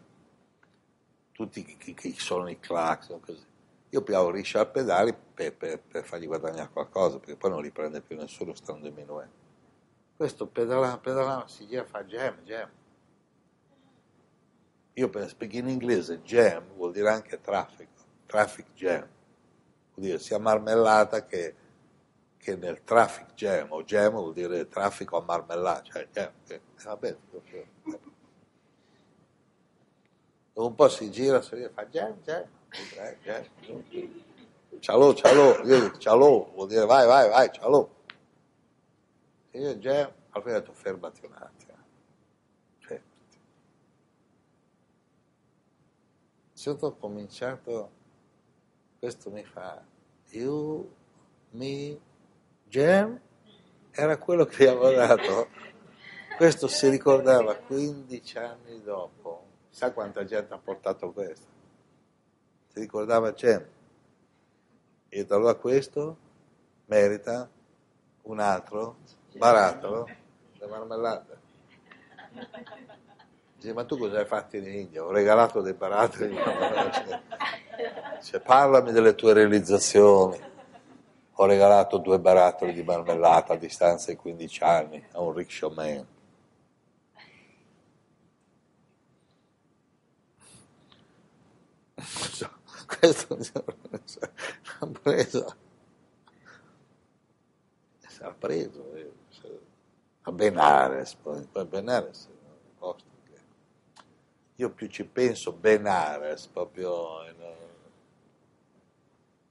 tutti 1.34 1.66
che, 1.66 1.94
che 1.94 2.14
sono 2.18 2.48
i 2.48 2.60
clacson, 2.60 3.20
così. 3.20 3.52
Io 3.90 4.02
piavo 4.02 4.32
a 4.32 4.66
pedali 4.66 5.14
per, 5.14 5.56
per, 5.56 5.80
per 5.80 6.04
fargli 6.04 6.26
guadagnare 6.26 6.70
qualcosa, 6.72 7.20
perché 7.20 7.36
poi 7.36 7.52
non 7.52 7.62
li 7.62 7.70
prende 7.70 8.02
più 8.02 8.16
nessuno, 8.16 8.56
stanno 8.56 8.80
diminuendo. 8.80 9.42
Questo 10.16 10.48
pedalava, 10.48 10.98
pedalava, 10.98 11.48
si 11.48 11.68
gira, 11.68 11.86
fa 11.86 12.04
jam, 12.04 12.42
jam. 12.44 12.70
Io 14.94 15.10
penso, 15.10 15.36
perché 15.38 15.58
in 15.58 15.70
inglese 15.70 16.22
jam 16.22 16.64
vuol 16.76 16.92
dire 16.92 17.10
anche 17.10 17.42
traffico, 17.42 18.04
traffic 18.26 18.74
jam. 18.74 19.08
Vuol 19.94 20.06
dire 20.08 20.20
sia 20.20 20.40
marmellata 20.40 21.26
che, 21.26 21.56
che 22.38 22.56
nel 22.56 22.84
traffic 22.84 23.34
jam, 23.34 23.72
o 23.72 23.84
jam 23.84 24.12
vuol 24.12 24.34
dire 24.34 24.68
traffico 24.68 25.18
a 25.18 25.24
marmellata, 25.24 25.84
cioè 25.84 26.08
jam. 26.12 26.32
Eh, 26.48 26.62
vabbè, 26.84 27.18
Dopo 30.54 30.68
un 30.68 30.76
po' 30.76 30.88
si 30.88 31.10
gira, 31.10 31.42
si 31.42 31.56
gira, 31.56 31.70
fa 31.74 31.86
jam. 31.88 32.22
jam. 32.22 32.48
Ciao, 34.80 35.14
ciao, 35.16 35.64
io 35.64 35.82
dico 35.82 35.98
ciao, 35.98 36.52
vuol 36.54 36.68
dire 36.68 36.86
vai, 36.86 37.08
vai, 37.08 37.28
vai, 37.28 37.52
ciao. 37.52 38.02
E 39.50 39.60
io 39.60 39.80
già 39.80 40.14
avevo 40.30 40.60
detto 40.60 40.74
fermati 40.74 41.26
un 41.26 41.34
attimo, 41.34 41.78
fermati. 42.78 43.40
Sotto 46.52 46.86
ho 46.86 46.96
cominciato, 46.98 47.92
questo 49.00 49.32
mi 49.32 49.44
fa, 49.44 49.84
you, 50.30 50.88
me, 51.52 52.00
jam, 52.68 53.20
era 53.90 54.18
quello 54.18 54.46
che 54.46 54.66
gli 54.66 54.68
avevo 54.68 54.92
dato. 54.92 55.48
Questo 56.38 56.68
si 56.68 56.90
ricordava 56.90 57.56
15 57.56 58.38
anni 58.38 58.82
dopo, 58.82 59.43
sa 59.74 59.92
quanta 59.92 60.24
gente 60.24 60.54
ha 60.54 60.60
portato 60.60 61.12
questo? 61.12 61.48
Si 62.68 62.80
ricordava 62.80 63.34
jam. 63.34 63.66
E 65.10 65.26
allora 65.30 65.56
questo 65.56 66.18
merita 66.86 67.50
un 68.24 68.40
altro 68.40 68.98
barattolo, 69.36 70.08
la 70.60 70.68
marmellata. 70.68 71.36
Dice, 73.56 73.74
ma 73.74 73.84
tu 73.84 73.98
cosa 73.98 74.20
hai 74.20 74.26
fatto 74.26 74.58
in 74.58 74.68
India? 74.68 75.04
Ho 75.04 75.12
regalato 75.12 75.62
dei 75.62 75.74
barattoli 75.74 76.30
di 76.30 76.36
marmellata. 76.36 77.22
Cioè, 78.22 78.42
parlami 78.42 78.92
delle 78.92 79.16
tue 79.16 79.34
realizzazioni. 79.34 80.40
Ho 81.38 81.46
regalato 81.46 81.98
due 81.98 82.20
barattoli 82.20 82.74
di 82.74 82.84
marmellata 82.84 83.54
a 83.54 83.58
distanza 83.58 84.12
di 84.12 84.18
15 84.18 84.64
anni 84.64 85.04
a 85.14 85.22
un 85.22 85.34
rickshaw 85.34 85.74
man. 85.74 86.06
Questo 93.04 93.36
l'ha 93.38 93.64
preso. 93.90 94.22
È 94.80 94.88
preso. 98.34 98.94
Eh 98.94 99.12
a 100.26 100.32
Benares, 100.32 101.16
poi, 101.16 101.46
Benares 101.68 102.28
è 102.28 102.30
un 102.30 102.78
posto 102.78 103.10
che 103.26 103.42
io 104.56 104.70
più 104.70 104.88
ci 104.88 105.04
penso 105.04 105.52
Benares 105.52 106.48
proprio 106.48 107.28
in, 107.28 107.36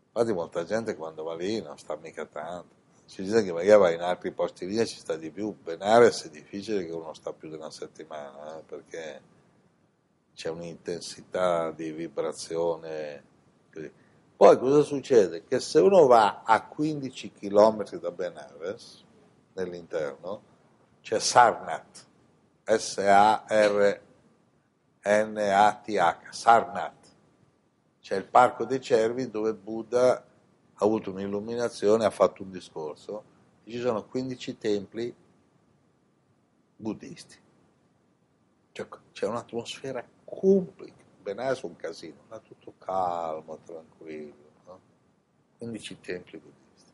infatti 0.07 0.33
molta 0.33 0.65
gente 0.65 0.97
quando 0.97 1.25
va 1.25 1.35
lì 1.35 1.61
non 1.61 1.77
sta 1.77 1.95
mica 1.97 2.25
tanto 2.25 2.75
si 3.05 3.23
dice 3.23 3.45
che 3.45 3.53
magari 3.53 3.79
va 3.79 3.91
in 3.91 4.01
altri 4.01 4.31
posti 4.31 4.67
lì 4.67 4.79
e 4.79 4.87
ci 4.87 4.97
sta 4.97 5.15
di 5.17 5.31
più 5.31 5.55
Benares 5.63 6.25
è 6.25 6.31
difficile 6.31 6.87
che 6.87 6.93
uno 6.93 7.13
sta 7.13 7.35
più 7.35 7.51
di 7.51 7.57
una 7.57 7.71
settimana 7.71 8.59
eh, 8.59 8.63
perché 8.63 9.21
c'è 10.35 10.49
un'intensità 10.49 11.71
di 11.71 11.93
vibrazione. 11.93 13.32
Poi 14.37 14.59
cosa 14.59 14.83
succede? 14.83 15.45
che 15.45 15.61
se 15.61 15.81
uno 15.81 16.07
va 16.07 16.43
a 16.45 16.67
15 16.67 17.33
km 17.33 17.99
da 17.99 18.11
Benares 18.11 19.05
nell'interno 19.55 20.43
c'è 21.01 21.19
Sarnath, 21.19 22.07
S-A-R-N-A-T-H, 22.65 24.03
Sarnath, 26.31 27.11
c'è 28.01 28.17
il 28.17 28.25
parco 28.25 28.65
dei 28.65 28.81
cervi 28.81 29.31
dove 29.31 29.55
Buddha 29.55 30.15
ha 30.15 30.85
avuto 30.85 31.11
un'illuminazione, 31.11 32.05
ha 32.05 32.11
fatto 32.11 32.43
un 32.43 32.51
discorso, 32.51 33.25
ci 33.65 33.79
sono 33.79 34.05
15 34.05 34.59
templi 34.59 35.15
buddisti, 36.77 37.37
cioè, 38.73 38.89
c'è 39.13 39.27
un'atmosfera 39.27 40.05
complice, 40.25 41.02
Benares 41.23 41.63
un 41.63 41.77
casino, 41.77 42.25
ma 42.29 42.39
tutto 42.41 42.75
calmo, 42.79 43.59
tranquillo, 43.65 44.51
no? 44.67 44.81
15 45.59 46.01
templi 46.01 46.39
buddisti. 46.39 46.91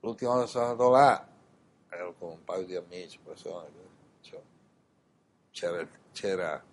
L'ultima 0.00 0.32
volta 0.32 0.46
che 0.46 0.50
sono 0.50 0.64
andato 0.66 0.90
là 0.90 1.28
ero 1.88 2.14
con 2.18 2.30
un 2.30 2.44
paio 2.44 2.64
di 2.64 2.76
amici, 2.76 3.18
persone, 3.18 3.70
cioè, 4.20 4.40
c'era, 5.50 5.88
c'era, 6.12 6.64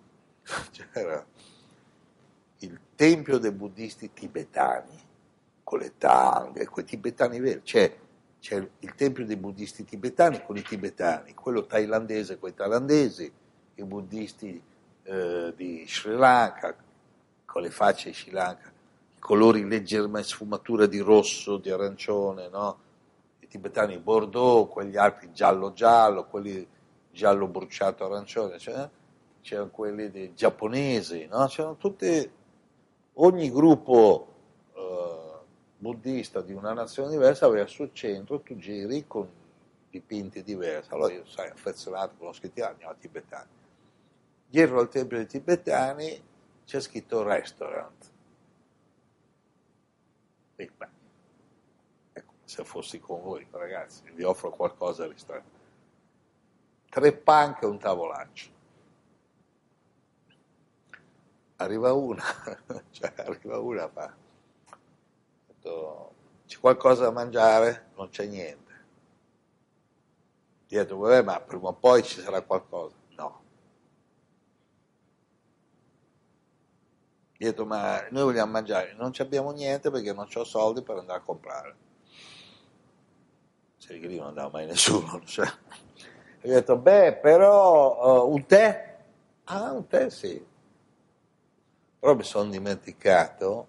c'era 0.70 1.26
il 2.58 2.80
tempio 2.94 3.38
dei 3.38 3.52
buddisti 3.52 4.12
tibetani, 4.12 5.08
con 5.62 5.78
le 5.78 5.96
tanghe, 5.96 6.66
quei 6.66 6.84
tibetani 6.84 7.38
veri. 7.40 7.62
C'è, 7.62 7.96
c'è 8.40 8.56
il 8.56 8.94
tempio 8.94 9.24
dei 9.24 9.36
buddisti 9.36 9.84
tibetani 9.84 10.42
con 10.44 10.56
i 10.56 10.62
tibetani, 10.62 11.34
quello 11.34 11.64
thailandese 11.64 12.38
con 12.38 12.48
i 12.50 12.54
thailandesi, 12.54 13.32
i 13.74 13.84
buddisti 13.84 14.62
eh, 15.10 15.52
di 15.56 15.84
Sri 15.88 16.14
Lanka, 16.14 16.72
con 17.44 17.62
le 17.62 17.70
facce 17.70 18.10
di 18.10 18.14
Sri 18.14 18.30
Lanka, 18.30 18.68
i 18.68 19.18
colori 19.18 19.66
leggermente 19.66 20.28
sfumatura 20.28 20.86
di 20.86 21.00
rosso, 21.00 21.56
di 21.56 21.68
arancione, 21.68 22.48
no? 22.48 22.78
i 23.40 23.48
tibetani 23.48 23.98
bordeaux, 23.98 24.70
quegli 24.70 24.96
altri 24.96 25.32
giallo-giallo, 25.32 26.26
quelli 26.26 26.64
giallo 27.10 27.48
bruciato 27.48 28.04
arancione, 28.04 28.58
cioè, 28.58 28.88
c'erano 29.40 29.70
quelli 29.70 30.10
dei 30.12 30.32
giapponesi, 30.32 31.26
no? 31.26 31.46
c'erano 31.46 31.76
tutti, 31.76 32.30
ogni 33.14 33.50
gruppo 33.50 34.28
eh, 34.74 35.38
buddista 35.76 36.40
di 36.40 36.52
una 36.52 36.72
nazione 36.72 37.10
diversa 37.10 37.46
aveva 37.46 37.62
al 37.62 37.68
suo 37.68 37.90
centro, 37.92 38.42
tu 38.42 38.56
giri 38.56 39.04
con 39.08 39.28
dipinti 39.90 40.44
diversi, 40.44 40.92
allora 40.92 41.12
io 41.12 41.26
sai, 41.26 41.48
affezionato 41.50 42.14
con 42.16 42.28
lo 42.28 42.32
scritto, 42.32 42.64
andiamo 42.64 42.92
a 42.92 42.96
tibetani. 42.96 43.58
Dietro 44.50 44.80
al 44.80 44.88
tempio 44.88 45.16
dei 45.16 45.28
tibetani 45.28 46.20
c'è 46.64 46.80
scritto 46.80 47.22
restaurant. 47.22 48.10
E 50.56 50.70
beh, 50.76 50.88
ecco, 52.12 52.32
se 52.42 52.64
fossi 52.64 52.98
con 52.98 53.22
voi, 53.22 53.46
ragazzi, 53.48 54.10
vi 54.10 54.24
offro 54.24 54.50
qualcosa 54.50 55.04
al 55.04 55.10
ristorante. 55.10 55.58
Tre 56.88 57.12
panche 57.12 57.64
e 57.64 57.68
un 57.68 57.78
tavolaccio. 57.78 58.50
Arriva 61.56 61.92
una, 61.92 62.24
cioè 62.90 63.14
arriva 63.18 63.60
una 63.60 63.88
fa, 63.88 64.12
c'è 66.46 66.58
qualcosa 66.58 67.04
da 67.04 67.12
mangiare? 67.12 67.90
Non 67.94 68.08
c'è 68.08 68.26
niente. 68.26 68.72
Dietro, 70.66 70.98
ma 71.22 71.40
prima 71.40 71.68
o 71.68 71.74
poi 71.74 72.02
ci 72.02 72.20
sarà 72.20 72.42
qualcosa. 72.42 72.99
No. 77.40 77.46
Dietro, 77.46 77.64
ma 77.64 78.06
noi 78.10 78.24
vogliamo 78.24 78.52
mangiare. 78.52 78.94
Non 78.98 79.12
abbiamo 79.18 79.50
niente 79.52 79.90
perché 79.90 80.12
non 80.12 80.28
ho 80.30 80.44
soldi 80.44 80.82
per 80.82 80.98
andare 80.98 81.20
a 81.20 81.22
comprare. 81.22 81.76
Se 83.78 83.94
lì 83.94 84.18
non 84.18 84.28
andava 84.28 84.50
mai 84.50 84.66
nessuno. 84.66 85.20
Cioè. 85.24 85.46
E 86.42 86.50
ho 86.50 86.54
detto, 86.54 86.76
beh, 86.76 87.14
però 87.14 88.24
uh, 88.24 88.32
un 88.32 88.46
tè? 88.46 88.98
Ah, 89.44 89.72
un 89.72 89.86
tè 89.86 90.10
sì. 90.10 90.46
Però 91.98 92.14
mi 92.14 92.22
sono 92.22 92.50
dimenticato 92.50 93.68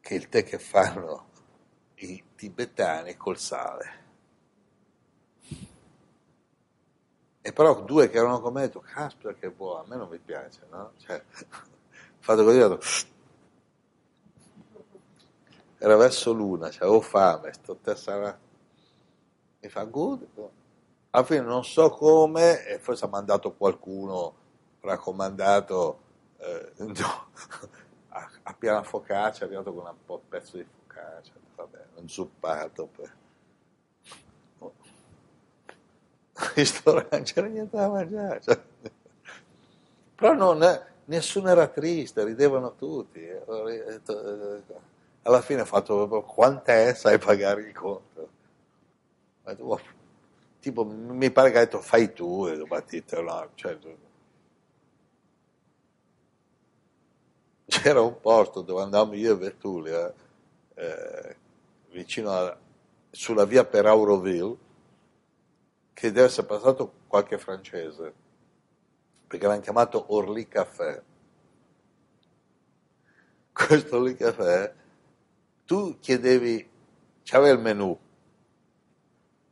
che 0.00 0.14
il 0.14 0.28
tè 0.28 0.44
che 0.44 0.58
fanno 0.58 1.26
i 1.96 2.22
tibetani 2.34 3.16
col 3.16 3.38
sale. 3.38 4.04
E 7.40 7.52
però 7.52 7.82
due 7.82 8.10
che 8.10 8.18
erano 8.18 8.40
con 8.40 8.52
me, 8.52 8.62
ho 8.62 8.66
detto, 8.66 8.80
caspita 8.80 9.32
che 9.34 9.50
buono, 9.50 9.82
a 9.82 9.86
me 9.86 9.96
non 9.96 10.08
mi 10.08 10.18
piace, 10.18 10.66
no? 10.70 10.92
Cioè, 10.98 11.22
fatto 12.26 12.42
così, 12.42 12.58
detto, 12.58 12.80
era 15.78 15.94
verso 15.94 16.32
l'una, 16.32 16.70
cioè, 16.70 16.82
avevo 16.82 17.00
fame, 17.00 17.52
sto 17.52 17.78
sarà... 17.94 18.36
Mi 19.60 19.68
fa, 19.68 19.84
good? 19.84 20.26
Alla 21.10 21.24
fine 21.24 21.40
non 21.42 21.64
so 21.64 21.90
come, 21.90 22.66
e 22.66 22.80
forse 22.80 23.04
ha 23.04 23.08
mandato 23.08 23.52
qualcuno 23.54 24.34
raccomandato 24.80 26.00
eh, 26.38 26.72
no, 26.82 27.28
a, 28.08 28.30
a 28.42 28.54
piana 28.54 28.82
focaccia, 28.82 29.42
è 29.42 29.46
arrivato 29.46 29.72
con 29.72 29.86
un 29.86 30.04
po' 30.04 30.20
pezzo 30.28 30.56
di 30.56 30.64
focaccia, 30.64 31.32
vabbè, 31.54 31.84
un 31.94 32.08
zuppato. 32.08 32.86
Per... 32.86 33.16
Oh. 34.58 34.72
ristorante, 36.54 37.22
c'era 37.22 37.46
niente 37.46 37.76
da 37.76 37.88
mangiare. 37.88 38.40
Cioè. 38.40 38.60
Però 40.16 40.34
non, 40.34 40.58
nessuno 41.06 41.48
era 41.48 41.66
triste, 41.68 42.24
ridevano 42.24 42.74
tutti. 42.74 43.20
Eh. 43.20 43.42
Alla 45.22 45.40
fine 45.40 45.62
ho 45.62 45.64
fatto 45.64 46.22
quant'è, 46.22 46.94
sai 46.94 47.18
pagare 47.18 47.62
il 47.62 47.74
conto. 47.74 48.28
Tipo, 50.60 50.84
mi 50.84 51.30
pare 51.30 51.50
che 51.50 51.58
ha 51.58 51.64
detto 51.64 51.80
fai 51.80 52.12
tu, 52.12 52.46
e 52.46 52.56
battite 52.64 53.22
là. 53.22 53.48
Cioè, 53.54 53.78
c'era 57.66 58.00
un 58.00 58.20
posto 58.20 58.62
dove 58.62 58.82
andavamo 58.82 59.14
io 59.14 59.32
e 59.32 59.36
Vertulia, 59.36 60.12
eh, 60.74 61.36
vicino 61.90 62.30
a, 62.30 62.56
sulla 63.10 63.44
via 63.44 63.64
per 63.64 63.86
Auroville, 63.86 64.56
che 65.92 66.12
deve 66.12 66.26
essere 66.26 66.46
passato 66.46 66.92
qualche 67.06 67.38
francese, 67.38 68.12
perché 69.26 69.46
l'hanno 69.46 69.60
chiamato 69.60 70.14
Orly 70.14 70.46
Café. 70.46 71.02
Questo 73.52 73.96
Orly 73.96 74.14
Café, 74.14 74.74
tu 75.64 75.98
chiedevi, 75.98 76.68
c'aveva 77.24 77.54
il 77.54 77.60
menù, 77.60 77.98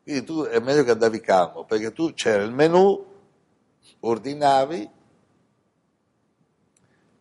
quindi 0.03 0.25
tu 0.25 0.43
è 0.43 0.59
meglio 0.61 0.85
che 0.85 0.91
andavi 0.91 1.21
calmo, 1.21 1.65
perché 1.65 1.93
tu 1.93 2.13
c'era 2.13 2.43
il 2.43 2.53
menù, 2.53 3.13
ordinavi, 4.01 4.91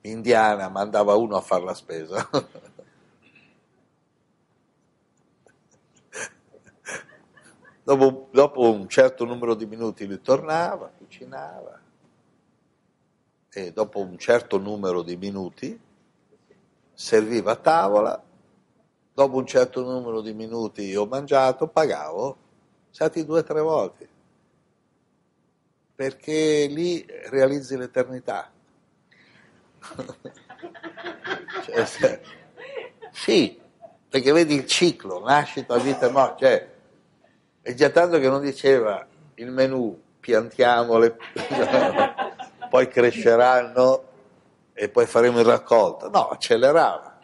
indiana 0.02 0.68
mandava 0.68 1.16
uno 1.16 1.38
a 1.38 1.42
fare 1.42 1.64
la 1.64 1.74
spesa. 1.74 2.30
dopo, 7.84 8.28
dopo, 8.32 8.72
un 8.72 8.90
certo 8.90 9.24
numero 9.24 9.56
di 9.56 9.66
minuti 9.66 10.06
lui 10.06 10.22
tornava, 10.22 10.92
cucinava 10.98 11.83
e 13.54 13.72
dopo 13.72 14.00
un 14.00 14.18
certo 14.18 14.58
numero 14.58 15.04
di 15.04 15.16
minuti 15.16 15.80
serviva 16.94 17.52
a 17.52 17.56
tavola, 17.56 18.24
dopo 19.14 19.38
un 19.38 19.46
certo 19.46 19.84
numero 19.84 20.22
di 20.22 20.34
minuti 20.34 20.84
io 20.84 21.04
ho 21.04 21.06
mangiato, 21.06 21.68
pagavo, 21.68 22.38
stati 22.90 23.26
due 23.26 23.40
o 23.40 23.44
tre 23.44 23.62
volte, 23.62 24.10
perché 25.96 26.68
lì 26.68 27.06
realizzi 27.30 27.78
l'eternità. 27.78 28.52
cioè, 31.66 32.22
sì, 33.12 33.60
perché 34.10 34.32
vedi 34.32 34.56
il 34.56 34.66
ciclo, 34.66 35.24
nascita, 35.24 35.78
vita 35.78 36.08
e 36.08 36.12
morte, 36.12 36.46
cioè, 36.46 36.72
è 37.62 37.74
già 37.74 37.90
tanto 37.90 38.20
che 38.20 38.30
non 38.30 38.42
diceva 38.42 39.06
il 39.36 39.52
menù, 39.52 40.02
piantiamole, 40.20 41.18
poi 42.74 42.88
cresceranno 42.88 44.04
e 44.74 44.90
poi 44.90 45.06
faremo 45.06 45.38
il 45.38 45.46
raccolto, 45.46 46.10
no, 46.10 46.30
accelerava. 46.30 47.20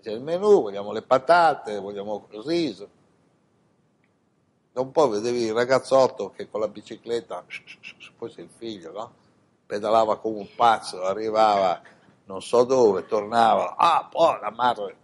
C'è 0.00 0.12
il 0.12 0.22
menù, 0.22 0.62
vogliamo 0.62 0.92
le 0.92 1.02
patate, 1.02 1.80
vogliamo 1.80 2.28
il 2.30 2.42
riso. 2.44 2.88
Da 4.70 4.80
un 4.80 4.92
po' 4.92 5.08
vedevi 5.08 5.46
il 5.46 5.52
ragazzotto 5.52 6.30
che 6.30 6.48
con 6.48 6.60
la 6.60 6.68
bicicletta, 6.68 7.44
poi 8.16 8.30
sei 8.30 8.44
il 8.44 8.50
figlio, 8.56 8.92
no? 8.92 9.14
pedalava 9.66 10.16
come 10.18 10.38
un 10.38 10.48
pazzo, 10.54 11.02
arrivava 11.02 11.82
non 12.26 12.40
so 12.40 12.62
dove, 12.62 13.04
tornava, 13.04 13.74
ah, 13.74 14.06
poi 14.08 14.38
la 14.40 14.52
madre, 14.52 14.96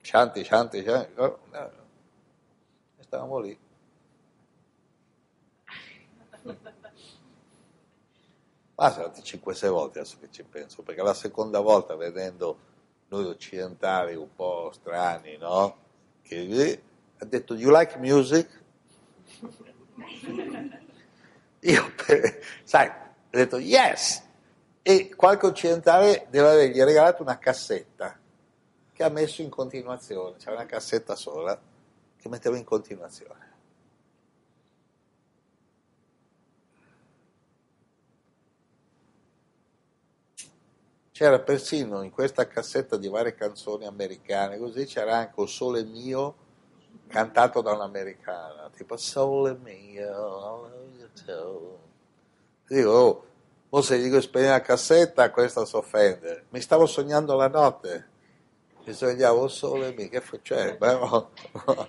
cianti, 0.00 0.42
cianti, 0.42 0.82
cianti, 0.82 1.10
e 1.18 3.02
stavamo 3.02 3.38
lì. 3.40 3.58
Ma 8.82 8.90
sono 8.90 9.12
stati 9.12 9.38
5-6 9.38 9.68
volte 9.68 10.00
adesso 10.00 10.16
che 10.18 10.28
ci 10.28 10.42
penso, 10.42 10.82
perché 10.82 11.02
la 11.02 11.14
seconda 11.14 11.60
volta 11.60 11.94
vedendo 11.94 12.58
noi 13.10 13.26
occidentali 13.26 14.16
un 14.16 14.34
po' 14.34 14.72
strani, 14.74 15.36
no? 15.36 15.76
Che 16.20 16.82
ha 17.18 17.24
detto, 17.24 17.54
you 17.54 17.70
like 17.70 17.96
music? 17.98 18.60
Io, 21.60 21.92
sai, 22.64 22.88
ha 22.88 23.14
detto 23.30 23.58
yes, 23.58 24.20
e 24.82 25.14
qualche 25.14 25.46
occidentale 25.46 26.26
deve 26.28 26.48
avergli 26.48 26.82
regalato 26.82 27.22
una 27.22 27.38
cassetta 27.38 28.18
che 28.92 29.02
ha 29.04 29.08
messo 29.10 29.42
in 29.42 29.48
continuazione, 29.48 30.38
c'era 30.38 30.56
una 30.56 30.66
cassetta 30.66 31.14
sola 31.14 31.56
che 32.16 32.28
metteva 32.28 32.56
in 32.56 32.64
continuazione. 32.64 33.50
C'era 41.12 41.38
persino 41.40 42.02
in 42.02 42.10
questa 42.10 42.48
cassetta 42.48 42.96
di 42.96 43.06
varie 43.06 43.34
canzoni 43.34 43.84
americane, 43.84 44.58
così 44.58 44.86
c'era 44.86 45.18
anche 45.18 45.40
O 45.42 45.46
Sole 45.46 45.84
Mio 45.84 46.34
cantato 47.06 47.60
da 47.60 47.74
un'americana, 47.74 48.70
tipo 48.74 48.96
Sole 48.96 49.54
Mio, 49.62 50.70
Dico, 52.66 52.90
oh, 52.90 53.24
mo 53.68 53.80
gli 53.80 54.02
dico 54.02 54.20
spegne 54.22 54.48
la 54.48 54.62
cassetta, 54.62 55.30
questa 55.30 55.66
si 55.66 55.76
offende. 55.76 56.46
Mi 56.48 56.62
stavo 56.62 56.86
sognando 56.86 57.36
la 57.36 57.48
notte. 57.48 58.08
mi 58.86 58.92
svegliavo 58.94 59.48
solo 59.48 59.84
e 59.84 59.92
mi 59.92 60.08
che 60.08 60.22
no, 60.80 61.30
no. 61.66 61.88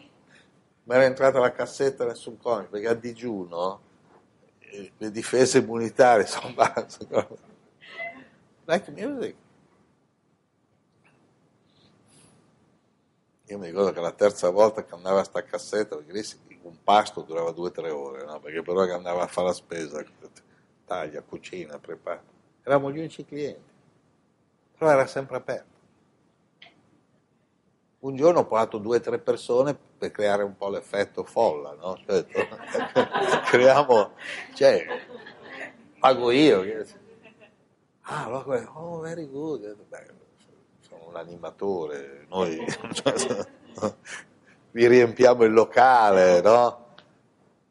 mi 0.84 0.96
era 0.96 1.06
entrata 1.06 1.40
la 1.40 1.54
cassetta 1.54 2.06
nessun 2.06 2.38
coniuge 2.38 2.70
perché 2.70 2.88
a 2.90 2.94
digiuno 2.94 3.82
eh, 4.60 4.92
le 4.98 5.12
difese 5.12 5.60
immunitarie 5.60 6.26
sono 6.26 6.52
basse 6.56 7.08
black 8.64 8.90
music 8.90 9.36
io 13.46 13.58
mi 13.58 13.68
ricordo 13.68 13.92
che 13.92 14.00
la 14.00 14.12
terza 14.12 14.50
volta 14.50 14.84
che 14.84 14.94
andava 14.94 15.20
a 15.20 15.24
sta 15.24 15.44
cassetta 15.44 15.96
perché 15.96 16.12
lì 16.12 16.24
un 16.64 16.78
pasto 16.84 17.22
durava 17.22 17.52
due 17.52 17.68
o 17.68 17.72
tre 17.72 17.90
ore 17.90 18.26
no? 18.26 18.40
perché 18.40 18.62
però 18.62 18.86
che 18.86 18.92
andava 18.94 19.24
a 19.24 19.28
fare 19.28 19.48
la 19.48 19.54
spesa 19.54 20.04
taglia, 20.86 21.22
cucina, 21.22 21.78
prepara 21.78 22.24
eravamo 22.64 22.92
gli 22.92 23.00
unici 23.00 23.26
clienti 23.26 23.72
però 24.78 24.92
era 24.92 25.06
sempre 25.08 25.38
aperto 25.38 25.74
un 28.04 28.16
giorno 28.16 28.40
ho 28.40 28.46
portato 28.46 28.78
due 28.78 28.98
o 28.98 29.02
tre 29.02 29.18
persone 29.18 29.78
per 29.98 30.12
creare 30.12 30.44
un 30.44 30.58
po' 30.58 30.70
l'effetto 30.70 31.24
folla, 31.24 31.74
no? 31.74 31.98
Cioè, 32.06 32.26
creiamo, 33.48 34.12
cioè, 34.54 34.86
pago 36.00 36.32
io. 36.32 36.64
Ah, 38.04 38.26
allora, 38.26 38.72
oh, 38.76 39.00
very 39.00 39.28
good. 39.28 39.76
Beh, 39.88 40.14
sono 40.80 41.08
un 41.10 41.16
animatore, 41.16 42.26
noi 42.30 42.64
vi 44.72 44.88
riempiamo 44.88 45.44
il 45.44 45.54
locale, 45.54 46.42
no? 46.42 46.96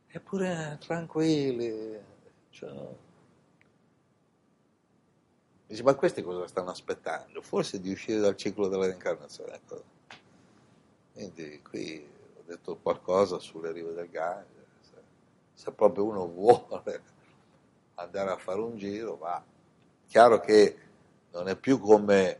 Eppure 0.08 0.78
tranquilli. 0.80 2.00
Cioè, 2.50 2.70
Dici, 5.72 5.82
ma 5.84 5.94
questi 5.94 6.22
cosa 6.22 6.46
stanno 6.46 6.68
aspettando? 6.68 7.40
Forse 7.40 7.80
di 7.80 7.90
uscire 7.90 8.20
dal 8.20 8.36
ciclo 8.36 8.68
della 8.68 8.84
reincarnazione. 8.84 9.54
Ecco. 9.54 9.82
Quindi 11.14 11.62
qui 11.62 12.06
ho 12.36 12.42
detto 12.44 12.76
qualcosa 12.76 13.38
sulle 13.38 13.72
rive 13.72 13.94
del 13.94 14.10
Gange, 14.10 14.66
se, 14.80 14.96
se 15.54 15.72
proprio 15.72 16.04
uno 16.04 16.26
vuole 16.26 17.02
andare 17.94 18.30
a 18.32 18.36
fare 18.36 18.60
un 18.60 18.76
giro, 18.76 19.16
va. 19.16 19.42
Chiaro 20.12 20.40
che 20.40 20.76
non 21.30 21.48
è 21.48 21.56
più 21.56 21.78
come 21.78 22.38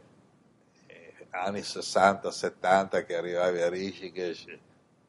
eh, 0.89 1.27
anni 1.31 1.61
60-70 1.61 3.07
che 3.07 3.17
arrivavi 3.17 3.63
a 3.63 3.71
Rishikesh, 3.71 4.45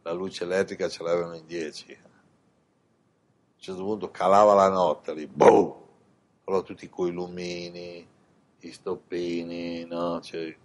la 0.04 0.14
luce 0.14 0.46
elettrica 0.46 0.88
ce 0.88 1.04
l'avevano 1.04 1.34
in 1.34 1.46
10. 1.46 1.92
A 1.92 1.98
un 2.06 2.12
certo 3.58 3.84
punto 3.84 4.12
calava 4.12 4.54
la 4.54 4.70
notte 4.70 5.14
lì, 5.14 5.28
boom! 5.28 5.76
Allora 6.46 6.64
tutti 6.64 6.88
quei 6.88 7.12
lumini, 7.12 8.08
i 8.60 8.72
stoppini, 8.72 9.84
no? 9.84 10.22
Cioè, 10.22 10.56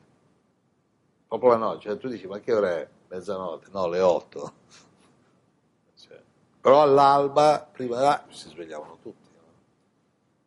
proprio 1.26 1.50
la 1.50 1.56
notte, 1.56 1.80
cioè 1.80 1.98
tu 1.98 2.06
dici 2.06 2.28
ma 2.28 2.38
che 2.38 2.54
ora 2.54 2.76
è? 2.76 2.88
Mezzanotte? 3.08 3.70
No, 3.72 3.88
le 3.88 3.98
8. 3.98 4.52
Cioè, 5.98 6.22
però 6.60 6.80
all'alba, 6.80 7.68
prima 7.72 8.00
là, 8.00 8.24
si 8.28 8.50
svegliavano 8.50 8.98
tutti. 9.02 9.27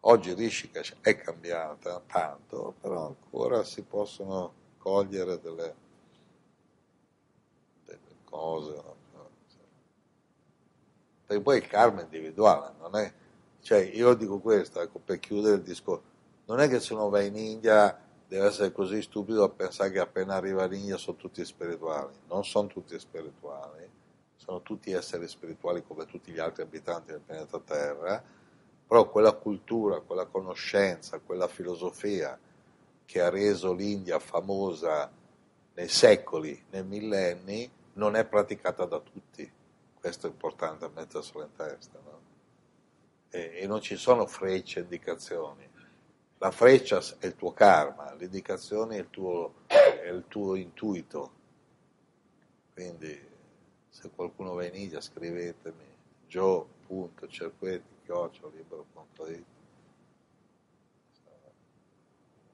Oggi 0.03 0.33
Rishikesh 0.33 0.95
è 1.01 1.15
cambiata 1.15 2.01
tanto, 2.07 2.73
però 2.81 3.07
ancora 3.07 3.63
si 3.63 3.83
possono 3.83 4.53
cogliere 4.77 5.39
delle, 5.39 5.75
delle 7.85 8.15
cose. 8.23 8.81
Perché 11.25 11.43
poi 11.43 11.57
il 11.57 11.67
karma 11.67 12.01
è 12.01 12.03
individuale, 12.03 12.73
non 12.79 12.95
è... 12.95 13.13
Cioè, 13.61 13.77
io 13.77 14.15
dico 14.15 14.39
questo, 14.39 14.81
ecco, 14.81 14.99
per 14.99 15.19
chiudere 15.19 15.57
il 15.57 15.61
discorso, 15.61 16.03
non 16.45 16.59
è 16.59 16.67
che 16.67 16.79
se 16.79 16.93
uno 16.93 17.09
va 17.09 17.21
in 17.21 17.37
India 17.37 17.97
deve 18.27 18.47
essere 18.47 18.71
così 18.71 19.01
stupido 19.03 19.43
a 19.43 19.49
pensare 19.49 19.91
che 19.91 19.99
appena 19.99 20.35
arriva 20.35 20.65
l'India 20.65 20.97
sono 20.97 21.15
tutti 21.15 21.45
spirituali. 21.45 22.13
Non 22.27 22.43
sono 22.43 22.67
tutti 22.67 22.97
spirituali, 22.97 23.87
sono 24.35 24.61
tutti 24.61 24.91
esseri 24.91 25.27
spirituali 25.27 25.83
come 25.85 26.05
tutti 26.07 26.31
gli 26.31 26.39
altri 26.39 26.63
abitanti 26.63 27.11
del 27.11 27.19
pianeta 27.19 27.59
Terra, 27.59 28.23
però 28.91 29.07
quella 29.07 29.31
cultura, 29.31 30.01
quella 30.01 30.25
conoscenza, 30.25 31.19
quella 31.19 31.47
filosofia 31.47 32.37
che 33.05 33.21
ha 33.21 33.29
reso 33.29 33.71
l'India 33.71 34.19
famosa 34.19 35.09
nei 35.75 35.87
secoli, 35.87 36.61
nei 36.71 36.83
millenni, 36.83 37.71
non 37.93 38.17
è 38.17 38.25
praticata 38.25 38.83
da 38.83 38.99
tutti. 38.99 39.49
Questo 39.97 40.27
è 40.27 40.29
importante 40.29 40.89
metterselo 40.93 41.41
in 41.41 41.55
testa. 41.55 41.99
No? 42.03 42.19
E, 43.29 43.59
e 43.61 43.65
non 43.65 43.79
ci 43.79 43.95
sono 43.95 44.25
frecce, 44.25 44.81
indicazioni 44.81 45.69
la 46.39 46.51
freccia 46.51 47.01
è 47.19 47.27
il 47.27 47.35
tuo 47.37 47.53
karma, 47.53 48.13
l'indicazione 48.15 48.97
è 48.97 48.99
il 48.99 49.09
tuo, 49.09 49.53
è 49.67 50.09
il 50.09 50.25
tuo 50.27 50.55
intuito. 50.55 51.31
Quindi 52.73 53.25
se 53.87 54.09
qualcuno 54.13 54.55
va 54.55 54.65
in 54.65 54.75
India 54.75 54.99
scrivetemi 54.99 55.85
joe.cerquetti.it 58.07 59.45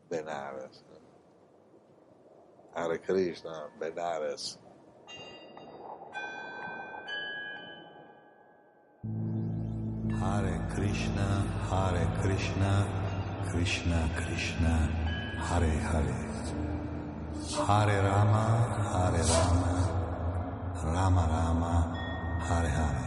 Benares. 0.10 0.84
Hare 2.76 2.98
Krishna, 3.00 3.68
Benares. 3.80 4.58
Hare 10.20 10.68
Krishna, 10.74 11.46
Hare 11.70 12.08
Krishna. 12.22 13.08
Krishna 13.50 14.10
Krishna 14.16 14.76
Hare 15.40 15.70
Hare 15.90 16.14
Hare 17.66 18.02
Rama 18.04 18.46
Hare 18.92 19.24
Rama 19.24 19.72
Rama 20.84 21.24
Rama 21.32 21.74
Hare 22.48 22.70
Hare 22.70 23.07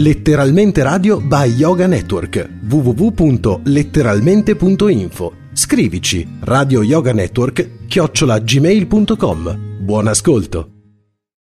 Letteralmente 0.00 0.82
Radio 0.82 1.20
by 1.20 1.54
Yoga 1.56 1.86
Network. 1.86 2.48
www.letteralmente.info 2.62 5.32
Scrivici 5.52 6.26
Radio 6.40 6.82
Yoga 6.82 7.12
Network 7.12 7.86
chiocciola 7.86 8.38
gmail.com 8.38 9.78
Buon 9.82 10.06
ascolto! 10.06 10.79